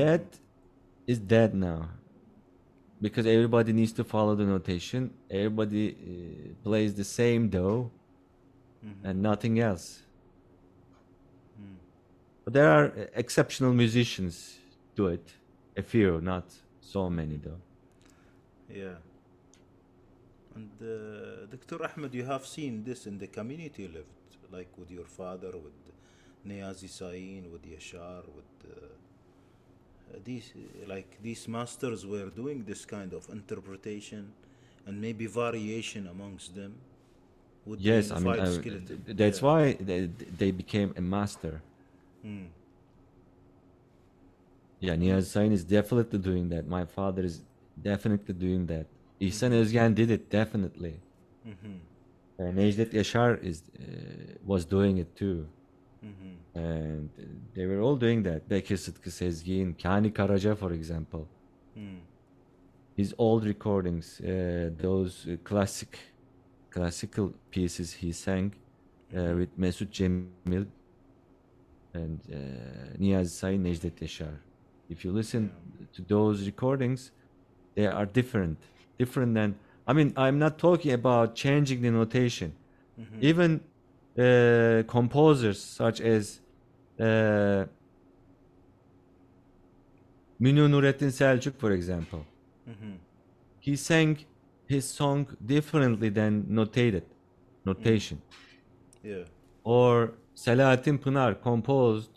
[0.00, 0.24] that
[1.12, 1.80] is dead now
[3.04, 5.00] because everybody needs to follow the notation.
[5.30, 5.96] Everybody uh,
[6.66, 7.90] plays the same do
[9.06, 9.86] and nothing else.
[12.44, 14.34] But there are uh, exceptional musicians
[14.98, 15.26] do it.
[15.76, 16.44] A few not
[16.80, 17.60] so many though.
[18.82, 18.96] Yeah.
[20.54, 21.84] And uh, Dr.
[21.84, 24.06] Ahmet, you have seen this in the community you lived,
[24.52, 25.72] like with your father, with
[26.46, 28.86] Niyazi Sayin, with Yaşar, with uh,
[30.24, 30.52] these,
[30.86, 34.32] like these masters were doing this kind of interpretation
[34.86, 36.74] and maybe variation amongst them.
[37.78, 38.62] Yes i mean uh,
[39.22, 39.46] that's Yeah.
[39.48, 40.00] why they,
[40.40, 41.62] they became a master
[42.26, 42.46] Mm.
[44.80, 46.66] Yeah, Niyazi Sayin is definitely doing that.
[46.66, 47.42] My father is
[47.82, 48.86] definitely doing that.
[49.20, 50.94] İhsan Özgen did it definitely.
[51.44, 52.46] Mm-hmm.
[52.46, 53.84] And Necdet Yaşar is uh,
[54.40, 55.46] was doing it too.
[56.02, 56.58] Mm-hmm.
[56.58, 57.22] And uh,
[57.54, 58.50] they were all doing that.
[58.50, 61.24] Bekir Sıtkı Sezgin, Kani Karaca for example.
[61.76, 61.98] Mm.
[62.96, 64.26] His old recordings, uh,
[64.82, 65.98] those uh, classic
[66.70, 68.52] classical pieces he sang
[69.16, 70.66] uh, with Mesut Cemil
[71.94, 74.34] and uh, Niyazi Sayin, Necdet Yaşar.
[74.90, 75.50] If you listen
[75.92, 77.10] to those recordings,
[77.74, 78.58] they are different.
[78.98, 79.56] Different than,
[79.86, 82.54] I mean, I'm not talking about changing the notation.
[83.20, 83.60] Even
[84.16, 86.40] uh, composers such as
[87.00, 87.64] uh,
[90.40, 92.24] Münir Nurettin Selçuk, for example,
[92.68, 92.94] Mm-hmm.
[93.60, 94.16] he sang
[94.66, 97.02] his song differently than notated
[97.66, 98.22] notation.
[99.02, 99.24] Yeah.
[99.62, 102.10] Or Selahattin Pınar composed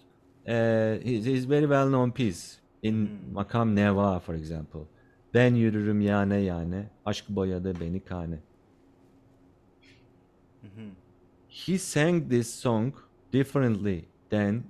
[0.48, 2.96] uh, his, his very well-known piece in
[3.34, 4.88] Makam Neva, for example.
[5.34, 8.40] Ben yürürüm yane yane, aşk boyadı beni kane.
[11.50, 12.94] He sang this song
[13.34, 14.64] differently than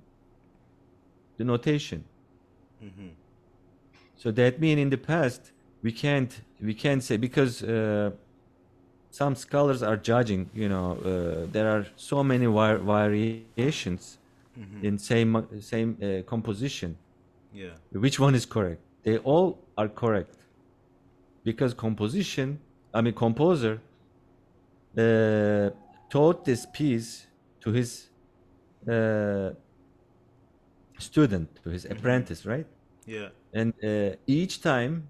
[1.38, 2.04] the notation.
[4.18, 5.42] So that mean in the past
[5.84, 8.12] we can't we can't say because uh,
[9.12, 10.50] some scholars are judging.
[10.56, 14.18] You know, uh, there are so many var- variations
[14.82, 16.96] in same same uh, composition.
[17.54, 17.70] Yeah.
[17.92, 18.82] Which one is correct?
[19.04, 20.36] They all are correct
[21.50, 22.60] because composition.
[22.94, 23.80] I mean, composer
[24.98, 25.70] uh,
[26.10, 27.28] taught this piece
[27.62, 27.90] to his
[28.94, 29.52] uh,
[31.08, 32.68] student, to his apprentice, right?
[33.06, 33.30] Yeah.
[33.54, 35.08] and uh, each time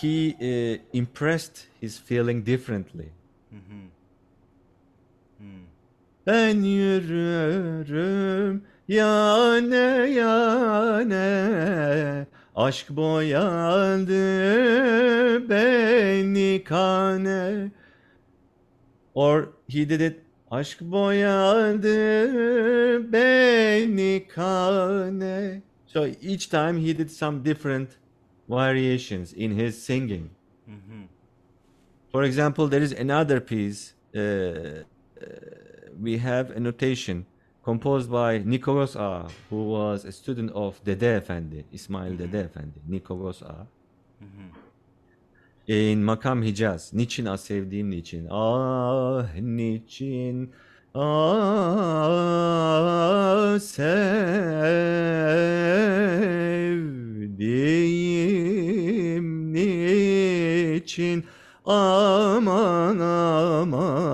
[0.00, 3.10] he uh, impressed his feeling differently.
[6.26, 12.26] Ben yürürüm yane yane
[12.60, 14.18] Aşk boyadı
[15.48, 17.70] beni kane
[19.14, 20.20] Or he did it
[20.50, 21.92] Aşk boyadı
[23.12, 27.88] beni kane So each time he did some different
[28.48, 30.30] variations in his singing.
[32.12, 33.94] For example, there is another piece.
[34.14, 34.82] Uh, uh,
[36.04, 37.26] we have a notation
[37.70, 43.42] composed by Nikogos A, who was a student of Dede Efendi, Ismail Dede Efendi, Nikogos
[43.42, 43.68] A.
[45.68, 50.50] In Makam Hicaz, niçin ah sevdiğim niçin, ah niçin,
[50.94, 51.10] ah
[53.58, 54.04] sevdiğim
[59.52, 61.24] niçin,
[61.64, 64.10] aman aman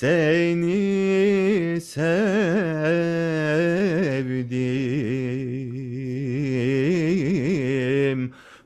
[0.00, 2.20] seni sevdim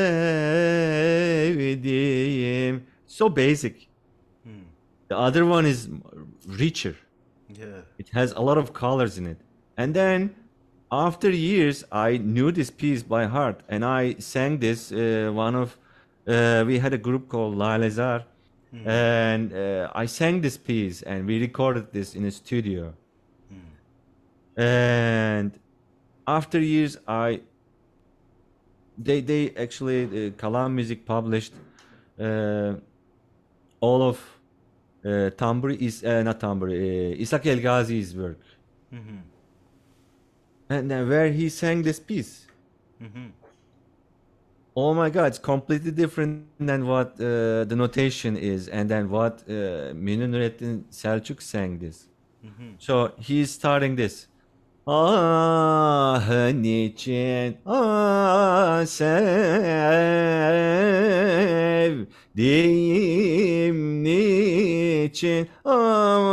[3.07, 3.87] So basic.
[5.09, 5.89] The other one is
[6.59, 6.95] richer.
[7.49, 7.67] Yeah.
[7.99, 9.37] It has a lot of colors in it.
[9.77, 10.29] And then
[10.91, 14.91] after years, I knew this piece by heart, and I sang this.
[14.91, 15.77] Uh, one of
[16.27, 18.23] uh, we had a group called Lalezar,
[18.85, 22.93] and uh, I sang this piece, and we recorded this in a studio.
[24.57, 25.51] And
[26.27, 27.41] after years, I
[28.97, 31.53] they they actually uh, Kalan Music published
[32.19, 32.73] uh,
[33.79, 34.17] all of
[35.05, 38.39] uh, Tamburi is uh, not Tamburi, uh, Isak Algazi's work,
[40.69, 42.47] and then where he sang this piece.
[44.75, 49.43] Oh my God, it's completely different than what uh, the notation is, and then what
[49.47, 52.07] uh, Münir Nurettin Selçuk sang this.
[52.79, 54.27] So he's starting this.
[54.89, 56.23] Ah
[56.53, 59.33] niçin ah sevdiğim
[64.03, 66.27] niçin aman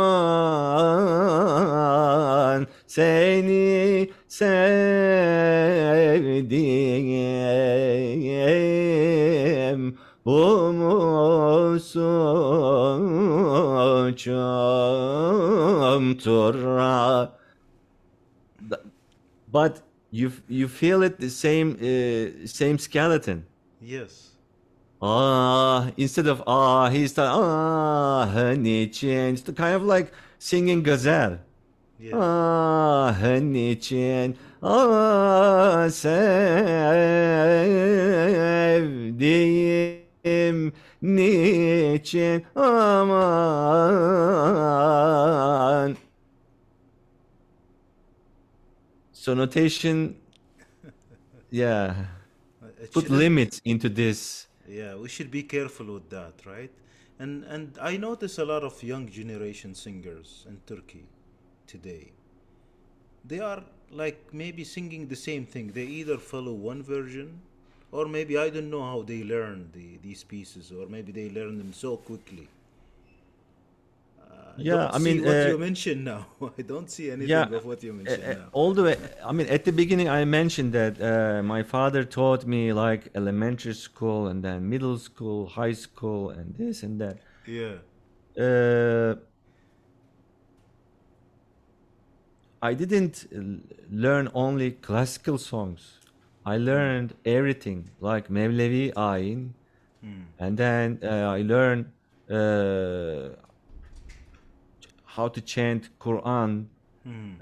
[2.87, 4.95] seni sevdiğim
[10.25, 12.05] bu mu suçumtur
[19.53, 19.81] but
[20.11, 23.45] you you feel it the same uh, same skeleton.
[23.81, 24.31] Yes.
[25.01, 29.33] Ah, instead of ah, he's the ah, niçin.
[29.33, 31.39] It's kind of like singing gazelle.
[32.05, 32.19] Yeah.
[32.21, 34.37] Ah, niçin.
[34.61, 36.33] Ah, sevdiğim
[41.01, 43.55] niçin aman.
[49.13, 50.15] So notation,
[51.51, 51.95] yeah,
[52.83, 54.47] It put limits into this.
[54.69, 56.71] Yeah, we should be careful with that, right?
[57.19, 61.05] And and I notice a lot of young generation singers in Turkey
[61.75, 62.03] today.
[63.25, 65.71] They are like maybe singing the same thing.
[65.73, 67.41] They either follow one version
[67.91, 71.57] or maybe I don't know how they learn the, these pieces, or maybe they learn
[71.57, 72.47] them so quickly.
[74.19, 76.27] Uh, Yeah, I mean, what uh, you mentioned now.
[76.57, 78.51] I don't see anything Yeah, of what you Uh, mentioned uh, now.
[78.51, 82.45] all the way, I mean, at the beginning, I mentioned that uh, my father taught
[82.45, 87.19] me like elementary school and then middle school, high school, and this and that.
[87.45, 87.75] Yeah.
[88.37, 89.15] Uh,
[92.69, 93.15] I didn't
[94.03, 95.81] learn only classical songs.
[96.53, 97.79] I learned everything,
[98.09, 99.41] like Mevlevi Ayin,
[100.43, 101.85] and then uh, I learned
[102.37, 103.35] uh,
[105.15, 106.51] how to chant Quran,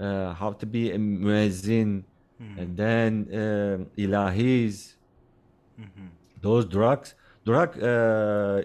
[0.00, 1.90] uh, how to be a muezzin,
[2.60, 4.76] and then um ilahis.
[6.44, 7.10] Those duraks,
[7.46, 8.62] durak uh,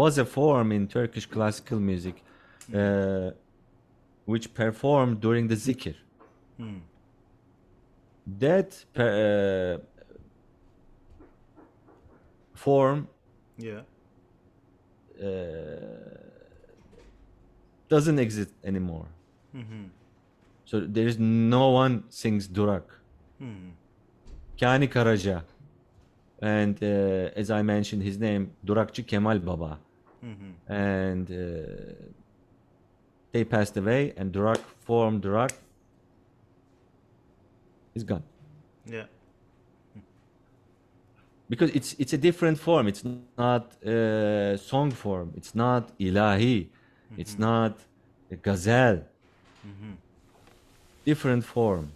[0.00, 2.16] was a form in Turkish classical music,
[2.72, 3.30] uh,
[4.32, 5.94] which performed during the zikr.
[8.44, 9.78] That uh,
[12.54, 13.08] form
[13.58, 13.82] Yeah.
[15.20, 15.26] uh,
[17.88, 19.06] doesn't exist anymore.
[20.64, 22.86] So there is no one sings durak.
[24.60, 25.42] Kani Karaca,
[26.40, 29.78] and uh, as I mentioned, his name Durakçı Kemal Baba,
[30.68, 31.34] and uh,
[33.32, 35.52] they passed away, and Durak form Durak
[37.94, 38.22] is gone
[38.86, 39.06] Yeah.
[41.48, 42.86] because it's it's a different form.
[42.88, 43.04] It's
[43.38, 45.32] not uh, song form.
[45.36, 46.68] It's not ilahi.
[47.16, 47.78] It's not
[48.42, 49.02] gazel.
[51.04, 51.88] Different form.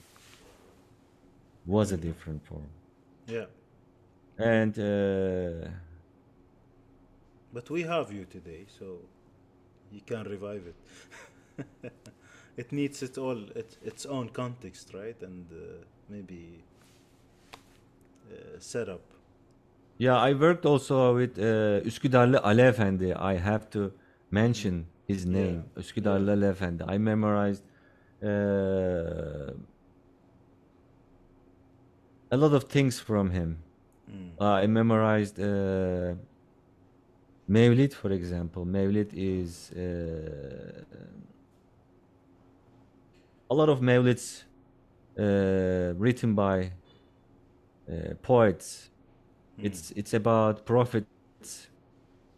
[1.67, 2.69] Was a different form,
[3.27, 3.47] Yeah.
[4.39, 5.69] and uh,
[7.53, 8.85] But we have you today, so
[9.97, 10.77] you can revive it.
[12.57, 15.23] it needs it all it, its own context, right?
[15.23, 15.57] And uh,
[16.11, 16.63] maybe
[18.31, 19.01] uh, setup.
[19.99, 23.15] yeah, I worked also with uh, Üsküdarlı Ali Efendi.
[23.15, 23.93] I have to
[24.31, 26.85] mention his name, Yeah, Üsküdarlı Ali Efendi.
[26.95, 27.65] I memorized
[28.23, 28.29] uh,
[32.31, 33.59] a lot of things from him.
[34.39, 36.15] Uh, I memorized uh,
[37.49, 38.65] Mevlid, for example.
[38.67, 40.83] Mevlid is uh,
[43.51, 44.45] a lot of Mevlids
[45.19, 46.73] uh, written by
[47.89, 48.91] uh, poets.
[49.59, 51.71] It's it's about prophets,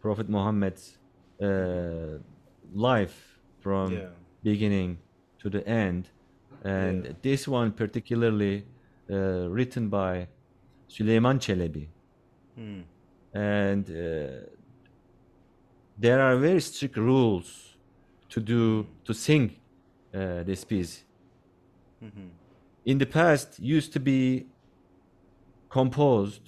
[0.01, 0.99] Prophet Muhammad's
[1.41, 2.19] uh,
[2.73, 4.09] life from Yeah.
[4.43, 4.97] beginning
[5.41, 6.11] to the end,
[6.63, 7.13] and Yeah.
[7.21, 8.63] this one particularly
[9.09, 10.27] uh, written by
[10.87, 11.89] Süleyman Çelebi,
[12.55, 12.83] Hmm.
[13.33, 14.45] and uh,
[15.99, 17.75] there are very strict rules
[18.29, 19.55] to do to sing
[20.13, 21.03] uh, this piece.
[22.85, 24.47] In the past, used to be
[25.69, 26.41] composed,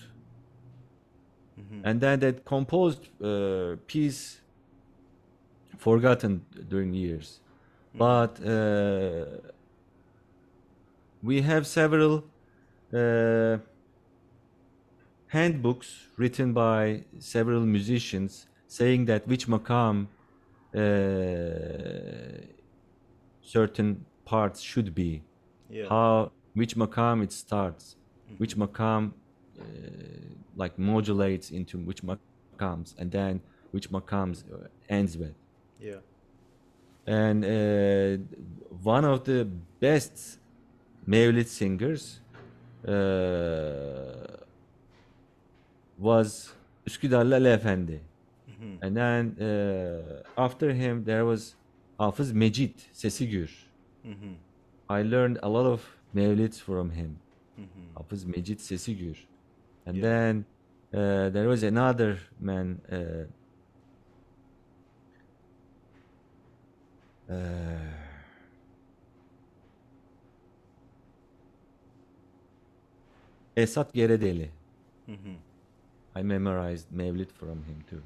[1.83, 4.41] and then that composed uh, piece
[5.77, 7.39] forgotten during years.
[7.93, 9.25] But uh,
[11.21, 12.23] we have several
[12.93, 13.57] uh,
[15.27, 19.95] handbooks written by several musicians saying that which makam
[20.81, 22.39] uh,
[23.55, 23.89] certain
[24.31, 25.11] parts should be
[25.69, 25.89] Yeah.
[25.89, 27.85] how which makam it starts
[28.41, 29.01] which makam
[29.59, 29.63] uh,
[30.61, 33.33] like modulates into which makams and then
[33.73, 34.67] which makams uh,
[34.97, 35.35] ends with
[35.79, 36.01] Yeah.
[37.05, 38.11] and uh,
[38.93, 39.39] one of the
[39.81, 40.15] best
[41.07, 42.03] Mevlid singers
[42.87, 44.37] uh,
[45.97, 46.53] was
[46.85, 47.99] Üsküdarlı Ali Efendi.
[48.81, 51.55] And then uh, after him there was
[51.99, 53.49] Hafız Mecit Sesigür.
[54.89, 55.81] I learned a lot of
[56.15, 57.17] Mevlids from him.
[57.95, 59.17] Hafız Mecit Sesigür.
[59.85, 60.01] And Yeah.
[60.03, 60.45] then
[60.93, 63.25] uh, there was another man uh,
[67.29, 67.35] uh,
[73.55, 74.49] Esat Geredeli.
[76.15, 78.01] I memorized Mevlid from him too.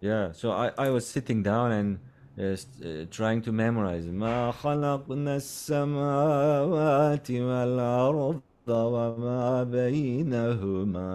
[0.00, 1.98] Yeah, so I, I was sitting down and
[2.38, 11.10] uh, st- uh, trying to memorize ما خلقنا السماوات والأرض وما بينهما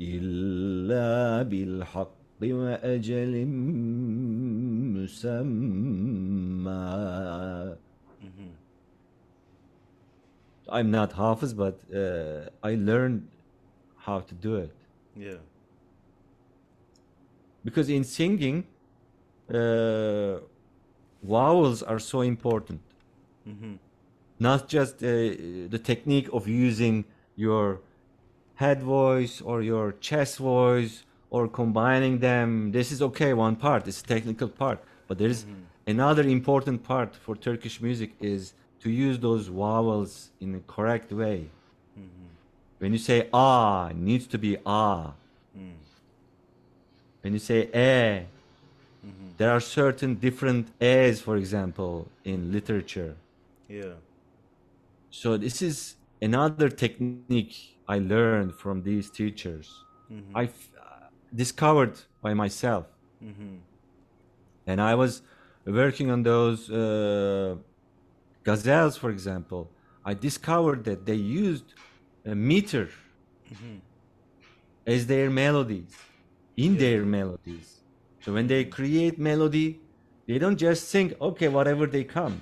[0.00, 3.46] إلا بالحق وأجل
[6.34, 7.76] مسمى
[10.68, 13.28] I'm not Hafiz, but uh, I learned
[14.11, 14.75] how to do it.
[15.15, 15.41] Yeah.
[17.63, 18.57] Because in singing,
[19.53, 20.39] uh,
[21.35, 22.81] vowels are so important.
[24.39, 25.07] not just uh,
[25.75, 27.05] the technique of using
[27.35, 27.81] your
[28.55, 32.71] head voice or your chest voice or combining them.
[32.71, 34.79] This is okay, one part, it's a technical part.
[35.07, 35.45] But there is
[35.87, 41.49] another important part for Turkish music is to use those vowels in a correct way.
[42.79, 45.13] When you say ah, it needs to be ah.
[47.21, 48.23] When you say eh,
[49.37, 53.15] there are certain different A's, for example, in literature.
[53.67, 53.93] Yeah.
[55.11, 59.67] So this is another technique I learned from these teachers.
[60.35, 60.69] I f-
[61.35, 62.85] discovered by myself,
[64.67, 65.21] and I was
[65.65, 67.55] working on those uh,
[68.45, 69.69] gazels, for example.
[70.05, 71.73] I discovered that they used
[72.25, 72.89] a meter
[74.85, 75.95] as their melodies,
[76.57, 77.81] in their melodies.
[78.21, 79.79] So when they create melody,
[80.27, 82.41] they don't just sing, okay, whatever they come,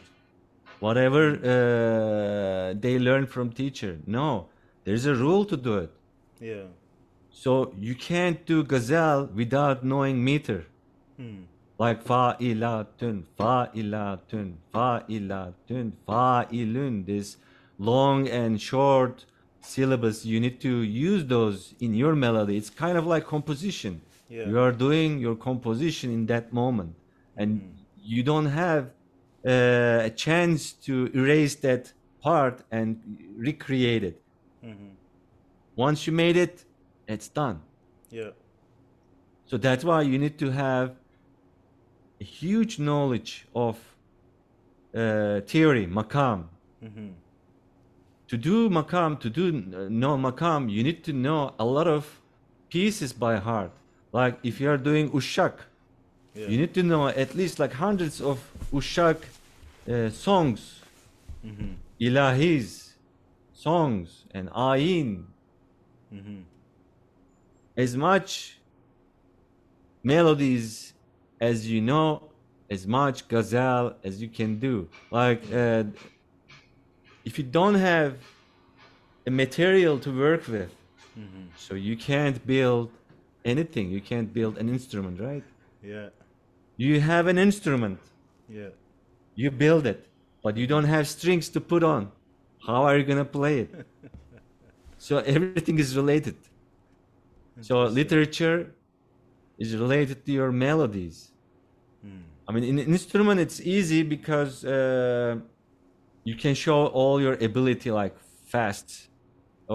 [0.79, 3.99] whatever uh, they learn from teacher.
[4.05, 4.47] No,
[4.83, 5.91] there's a rule to do it.
[6.39, 6.63] Yeah.
[7.31, 10.65] So you can't do gazel without knowing meter.
[11.79, 17.05] Like fa ilatun fa fa'ilatun, fa'ilatun, fa'ilatun, fa'ilun.
[17.05, 17.37] This
[17.77, 19.25] long and short
[19.67, 22.57] syllables, you need to use those in your melody.
[22.57, 24.01] It's kind of like composition.
[24.29, 24.47] Yeah.
[24.47, 26.95] You are doing your composition in that moment,
[27.35, 27.49] and
[28.01, 28.83] you don't have
[29.45, 32.99] uh, a chance to erase that part and
[33.37, 34.21] recreate it.
[35.75, 36.65] Once you made it,
[37.07, 37.61] it's done.
[38.09, 38.31] Yeah.
[39.45, 40.95] So that's why you need to have
[42.19, 43.77] a huge knowledge of
[44.95, 46.39] uh, theory, makam.
[48.29, 52.19] To do makam, to do uh, know makam, you need to know a lot of
[52.69, 53.71] pieces by heart.
[54.11, 55.53] Like if you are doing ushak,
[56.35, 56.47] Yeah.
[56.49, 58.37] you need to know at least like hundreds of
[58.71, 59.17] ushak
[59.89, 60.81] uh, songs,
[61.99, 62.93] ilahis,
[63.53, 65.23] songs, and ayin.
[67.75, 68.57] As much
[70.03, 70.93] melodies
[71.39, 72.23] as you know,
[72.69, 74.87] as much ghazal as you can do.
[75.11, 75.83] Like, uh,
[77.27, 78.11] if you don't have
[79.29, 80.71] a material to work with,
[81.65, 82.87] so you can't build
[83.53, 83.85] anything.
[83.95, 85.45] You can't build an instrument, right?
[85.93, 86.09] Yeah.
[86.85, 87.99] You have an instrument,
[88.59, 88.71] Yeah.
[89.41, 90.01] you build it,
[90.43, 92.01] but you don't have strings to put on.
[92.67, 93.71] How are you gonna play it?
[95.07, 96.37] so everything is related.
[97.67, 98.59] So literature
[99.63, 101.17] is related to your melodies.
[102.47, 105.35] I mean, in an instrument, it's easy because uh,
[106.29, 108.15] you can show all your ability like
[108.53, 108.87] fast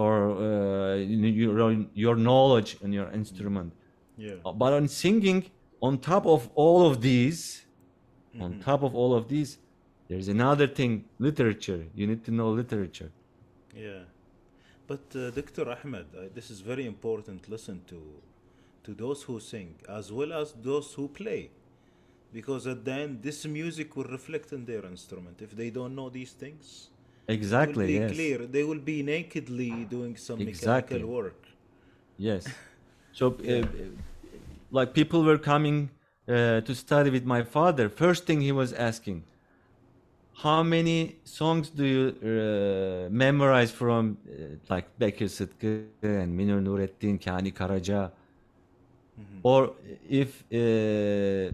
[0.01, 1.71] or uh, your,
[2.03, 3.69] your knowledge and your instrument.
[4.17, 4.33] Yeah.
[4.45, 5.39] Uh, But on singing,
[5.87, 7.39] on top of all of these,
[8.43, 9.51] on top of all of these,
[10.09, 10.91] there's another thing
[11.27, 11.81] literature.
[11.99, 13.11] You need to know literature.
[13.75, 14.03] Yeah,
[14.91, 15.65] but uh, Dr.
[15.75, 17.39] Ahmed, uh, this is very important.
[17.55, 17.99] Listen to
[18.85, 19.69] to those who sing
[19.99, 21.41] as well as those who play,
[22.33, 25.41] because at the end, this music will reflect in their instrument.
[25.41, 26.89] If they don't know these things,
[27.27, 27.75] it Exactly.
[27.75, 28.11] will be yes.
[28.11, 28.37] clear.
[28.47, 30.97] They will be nakedly doing some Exactly.
[30.97, 31.41] mechanical work.
[32.17, 32.47] Yes.
[33.15, 33.63] So, uh,
[34.71, 35.91] like people were coming
[36.27, 37.89] uh, to study with my father.
[37.89, 39.23] First thing he was asking,
[40.33, 47.19] how many songs do you uh, memorize from uh, like Bekir Sıtkı and Münir Nurettin,
[47.19, 48.11] Kani Karaca?
[49.43, 49.75] Or
[50.09, 51.53] if uh,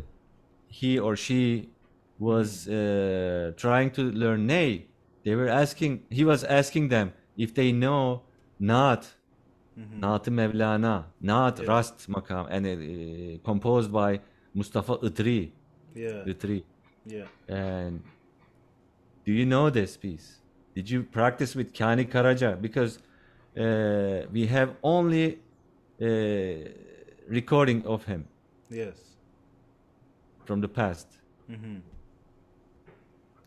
[0.69, 1.69] he or she
[2.17, 4.89] was uh, trying to learn ney
[5.23, 8.23] they were asking, he was asking them if they know
[8.61, 9.05] Naat,
[9.77, 11.67] Naat-ı Mevlana, Naat Yeah.
[11.67, 14.21] Rast makam, and uh, composed by
[14.53, 15.51] Mustafa Itri.
[15.93, 16.63] Yeah, Itri.
[17.05, 18.01] yeah, And
[19.25, 20.39] do you know this piece?
[20.75, 22.99] Did you practice with Kani Karaca Because
[23.57, 25.39] uh, we have only
[26.01, 26.07] uh,
[27.27, 28.27] recording of him
[28.69, 29.08] yes.
[30.49, 31.07] From the past.
[31.51, 31.77] Mm-hmm.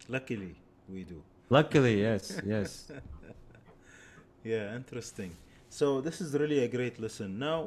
[0.08, 0.54] Luckily,
[0.88, 1.20] we do.
[1.50, 2.70] Luckily, yes, yes.
[4.44, 5.32] Yeah, interesting.
[5.68, 7.38] So this is really a great lesson.
[7.38, 7.58] Now,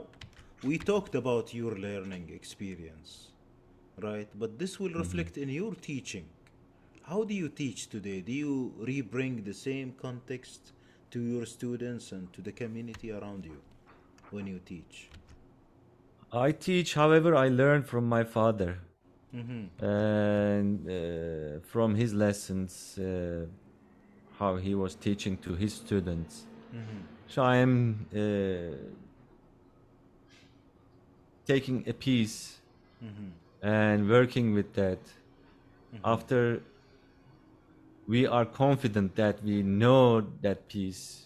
[0.63, 3.11] we talked about your learning experience,
[4.07, 4.29] right?
[4.41, 5.05] But this will mm-hmm.
[5.05, 6.25] reflect in your teaching.
[7.03, 8.19] How do you teach today?
[8.21, 10.73] Do you re-bring the same context
[11.11, 13.59] to your students and to the community around you
[14.31, 15.09] when you teach?
[16.31, 18.79] I teach, however, I learn from my father
[19.35, 19.85] Mm-hmm.
[19.85, 23.45] and uh, from his lessons, uh,
[24.39, 26.45] how he was teaching to his students.
[27.27, 28.77] So I am uh,
[31.45, 32.61] taking a piece
[33.61, 34.99] and working with that.
[36.03, 36.61] After
[38.07, 41.25] we are confident that we know that piece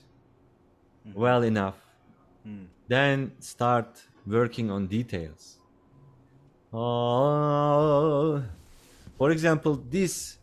[1.14, 1.78] well enough,
[2.88, 5.59] then start working on details.
[6.72, 8.44] Oh,
[9.18, 10.38] for example, this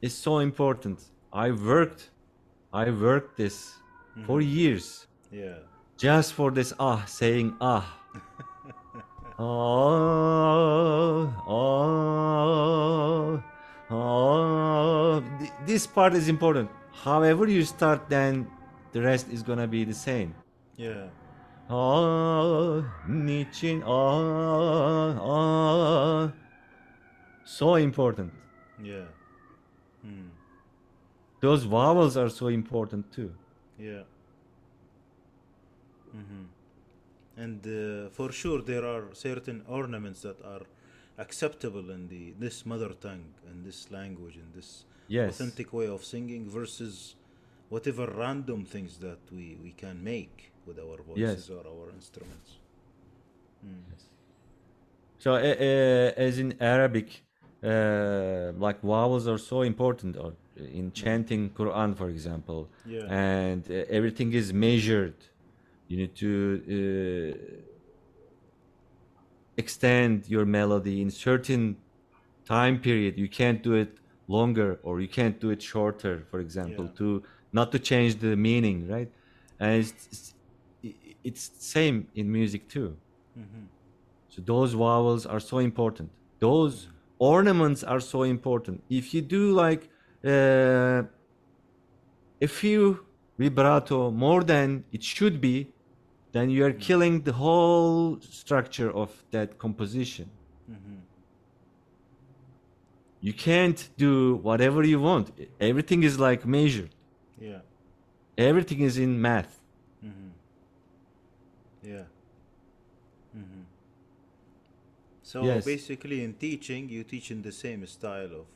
[0.00, 1.00] is so important.
[1.32, 2.10] I worked,
[2.72, 3.74] I worked this
[4.26, 4.56] for mm-hmm.
[4.58, 5.58] years Yeah.
[5.98, 7.84] just for this ah saying ah.
[9.38, 13.42] oh, oh,
[13.90, 15.22] oh.
[15.66, 16.70] This part is important.
[16.92, 18.46] However you start, then
[18.92, 20.34] the rest is gonna be the same.
[20.76, 21.08] Yeah.
[21.68, 26.32] Ah, niçin ah, ah.
[27.44, 28.32] So important.
[28.82, 29.06] Yeah.
[30.02, 30.28] Hmm.
[31.40, 33.30] Those vowels are so important too.
[33.78, 34.04] Yeah.
[36.12, 36.44] hmm
[37.36, 40.62] And uh, for sure, there are certain ornaments that are
[41.18, 45.28] acceptable in the this mother tongue and this language and this Yes.
[45.34, 47.14] authentic way of singing versus
[47.68, 52.58] whatever random things that we, we can make with our voices or our instruments.
[53.90, 54.04] Yes.
[55.18, 57.22] So, uh, uh, as in Arabic,
[57.62, 63.06] uh, like vowels are so important, or in chanting Quran, for example, Yeah.
[63.08, 65.16] and uh, everything is measured.
[65.88, 66.32] You need to
[66.76, 67.36] uh,
[69.56, 71.76] extend your melody in certain
[72.46, 73.18] time period.
[73.18, 76.98] You can't do it longer, or you can't do it shorter, for example, Yeah.
[76.98, 77.22] to
[77.54, 79.10] not to change the meaning, right?
[79.58, 80.34] And it's, it's
[81.24, 82.96] it's same in music too.
[83.38, 83.64] Mm-hmm.
[84.28, 86.10] So those vowels are so important.
[86.38, 88.82] Those ornaments are so important.
[88.90, 89.88] If you do like
[90.24, 91.02] uh,
[92.42, 93.06] a few
[93.38, 95.68] vibrato more than it should be,
[96.32, 96.88] then you are mm-hmm.
[96.88, 100.28] killing the whole structure of that composition.
[100.70, 100.96] Mm-hmm.
[103.20, 105.30] You can't do whatever you want.
[105.58, 106.93] Everything is like measured.
[107.44, 107.60] Yeah.
[108.38, 109.60] Everything is in math.
[111.82, 112.04] Yeah.
[113.32, 113.64] hmm
[115.22, 115.64] So Yes.
[115.64, 118.46] basically, in teaching, you teach in the same style of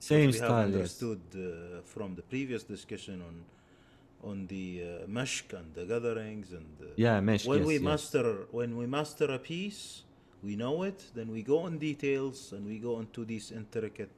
[0.00, 1.04] Same we have style, yes.
[1.04, 3.36] understood uh, from the previous discussion on
[4.30, 7.82] on the uh, and the gatherings and uh, Yeah, mashq, When yes, we yes.
[7.90, 10.02] master when we master a piece,
[10.42, 11.00] we know it.
[11.14, 14.14] Then we go on details and we go into these intricate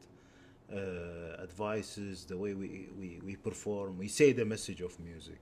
[0.72, 3.98] uh, advices, the way we, we we perform.
[3.98, 5.40] We say the message of music.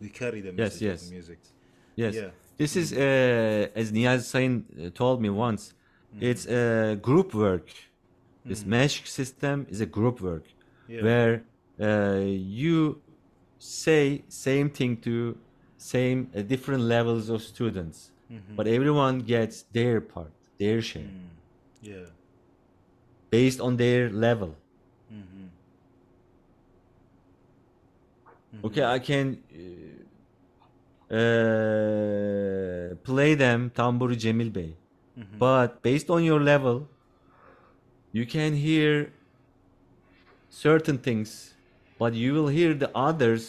[0.00, 1.06] We carry the message yes.
[1.06, 1.38] of music.
[1.96, 2.14] Yes.
[2.14, 2.30] Yeah.
[2.56, 5.74] This is, uh, as Niyazi Sayin uh, told me once,
[6.20, 7.68] it's a group work.
[8.44, 10.44] This meşk system is a group work
[10.88, 11.02] Yeah.
[11.02, 11.34] where
[11.80, 12.20] uh,
[12.60, 13.00] you
[13.58, 15.36] say same thing to
[15.78, 18.10] same uh, different levels of students,
[18.56, 21.10] but everyone gets their part, their share,
[21.82, 22.06] Yeah.
[23.34, 24.50] Based on their level.
[28.66, 29.26] Okay, I can
[31.10, 34.70] uh, uh, play them Tamburi Cemil Bey,
[35.38, 36.76] but based on your level,
[38.12, 38.92] you can hear
[40.48, 41.30] certain things,
[41.98, 43.44] but you will hear the others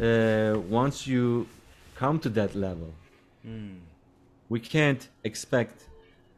[0.00, 1.46] uh, once you
[2.02, 2.90] come to that level.
[4.48, 5.76] We can't expect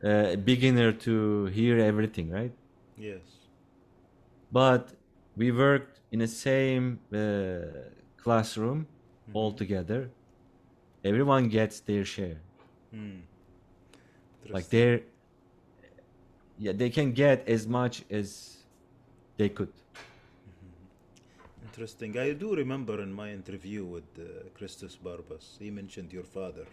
[0.05, 2.53] uh, a beginner to hear everything, right?
[2.97, 3.23] Yes.
[4.53, 4.93] but
[5.37, 7.19] we worked in the same uh,
[8.17, 8.87] classroom
[9.33, 10.11] all together
[11.05, 12.39] everyone gets their share
[14.49, 14.71] like Interesting.
[14.71, 15.01] their
[16.59, 18.59] yeah they can get as much as
[19.37, 19.73] they could
[21.65, 22.19] Interesting.
[22.19, 26.67] I do remember in my interview with uh, Christos Barbas, he mentioned your father,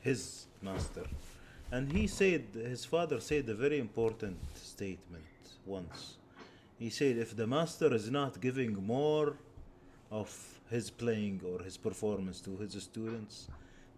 [0.00, 1.06] his master,
[1.70, 5.24] and he said his father said a very important statement
[5.64, 6.16] once.
[6.78, 9.34] He said, if the master is not giving more
[10.10, 13.48] of his playing or his performance to his students,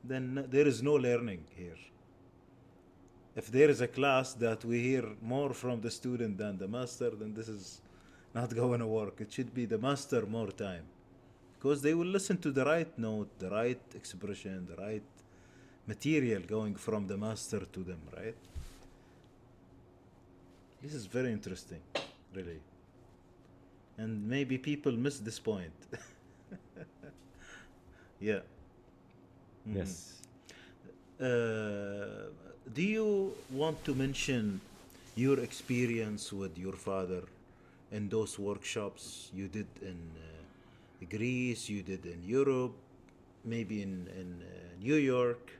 [0.04, 1.78] then there is no learning here.
[3.34, 7.10] If there is a class that we hear more from the student than the master,
[7.10, 7.80] then this is
[8.34, 9.20] not going to work.
[9.20, 10.84] It should be the master more time.
[11.58, 15.02] Because they will listen to the right note, the right expression, the right
[15.88, 18.34] material going from the master to them, right?
[20.82, 21.80] This is very interesting,
[22.34, 22.60] really.
[23.96, 25.72] And maybe people miss this point.
[28.20, 28.40] yeah.
[29.66, 30.14] yes
[31.20, 32.30] Uh,
[32.72, 34.60] do you want to mention
[35.16, 37.22] your experience with your father
[37.90, 42.72] in those workshops you did in uh, Greece, you did in Europe,
[43.44, 44.46] maybe in, in uh,
[44.80, 45.57] New York?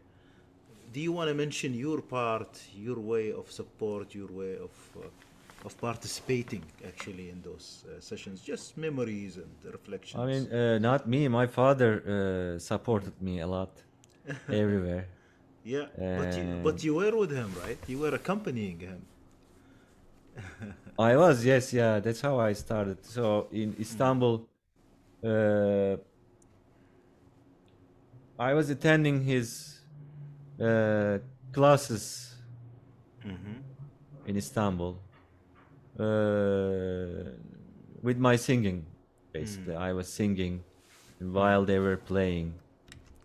[0.93, 5.67] Do you want to mention your part, your way of support, your way of uh,
[5.67, 8.41] of participating actually in those uh, sessions?
[8.41, 10.21] Just memories and reflections.
[10.23, 11.29] I mean, uh, not me.
[11.29, 13.73] My father uh, supported me a lot
[14.49, 15.07] everywhere.
[15.65, 17.79] yeah, but you, but you were with him, right?
[17.87, 19.03] You were accompanying him.
[20.99, 22.01] I was, yes, yeah.
[22.01, 23.05] That's how I started.
[23.05, 24.49] So in Istanbul,
[25.25, 25.97] uh,
[28.39, 29.78] I was attending his
[30.61, 31.19] uh,
[31.53, 32.25] classes
[33.27, 33.61] Mm-hmm.
[34.27, 34.97] in Istanbul
[35.99, 36.05] uh,
[38.03, 38.87] with my singing.
[39.33, 40.63] Basically, I was singing
[41.21, 42.55] while they were playing.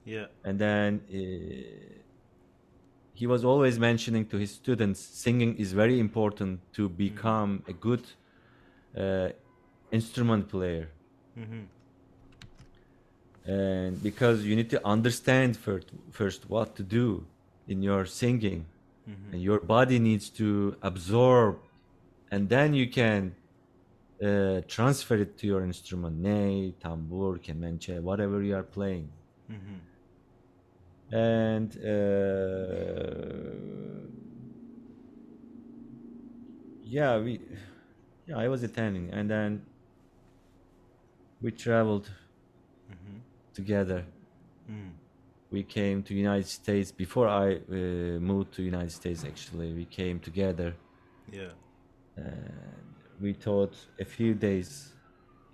[0.05, 0.25] Yeah.
[0.43, 1.15] and then uh,
[3.13, 8.03] he was always mentioning to his students singing is very important to become a good
[8.97, 9.29] uh,
[9.91, 10.89] instrument player
[11.39, 11.63] Mm-hmm.
[13.45, 17.25] And because you need to understand first, first what to do
[17.67, 18.65] in your singing.
[19.33, 21.57] And your body needs to absorb
[22.31, 23.35] and then you can
[24.23, 29.09] uh, transfer it to your instrument ney tambur kemençe whatever you are playing.
[29.51, 29.75] Mm-hmm.
[31.13, 33.53] and uh,
[36.83, 37.39] yeah we
[38.25, 39.61] yeah i was attending and then
[41.41, 42.09] we traveled
[43.53, 44.03] together
[44.69, 44.91] Mm.
[45.51, 50.19] we came to united states before i uh, moved to united states actually we came
[50.19, 50.73] together
[51.31, 51.51] Yeah.
[52.15, 54.93] and we taught a few days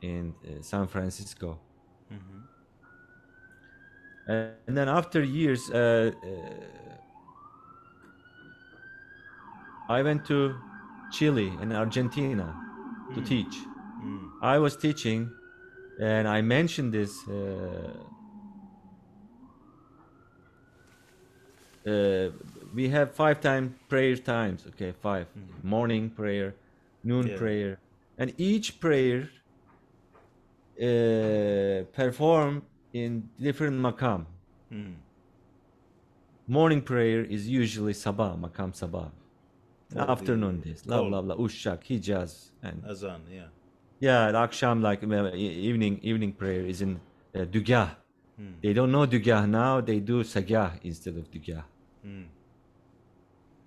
[0.02, 1.58] in uh, san francisco
[2.12, 2.40] Mm-hmm.
[4.28, 6.12] and then after years uh, uh,
[9.98, 10.56] i went to
[11.12, 12.48] chile and argentina
[13.16, 13.56] to teach
[14.04, 14.30] Mm.
[14.42, 15.30] i was teaching
[16.00, 17.92] and i mentioned this uh,
[21.86, 22.30] uh,
[22.74, 25.28] we have five time prayer times okay 5
[25.64, 26.56] morning prayer
[27.04, 27.38] noon Yeah.
[27.38, 27.80] prayer
[28.18, 29.30] and each prayer
[30.82, 32.64] uh, perform
[32.94, 34.26] in different makam
[34.72, 34.96] Mm.
[36.48, 39.10] morning prayer is usually sabah makam sabah
[39.90, 41.10] the afternoon this blah call.
[41.10, 43.22] blah blah ushak hijaz and Azan.
[43.32, 43.50] Yeah.
[44.00, 45.02] Yeah aksham like
[45.70, 47.00] evening evening prayer is in
[47.36, 47.90] uh, dugah
[48.40, 48.56] Mm.
[48.64, 51.64] they don't know dugah now they do sagah instead of dugah
[52.06, 52.26] Mm.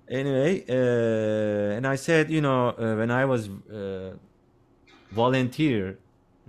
[0.09, 4.13] anyway uh, and i said you know uh, when i was uh,
[5.11, 5.99] volunteer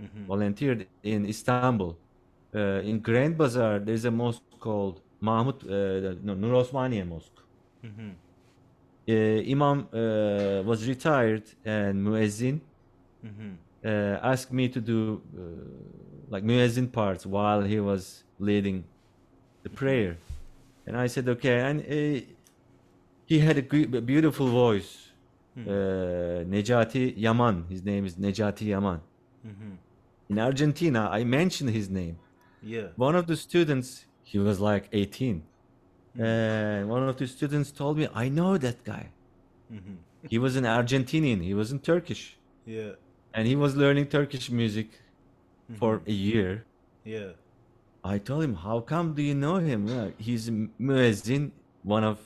[0.00, 0.26] Mhm.
[0.26, 1.92] volunteered in istanbul
[2.56, 7.40] uh, in grand bazaar there's a mosque called mahmud uh, no, nur osmaniye mosque
[7.82, 8.10] Mhm.
[9.08, 12.56] uh, imam uh, was retired and muezzin
[13.22, 13.50] Mhm.
[13.84, 14.98] Uh, asked me to do
[15.36, 15.40] uh,
[16.30, 18.84] like muezzin parts while he was leading
[19.62, 20.16] the prayer.
[20.86, 22.20] And i said okay and uh,
[23.26, 23.62] he had a
[24.12, 24.90] beautiful voice.
[25.56, 27.64] Uh, nejati yaman.
[27.68, 29.00] His name is nejati yaman.
[29.46, 29.76] Mhm.
[30.30, 32.16] in argentina i mentioned his name.
[32.62, 32.88] Yeah.
[32.96, 33.88] one of the students
[34.30, 35.42] he was like 18
[36.18, 39.04] and one of the students told me i know that guy.
[39.72, 39.96] Mhm.
[40.32, 41.40] he was an argentinian.
[41.50, 42.22] He wasn't turkish.
[42.66, 42.92] Yeah.
[43.34, 44.88] And he was learning turkish music
[45.80, 46.64] for a year
[47.04, 47.32] Yeah.
[48.14, 49.80] I told him, "How come do you know him?
[49.88, 50.44] Yeah, he's
[50.88, 51.44] muezzin,
[51.94, 52.18] one of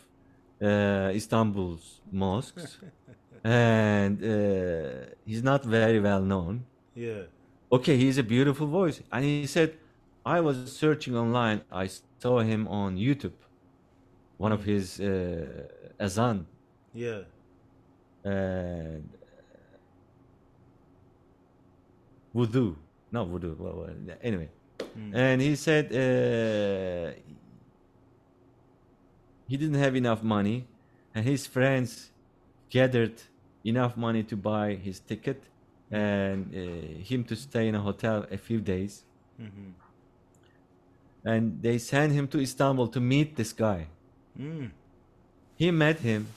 [0.60, 1.84] uh, Istanbul's
[2.22, 2.78] mosques,
[3.44, 6.54] and uh, he's not very well known.
[7.06, 7.22] Yeah.
[7.76, 9.68] Okay, he's a beautiful voice." And he said,
[10.36, 11.58] "I was searching online.
[11.84, 11.86] I
[12.22, 13.36] saw him on YouTube,
[14.44, 16.38] one of his uh, azan,
[17.06, 17.20] Yeah.
[18.24, 19.08] and
[22.38, 22.76] wudu,
[23.12, 23.50] no wudu.
[23.58, 23.90] Well,
[24.22, 24.48] anyway,
[25.12, 27.12] and he said uh,
[29.48, 30.66] he didn't have enough money,
[31.14, 32.10] and his friends
[32.70, 33.16] gathered
[33.64, 35.42] enough money to buy his ticket
[35.90, 39.04] and uh, him to stay in a hotel a few days.
[39.40, 39.72] Mhm.
[41.24, 43.88] And they sent him to Istanbul to meet this guy.
[44.38, 44.70] Mm.
[45.56, 46.28] He met him.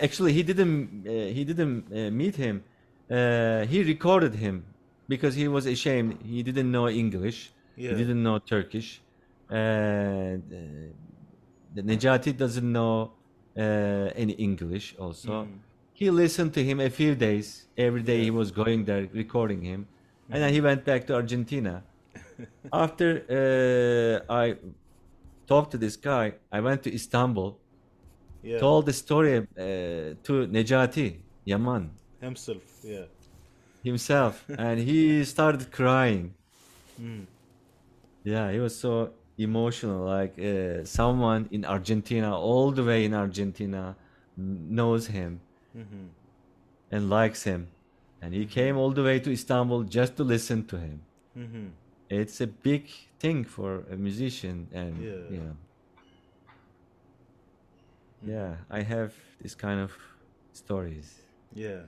[0.00, 1.06] Actually, he didn't.
[1.06, 2.62] Uh, he didn't uh, meet him.
[3.10, 4.64] Uh, he recorded him
[5.08, 6.18] because he was ashamed.
[6.24, 7.52] He didn't know English.
[7.76, 7.90] Yeah.
[7.90, 9.00] He didn't know Turkish.
[9.50, 13.12] And uh, Nejati doesn't know
[13.56, 13.62] uh,
[14.14, 14.94] any English.
[14.98, 15.46] Also,
[15.92, 17.66] he listened to him a few days.
[17.76, 19.86] Every day he was going there recording him,
[20.30, 21.82] and then he went back to Argentina.
[22.72, 23.08] After
[24.28, 24.56] uh, I
[25.46, 27.58] talked to this guy, I went to Istanbul
[28.44, 28.58] Yeah.
[28.58, 29.44] told the story uh,
[30.26, 31.08] to Nejati
[31.44, 32.62] Yaman Himself.
[32.82, 33.04] Yeah.
[33.82, 36.34] Himself, and he started crying.
[37.00, 37.26] Mm.
[38.24, 40.04] Yeah, he was so emotional.
[40.04, 43.96] Like uh, someone in Argentina, all the way in Argentina,
[44.36, 45.40] knows him,
[45.76, 46.08] Mhm.
[46.90, 47.68] and likes him.
[48.22, 51.00] And he came all the way to Istanbul just to listen to him.
[51.36, 51.66] Mm-hmm.
[52.08, 52.84] It's a big
[53.18, 55.30] thing for a musician, and Yeah.
[55.32, 55.56] you know,
[58.24, 59.92] yeah, I have this kind of
[60.52, 61.18] stories.
[61.54, 61.80] Yeah.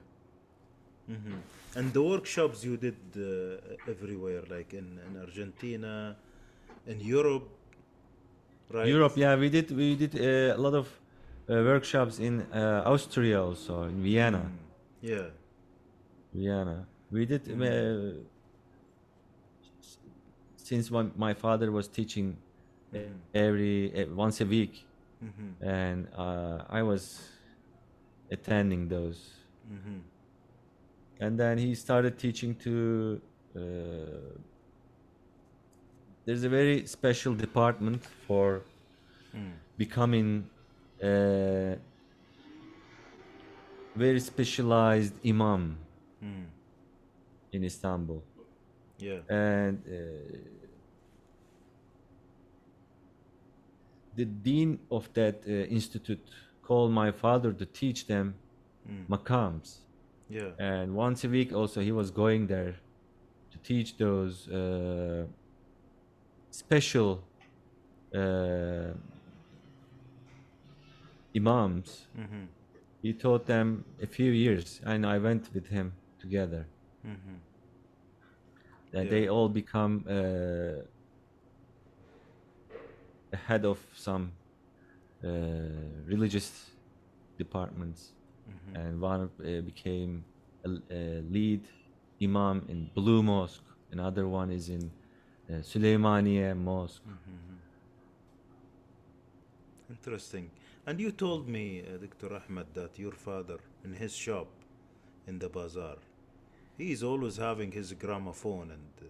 [1.06, 1.39] Hmm
[1.76, 6.16] And the workshops you did uh, everywhere, like in, in Argentina,
[6.86, 7.48] in Europe,
[8.70, 8.86] right?
[8.86, 10.86] Europe, yeah, we did we did uh, a lot of
[11.48, 14.39] uh, workshops in uh, Austria also, in Vienna.
[14.39, 14.59] Mm.
[15.02, 15.26] Yeah.
[16.32, 16.86] Vienna.
[17.10, 18.22] We did uh,
[20.56, 22.36] since my, my father was teaching
[22.93, 23.18] Mhm.
[23.35, 24.86] every uh, once a week,
[25.20, 27.02] hmm and uh, I was
[28.31, 29.18] attending those.
[29.68, 29.98] hmm
[31.20, 33.20] And then he started teaching to.
[33.57, 33.61] Uh,
[36.27, 38.62] there's a very special department for
[39.35, 39.53] Mm.
[39.77, 40.49] becoming
[41.03, 41.77] a
[43.97, 45.77] very specialized imam
[46.23, 46.47] Mm.
[47.53, 48.23] in Istanbul.
[48.99, 49.20] Yeah.
[49.28, 49.93] and uh,
[54.15, 56.20] the dean of that uh, institute
[56.62, 58.35] called my father to teach them
[58.89, 59.07] Mm.
[59.09, 59.84] makams
[60.28, 60.52] Yeah.
[60.59, 62.74] and once a week also he was going there
[63.52, 65.26] to teach those uh,
[66.51, 67.22] special
[68.14, 68.92] uh,
[71.36, 72.06] imams.
[72.16, 72.46] Hmm
[73.05, 74.80] he taught them a few years.
[74.82, 76.66] And i went with him together.
[77.02, 77.36] Hmm
[78.92, 79.10] that Yeah.
[79.10, 80.12] they all become uh,
[83.30, 84.32] the head of some
[85.24, 85.28] uh,
[86.06, 86.70] religious
[87.36, 88.14] departments,
[88.66, 90.24] hmm and one uh, became
[90.65, 91.62] a, a lead
[92.23, 93.62] imam in Blue Mosque.
[93.93, 94.91] Another one is in
[95.49, 97.03] uh, Süleymaniye Mosque.
[97.07, 97.55] Mm-hmm.
[99.91, 100.51] Interesting.
[100.86, 102.35] And you told me, uh, Dr.
[102.36, 104.49] Ahmed, that your father, in his shop
[105.27, 105.97] in the bazaar,
[106.77, 109.05] he is always having his gramophone and uh,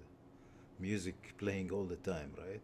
[0.78, 2.60] music playing all the time, right?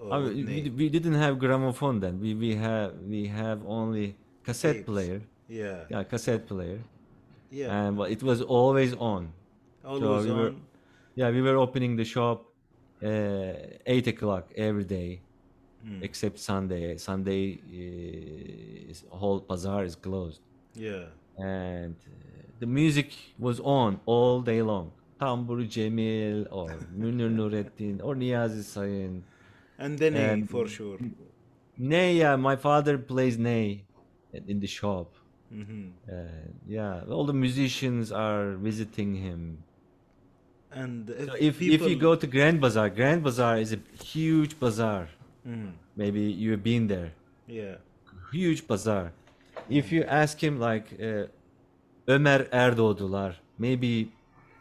[0.00, 2.20] We, we didn't have gramophone then.
[2.20, 4.86] We we have we have only cassette Tapes.
[4.86, 5.20] player.
[5.48, 6.80] Yeah, Yeah, cassette player,
[7.50, 9.32] yeah, and but it was always on.
[9.84, 10.38] always we on.
[10.38, 10.54] were-
[11.16, 12.38] Yeah, we were opening the shop
[13.02, 13.52] uh,
[13.86, 15.20] eight o'clock every day,
[15.86, 16.02] Mm.
[16.02, 16.96] except Sunday.
[16.96, 20.40] Sunday uh, is whole bazaar is closed,
[20.74, 21.04] yeah,
[21.38, 22.10] and uh,
[22.60, 23.08] the music
[23.38, 24.90] was on all day long.
[25.20, 26.68] Tambur Cemil or
[27.00, 29.22] Münir Nurettin or Niyazi Sayin.
[29.78, 30.98] and then And- for sure.
[31.76, 33.84] Ney, yeah, my father plays Ney
[34.52, 35.08] in the shop.
[35.54, 36.14] Hmm Uh,
[36.66, 39.40] yeah, all the musicians are visiting him.
[40.72, 43.78] And if, So if, people, if you go to Grand Bazaar, Grand Bazaar is a
[44.14, 45.06] huge bazaar.
[45.46, 45.72] Mhm.
[45.96, 47.10] Maybe you've been there.
[47.46, 47.76] yeah,
[48.32, 49.12] Huge bazaar.
[49.68, 51.26] If you ask him like uh,
[52.08, 54.08] Ömer Erdoğdular, maybe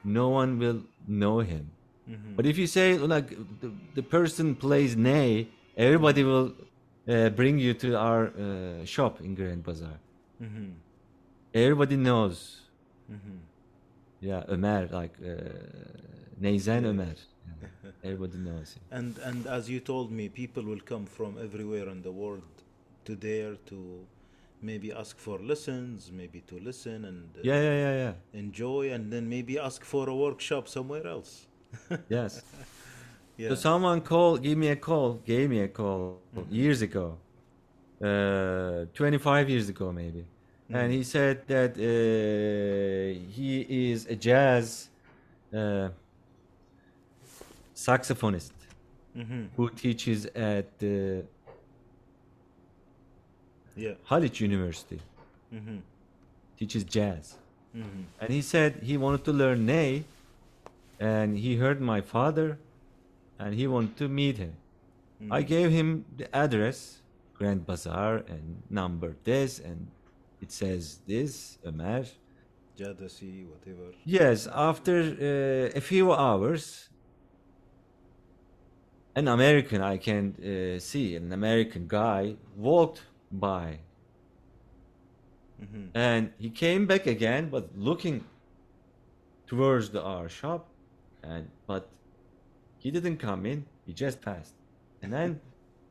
[0.03, 1.65] no one will know him.
[2.07, 2.35] Mhm.
[2.35, 3.27] But if you say like
[3.61, 5.47] the, the person plays Ney,
[5.77, 6.51] everybody will
[7.07, 9.97] uh, bring you to our uh, shop in Grand Bazaar.
[10.43, 10.73] Mhm.
[11.53, 12.37] Everybody knows.
[13.09, 13.39] Mhm.
[14.21, 17.15] Yeah, Ömer, like uh, Neyzen Ömer.
[17.61, 18.83] Yeah, Everybody knows him.
[18.91, 22.63] And and as you told me, people will come from everywhere in the world
[23.05, 23.77] to there to
[24.61, 28.39] maybe ask for lessons, maybe to listen and uh, Yeah, yeah, yeah, yeah.
[28.39, 31.31] enjoy, and then maybe ask for a workshop somewhere else.
[32.09, 32.41] Yes.
[33.37, 33.49] Yeah.
[33.49, 36.55] So someone called, give me a call, gave me a call Mm-hmm.
[36.55, 37.17] years ago,
[38.01, 40.25] uh, 25 years ago maybe,
[40.69, 40.75] Mm-hmm.
[40.75, 43.51] and he said that uh, he
[43.91, 44.89] is a jazz
[45.53, 45.89] uh,
[47.75, 48.51] saxophonist
[49.15, 51.25] hmm who teaches at the
[53.75, 53.95] Yeah.
[54.09, 54.99] Haliç University,
[55.51, 55.79] hmm
[56.57, 57.37] teaches jazz.
[57.73, 60.03] hmm And he said he wanted to learn Ney,
[60.99, 62.57] and he heard my father,
[63.39, 64.53] and he wanted to meet him.
[65.31, 67.01] I gave him the address,
[67.37, 69.87] Grand Bazaar, and number this, and
[70.43, 72.05] it says this, Ömer.
[72.77, 73.87] Jadasi, whatever.
[74.03, 76.89] Yes, after uh, a few hours,
[79.15, 83.01] an American I can uh, see, an American guy walked
[83.31, 83.67] by,
[85.59, 88.17] hmm and he came back again, but looking
[89.51, 90.61] towards the our shop,
[91.31, 91.83] and but
[92.81, 93.59] he didn't come in.
[93.87, 94.55] He just passed,
[95.01, 95.29] and then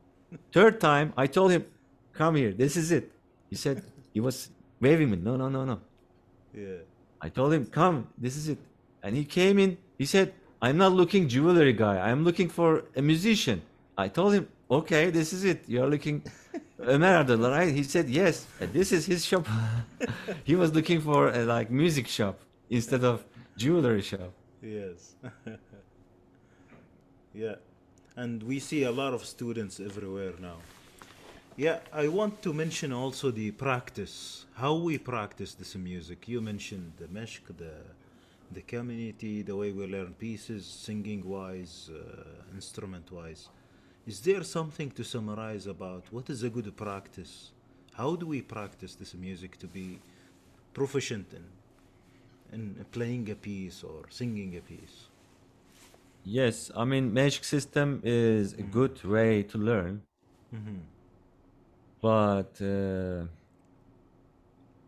[0.55, 1.63] third time I told him,
[2.19, 2.53] "Come here.
[2.63, 3.05] This is it."
[3.49, 3.77] He said
[4.13, 4.49] he was
[4.79, 5.17] waving me.
[5.17, 5.79] No, no, no, no.
[6.53, 6.83] Yeah.
[7.21, 8.07] I told him, "Come.
[8.17, 8.59] This is it."
[9.01, 9.77] And he came in.
[9.97, 11.97] He said, "I'm not looking jewelry guy.
[12.09, 13.61] I'm looking for a musician."
[13.97, 15.63] I told him, "Okay, this is it.
[15.67, 16.23] You're looking
[16.79, 17.73] Ömer Ardal, right?
[17.73, 18.45] He said yes.
[18.59, 19.47] This is his shop.
[20.43, 23.23] he was looking for a like music shop instead of
[23.57, 24.31] jewelry shop.
[24.61, 25.15] Yes.
[27.33, 27.55] yeah.
[28.15, 30.57] And we see a lot of students everywhere now.
[31.55, 36.27] Yeah, I want to mention also the practice, how we practice this music.
[36.27, 37.73] You mentioned the meşk, the
[38.53, 43.49] the community, the way we learn pieces, singing wise, uh, instrument wise.
[44.05, 47.51] Is there something to summarize about what is a good practice?
[47.93, 49.99] How do we practice this music to be
[50.73, 51.45] proficient in,
[52.51, 55.07] in playing a piece or singing a piece?
[56.25, 60.01] Yes, I mean, meşk System is a good way to learn,
[62.03, 63.25] but uh,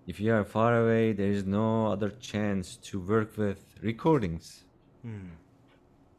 [0.06, 4.66] if you are far away, there is no other chance to work with recordings.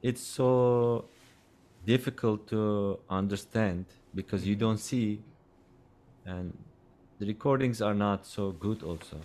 [0.02, 1.04] It's so
[1.84, 5.20] difficult to understand because you don't see,
[6.24, 6.52] and
[7.18, 9.16] the recordings are not so good, also.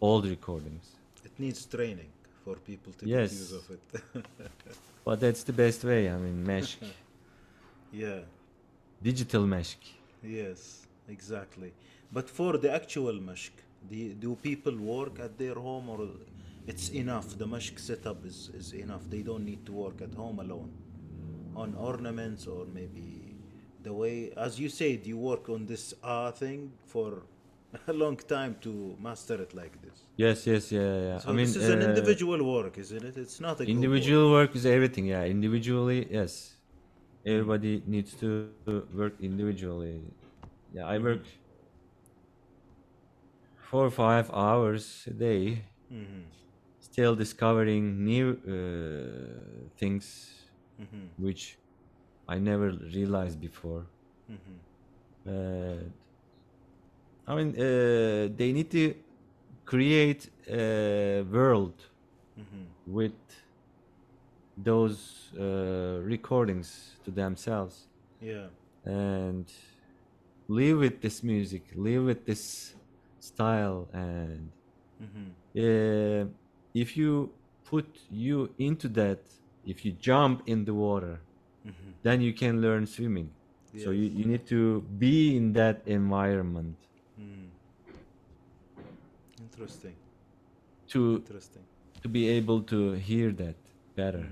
[0.00, 0.86] Old recordings.
[1.24, 2.10] It needs training
[2.44, 3.30] for people to Yes.
[3.30, 3.82] get use of it.
[5.04, 6.08] But that's the best way.
[6.08, 6.78] I mean, meşk,
[7.92, 8.20] yeah.
[9.02, 10.01] digital meşk.
[10.22, 11.72] Yes, exactly.
[12.12, 13.52] But for the actual meşk,
[13.90, 16.08] the, do people work at their home or
[16.66, 17.38] it's enough?
[17.38, 19.02] The meşk setup is, is enough.
[19.10, 20.70] They don't need to work at home alone
[21.56, 23.22] on ornaments or maybe
[23.82, 27.22] the way, as you said, you work on this ah thing for
[27.88, 29.98] a long time to master it like this.
[30.16, 31.18] Yes, yes, yeah, yeah.
[31.18, 33.16] So I mean, this is an uh, individual work, isn't it?
[33.16, 33.76] It's not a group work.
[33.76, 35.06] individual work is everything.
[35.06, 36.54] Yeah, individually, yes.
[37.24, 38.54] Everybody needs to
[38.92, 40.14] work individually.
[40.70, 41.24] Yeah, I work
[43.56, 46.32] four or five hours a day, Mhm,
[46.80, 51.58] still discovering new uh, things mhm, which
[52.28, 53.90] I never realized before.
[54.28, 54.60] mhm.
[55.26, 55.90] Uh,
[57.26, 58.94] I mean, uh, they need to
[59.64, 61.90] create a world
[62.36, 62.74] Mhm.
[62.86, 63.41] with
[64.56, 67.88] those uh, recordings to themselves
[68.20, 68.48] Yeah.
[68.84, 69.50] and
[70.48, 72.74] live with this music, live with this
[73.20, 74.50] style, and
[75.00, 75.32] Mhm.
[75.56, 76.28] uh,
[76.74, 77.30] if you
[77.64, 79.20] put you into that,
[79.64, 81.20] if you jump in the water,
[81.64, 81.94] Mhm.
[82.02, 83.30] then you can learn swimming.
[83.76, 86.76] So you, you need to be in that environment
[87.18, 87.48] Mm.
[89.40, 89.94] Interesting.
[90.88, 91.62] to Interesting.
[92.02, 93.56] to be able to hear that
[93.94, 94.28] better.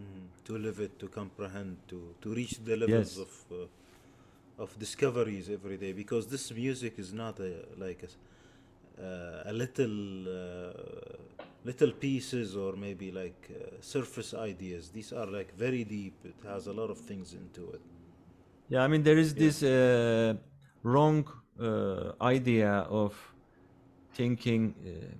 [0.00, 0.28] Mm.
[0.44, 3.18] To live it, to comprehend, to to reach the levels Yes.
[3.18, 5.92] of uh, of discoveries every day.
[5.92, 8.10] Because this music is not a like a,
[9.02, 10.72] uh, a little uh,
[11.64, 14.90] little pieces or maybe like uh, surface ideas.
[14.90, 16.16] These are like very deep.
[16.24, 17.80] It has a lot of things into it.
[18.68, 20.34] Yeah, I mean there is this uh,
[20.82, 21.26] wrong
[21.60, 22.70] uh, idea
[23.02, 23.14] of
[24.14, 25.14] thinking uh,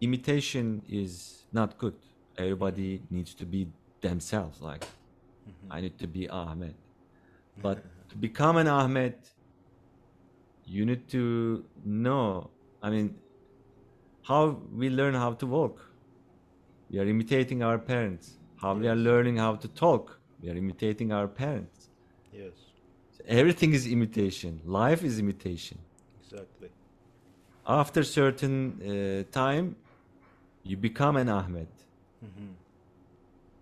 [0.00, 1.96] imitation is not good.
[2.38, 3.68] Everybody needs to be
[4.00, 4.60] themselves.
[4.60, 4.84] Like
[5.70, 6.74] I need to be Ahmet,
[7.62, 9.18] but to become an Ahmet,
[10.66, 12.50] you need to know.
[12.82, 13.14] I mean,
[14.22, 15.80] how we learn how to walk.
[16.90, 18.38] We are imitating our parents.
[18.56, 20.18] How we are learning how to talk.
[20.42, 21.88] We are imitating our parents.
[22.32, 22.52] Yes,
[23.26, 24.60] Everything is imitation.
[24.64, 25.78] Life is imitation.
[26.22, 26.68] exactly.
[27.66, 29.76] After certain uh, time,
[30.62, 31.73] you become an Ahmet.
[32.24, 32.54] Mhm.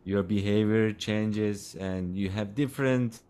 [0.05, 3.21] Your behavior changes, and you have different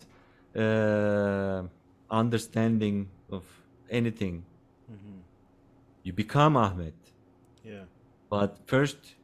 [0.57, 1.63] uh,
[2.11, 3.45] understanding of
[3.91, 4.45] anything.
[4.91, 5.23] Mhm.
[6.05, 6.95] You become Ahmet.
[7.65, 7.85] Yeah.
[8.31, 9.17] But first,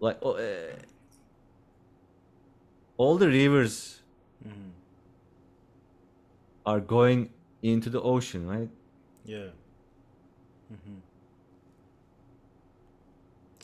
[0.00, 0.76] like oh, uh,
[2.96, 4.02] all the rivers
[4.44, 4.72] Mhm.
[6.66, 7.30] are going
[7.62, 8.70] into the ocean, right?
[9.24, 9.50] Yeah.
[10.70, 11.03] hmm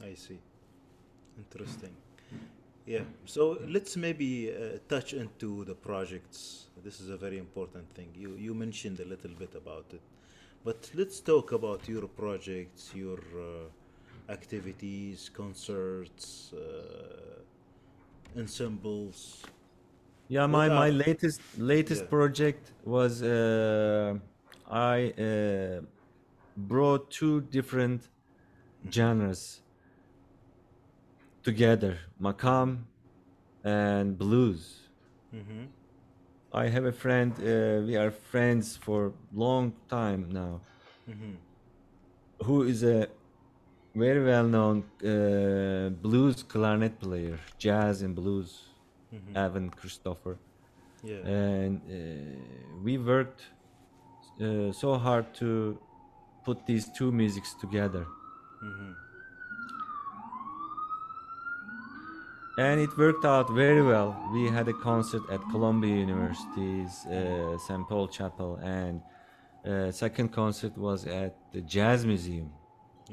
[0.03, 0.39] I see.
[1.39, 1.95] Interesting.
[2.87, 3.05] Yeah.
[3.25, 6.67] So let's maybe uh, touch into the projects.
[6.85, 8.09] This is a very important thing.
[8.15, 10.03] You you mentioned a little bit about it,
[10.65, 17.43] but let's talk about your projects, your uh, activities, concerts, uh,
[18.39, 19.43] ensembles.
[20.29, 22.09] Yeah, my, What my are- latest latest Yeah.
[22.09, 24.19] project was uh,
[24.71, 25.81] I uh,
[26.57, 28.09] brought two different
[28.91, 29.63] genres
[31.43, 32.79] together, makam
[33.65, 34.81] and blues.
[35.35, 35.65] Mm-hmm.
[36.53, 37.33] I have a friend.
[37.39, 40.61] Uh, we are friends for long time now.
[41.09, 41.35] Mm-hmm.
[42.45, 43.09] Who is a
[43.95, 48.67] very well known uh, blues clarinet player, jazz and blues,
[49.13, 49.37] Mm-hmm.
[49.37, 50.39] Evan Christopher.
[51.03, 51.17] Yeah.
[51.27, 51.95] and uh,
[52.85, 53.43] we worked
[54.41, 55.79] uh, so hard to
[56.45, 58.07] put these two musics together
[62.65, 67.83] and it worked out very well we had a concert at columbia university's uh, st
[67.89, 68.51] paul chapel
[68.81, 68.97] and
[69.71, 72.49] uh, second concert was at the jazz museum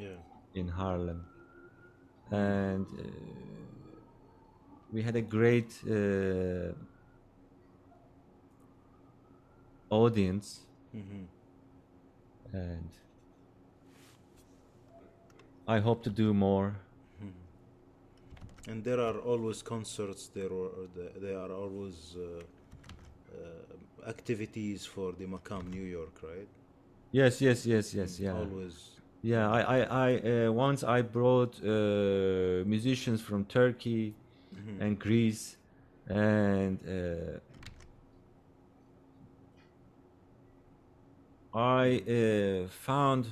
[0.05, 0.17] Yeah.
[0.61, 1.19] in harlem
[2.31, 3.03] and uh,
[4.93, 6.73] we had a great uh,
[9.89, 10.47] audience
[10.93, 11.27] Mhm.
[12.53, 12.89] and
[15.67, 16.69] I hope to do more.
[18.67, 20.27] And there are always concerts.
[20.27, 20.87] There are
[21.21, 22.43] there are always uh,
[23.33, 26.47] uh, activities for the Makam New York, right?
[27.11, 28.91] Yes, yes, yes, yes, yeah, Always.
[29.21, 29.49] yeah.
[29.49, 29.79] I, I,
[30.09, 30.15] I
[30.47, 34.13] uh, once I brought uh, musicians from Turkey
[34.53, 34.81] Mhm.
[34.81, 35.57] and Greece,
[36.09, 37.39] and uh,
[41.53, 43.27] I uh, found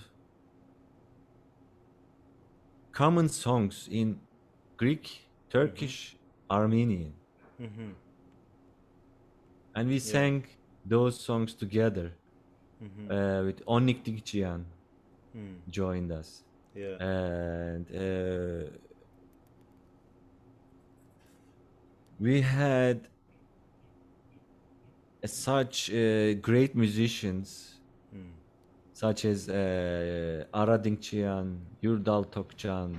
[2.93, 4.19] common songs in
[4.77, 5.24] Greek,
[5.55, 5.97] Turkish,
[6.49, 7.13] Armenian.
[7.59, 7.93] Mhm.
[9.77, 10.43] and we sang
[10.93, 12.07] those songs together
[12.81, 13.05] Mhm.
[13.15, 14.61] uh, with Onnik Dinkjian
[15.35, 15.55] Mm.
[15.69, 16.29] joined us
[16.73, 16.97] Yeah.
[16.99, 18.65] and uh,
[22.19, 22.97] we had
[25.23, 27.49] uh, such uh, great musicians
[28.13, 28.31] Mm.
[28.93, 30.77] such as uh, Ara
[31.83, 32.91] Yurdal Tokcan,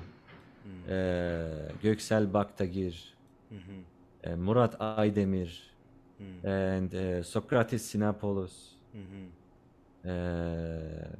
[0.67, 0.83] Mm.
[0.85, 3.15] uh, Göksel Baktagir,
[4.27, 5.63] uh, Murat Aydemir,
[6.21, 6.45] Mm.
[6.45, 8.77] and uh, Socrates Sinapoulos.
[10.05, 11.17] Uh,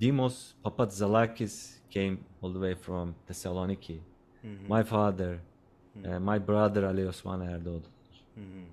[0.00, 4.00] Dimos Papatzalakis came all the way from Thessaloniki.
[4.44, 4.68] Mhm.
[4.68, 5.38] My father,
[5.96, 6.04] Mm.
[6.16, 7.88] uh, my brother Ali Osman Erdoğdu.
[8.36, 8.66] Mhm.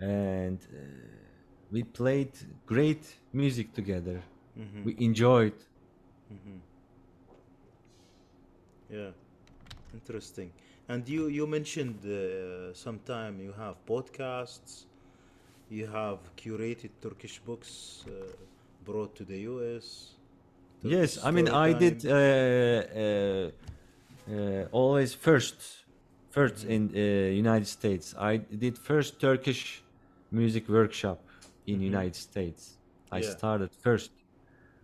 [0.00, 0.78] And uh,
[1.72, 2.32] we played
[2.66, 4.22] great music together.
[4.56, 4.84] Mhm.
[4.84, 5.58] We enjoyed.
[6.30, 6.60] Mhm.
[8.90, 9.10] Yeah,
[9.94, 10.50] interesting.
[10.88, 14.86] And you you mentioned uh, sometime you have podcasts,
[15.70, 18.10] you have curated Turkish books uh,
[18.84, 20.14] brought to the U.S.
[20.82, 22.12] yes, I mean, I did time.
[22.12, 22.16] uh,
[23.04, 23.50] uh,
[24.30, 25.56] uh, always first,
[26.30, 26.98] first in uh,
[27.44, 28.14] United States.
[28.18, 29.84] I did first Turkish
[30.30, 31.20] music workshop
[31.66, 32.78] in United States.
[33.10, 33.18] I.
[33.20, 33.30] Yeah.
[33.36, 34.12] started first,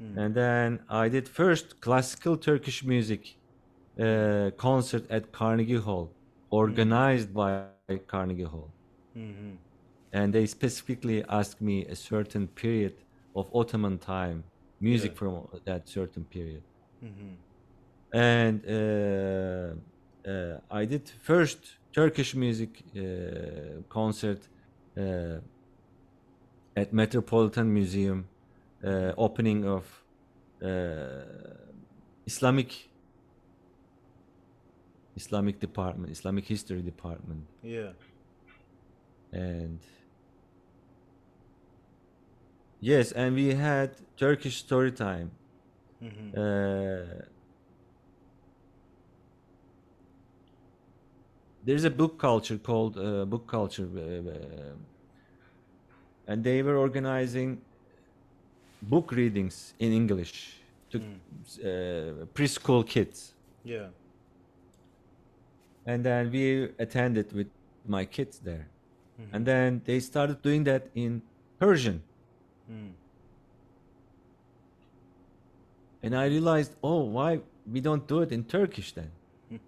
[0.01, 0.17] Mm.
[0.19, 3.23] and then I did first classical Turkish music
[4.01, 6.17] uh, concert at Carnegie Hall,
[6.51, 8.75] organized by Carnegie Hall,
[9.15, 9.59] Mhm.
[10.13, 13.05] and they specifically asked me a certain period
[13.35, 14.45] of Ottoman time
[14.81, 15.17] music Yeah.
[15.17, 16.65] from that certain period
[17.01, 17.39] Mhm.
[18.13, 19.75] and uh,
[20.31, 21.61] uh, I did first
[21.95, 24.49] Turkish music uh, concert
[24.99, 25.41] uh,
[26.77, 28.29] at Metropolitan Museum,
[28.85, 30.05] uh, opening of
[30.63, 31.23] uh,
[32.27, 32.73] Islamic
[35.17, 37.93] Islamic department, Islamic history department, Yeah.
[39.33, 39.81] and
[42.81, 45.31] yes, and we had Turkish story time.
[46.01, 46.35] Mhm.
[46.37, 47.25] Uh,
[51.65, 54.75] there's a book culture called uh, book culture uh, uh,
[56.27, 57.61] and they were organizing
[58.83, 60.61] book readings in english
[60.91, 63.33] to uh, preschool kids
[63.65, 63.89] Yeah.
[65.87, 67.49] And then we attended with
[67.87, 68.67] my kids there
[69.19, 69.29] Mhm.
[69.35, 71.23] and then they started doing that in
[71.59, 72.03] persian
[72.71, 72.93] Mm.
[76.03, 77.41] and i realized oh why
[77.73, 79.11] we don't do it in turkish then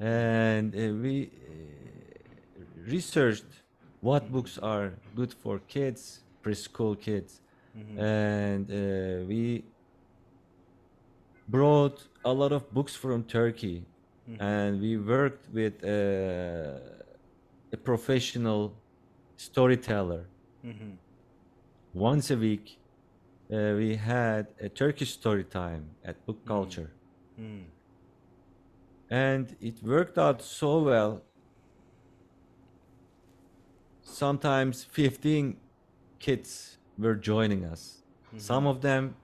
[0.00, 3.44] and uh, we uh, researched
[4.00, 7.40] what books are good for kids preschool kids
[7.76, 7.98] Mhm.
[7.98, 9.64] and uh, we
[11.48, 13.84] brought a lot of books from turkey
[14.28, 14.40] Mhm.
[14.40, 16.80] and we worked with uh,
[17.72, 18.72] a professional
[19.36, 20.24] storyteller
[20.64, 20.98] Mhm.
[21.92, 22.78] once a week
[23.50, 26.90] uh, we had a turkish story time at book culture
[27.38, 27.64] Mm.
[29.10, 31.22] and it worked out so well
[34.02, 35.56] sometimes 15
[36.18, 38.02] kids were joining us
[38.36, 39.14] some of them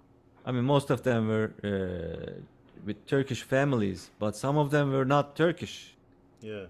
[0.45, 2.41] i mean most of them were uh,
[2.85, 5.95] with turkish families but some of them were not turkish.
[6.41, 6.67] Yeah.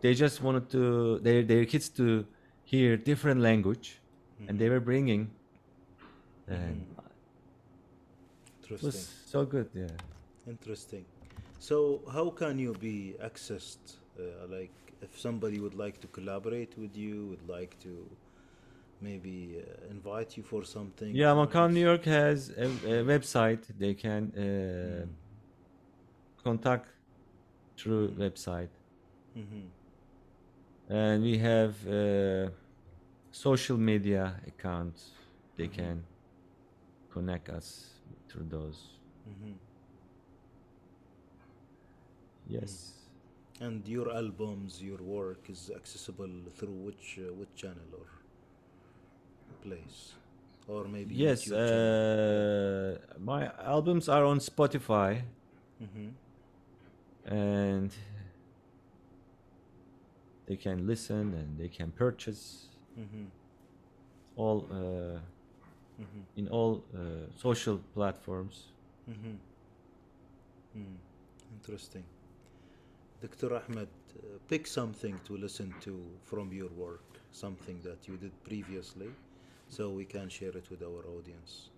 [0.00, 2.26] they just wanted to their, their kids to
[2.64, 3.98] hear different language
[4.48, 4.74] and they mm-hmm.
[4.74, 5.30] were bringing
[6.48, 6.86] and
[8.70, 9.86] it was so good yeah.
[10.48, 11.04] Interesting.
[11.58, 14.70] So, how can you be accessed, uh, like
[15.02, 18.08] if somebody would like to collaborate with you, would like to
[19.00, 21.14] maybe uh, invite you for something.
[21.14, 23.62] Yeah, Makam New York has a, a website.
[23.78, 25.06] They can uh,
[26.42, 26.88] contact
[27.78, 28.70] through website,
[29.36, 29.70] Mhm.
[30.88, 32.50] and we have uh,
[33.30, 35.12] social media accounts.
[35.56, 36.04] They can
[37.10, 37.66] connect us
[38.28, 38.78] through those.
[39.28, 39.54] Mhm.
[42.46, 42.92] Yes.
[43.60, 48.06] And your albums, your work is accessible through which uh, which channel or
[49.70, 50.14] place,
[50.68, 53.42] or maybe Yes, uh, my
[53.74, 55.22] albums are on Spotify,
[55.80, 56.12] Mhm.
[57.24, 57.90] and
[60.46, 63.26] they can listen and they can purchase Mhm.
[64.36, 65.20] all uh,
[65.98, 66.22] Mhm.
[66.36, 68.56] in all uh, social platforms.
[70.74, 70.98] Mm.
[71.56, 72.04] Interesting.
[73.22, 73.54] Dr.
[73.56, 75.92] Ahmet, uh, pick something to listen to
[76.24, 79.10] from your work, something that you did previously,
[79.68, 81.70] so we can share it with our audience.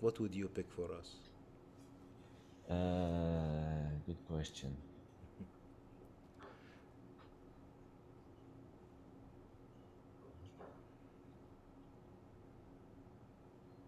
[0.00, 1.16] What would you pick for us?
[2.70, 2.74] Uh,
[4.06, 4.76] good question.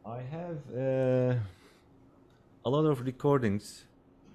[0.07, 1.35] I have uh,
[2.65, 3.85] a lot of recordings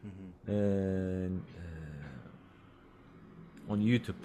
[0.06, 0.32] Mhm.
[0.48, 4.22] and, uh, on YouTube,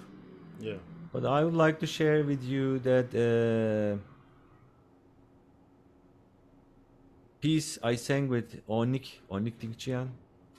[0.59, 0.77] Yeah.
[1.11, 3.97] but I would like to share with you that uh,
[7.41, 10.07] piece I sang with Onnik Onnik Dinkjian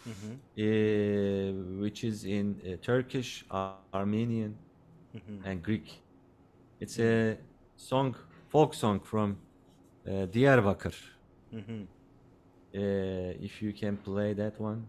[0.07, 0.33] Mhm.
[0.59, 4.57] uh, which is in uh, Turkish, Ar- Armenian,
[5.15, 5.45] Mhm.
[5.45, 6.03] and Greek.
[6.81, 7.39] It's a
[7.77, 8.17] song,
[8.49, 9.37] folk song from
[10.07, 10.95] uh, Diyarbakır.
[11.53, 11.87] Mhm.
[12.75, 14.83] Uh, if you can play that one,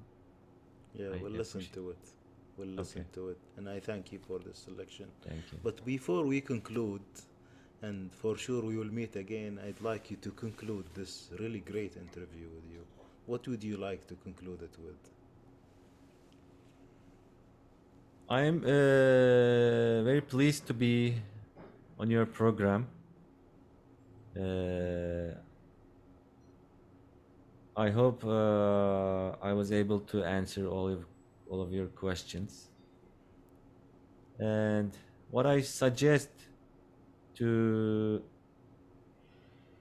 [0.95, 1.97] Yeah, I we'll listen to it.
[2.57, 3.11] We'll listen Okay.
[3.13, 5.09] to it, and I thank you for the selection.
[5.21, 5.59] thank you.
[5.63, 7.03] But before we conclude,
[7.83, 11.97] and for sure we will meet again, I'd like you to conclude this really great
[11.97, 12.83] interview with you.
[13.25, 15.01] What would you like to conclude it with?
[18.29, 21.15] I am uh, very pleased to be
[21.99, 22.87] on your program.
[24.35, 25.35] Uh,
[27.75, 31.05] I hope uh, I was able to answer all of
[31.49, 32.69] all of your questions.
[34.39, 34.91] And
[35.29, 36.29] what I suggest
[37.35, 38.21] to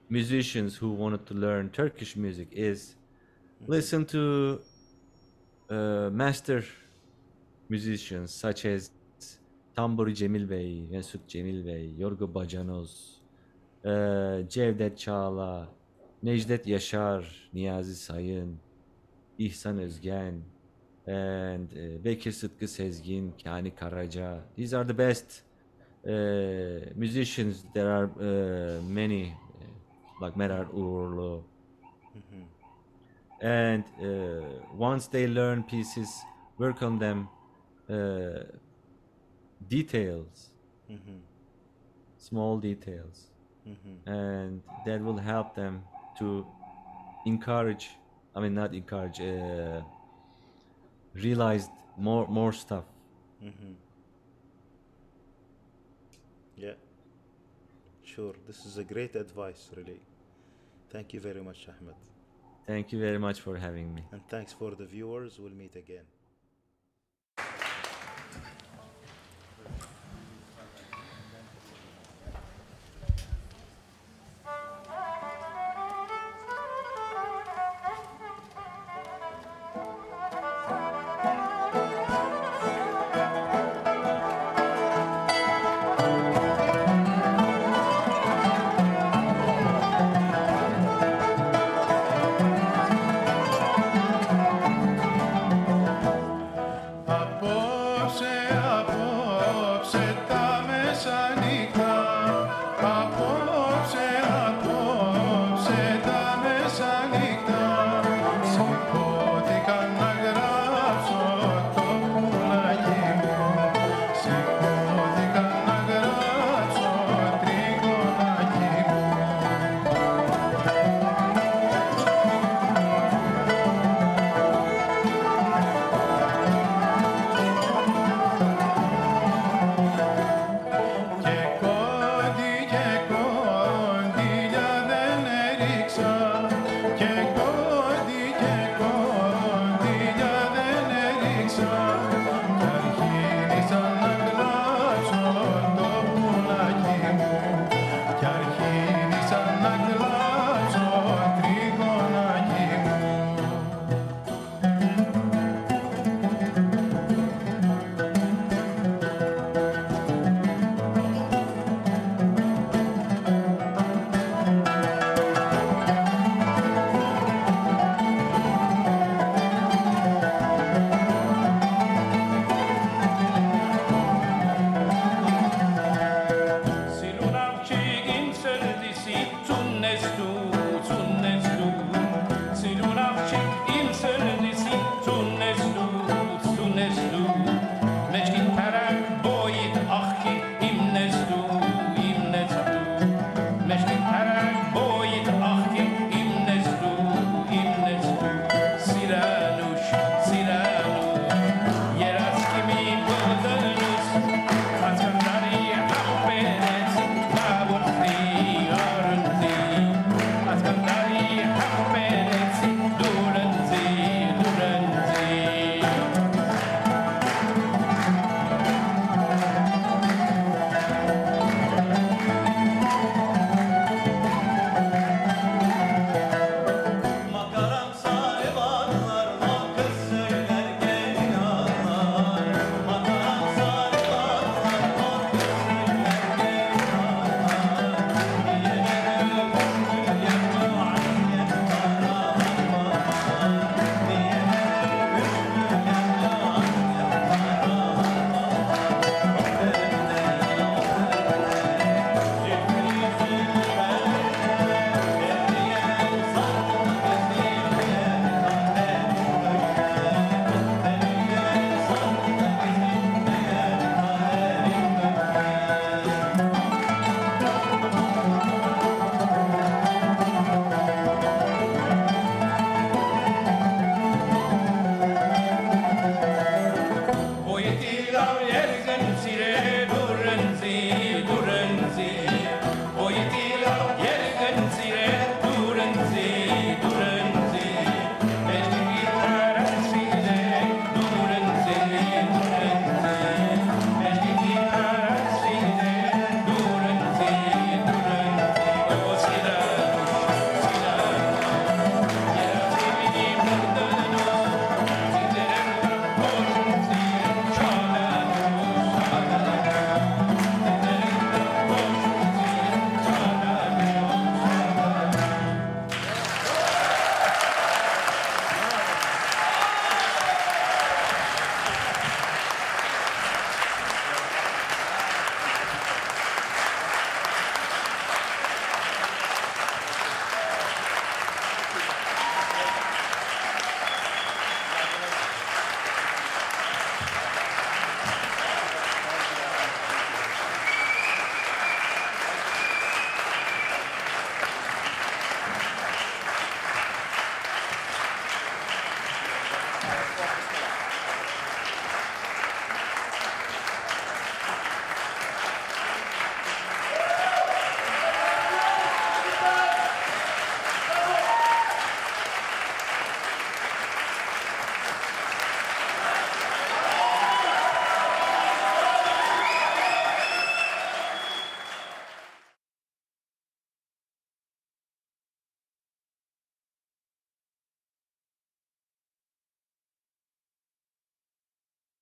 [0.09, 2.95] musicians who wanted to learn Turkish music is
[3.67, 4.59] listen to
[5.69, 6.63] uh, master
[7.69, 8.91] musicians such as
[9.75, 13.21] Tamburi Cemil Bey, Mesut Cemil Bey, Yorgo Bacanoz,
[13.83, 15.67] uh, Cevdet Çağla,
[16.23, 18.57] Necdet Yaşar, Niyazi Sayın,
[19.39, 20.41] İhsan Özgen,
[21.07, 24.39] and uh, Bekir Sıtkı Sezgin, Kani Karaca.
[24.55, 25.43] These are the best
[26.07, 27.65] uh, musicians.
[27.73, 29.65] There are uh, many, uh,
[30.21, 31.43] like Meral Uğurlu.
[33.41, 36.23] And uh, once they learn pieces,
[36.57, 37.27] work on them,
[37.89, 38.43] uh,
[39.67, 40.51] details,
[40.89, 41.21] Mhm.
[42.17, 43.31] small details,
[43.65, 43.99] Mhm.
[44.05, 45.83] and that will help them
[46.19, 46.45] to
[47.25, 47.97] encourage.
[48.35, 49.19] I mean, not encourage.
[49.21, 49.81] Uh,
[51.13, 52.85] realize more more stuff.
[53.41, 53.75] Mhm.
[56.57, 56.75] Yeah.
[58.15, 58.35] Sure.
[58.45, 59.99] This is a great advice, really.
[60.91, 61.95] Thank you very much, Ahmet.
[62.67, 64.03] Thank you very much for having me.
[64.11, 65.39] And thanks for the viewers.
[65.39, 66.05] We'll meet again.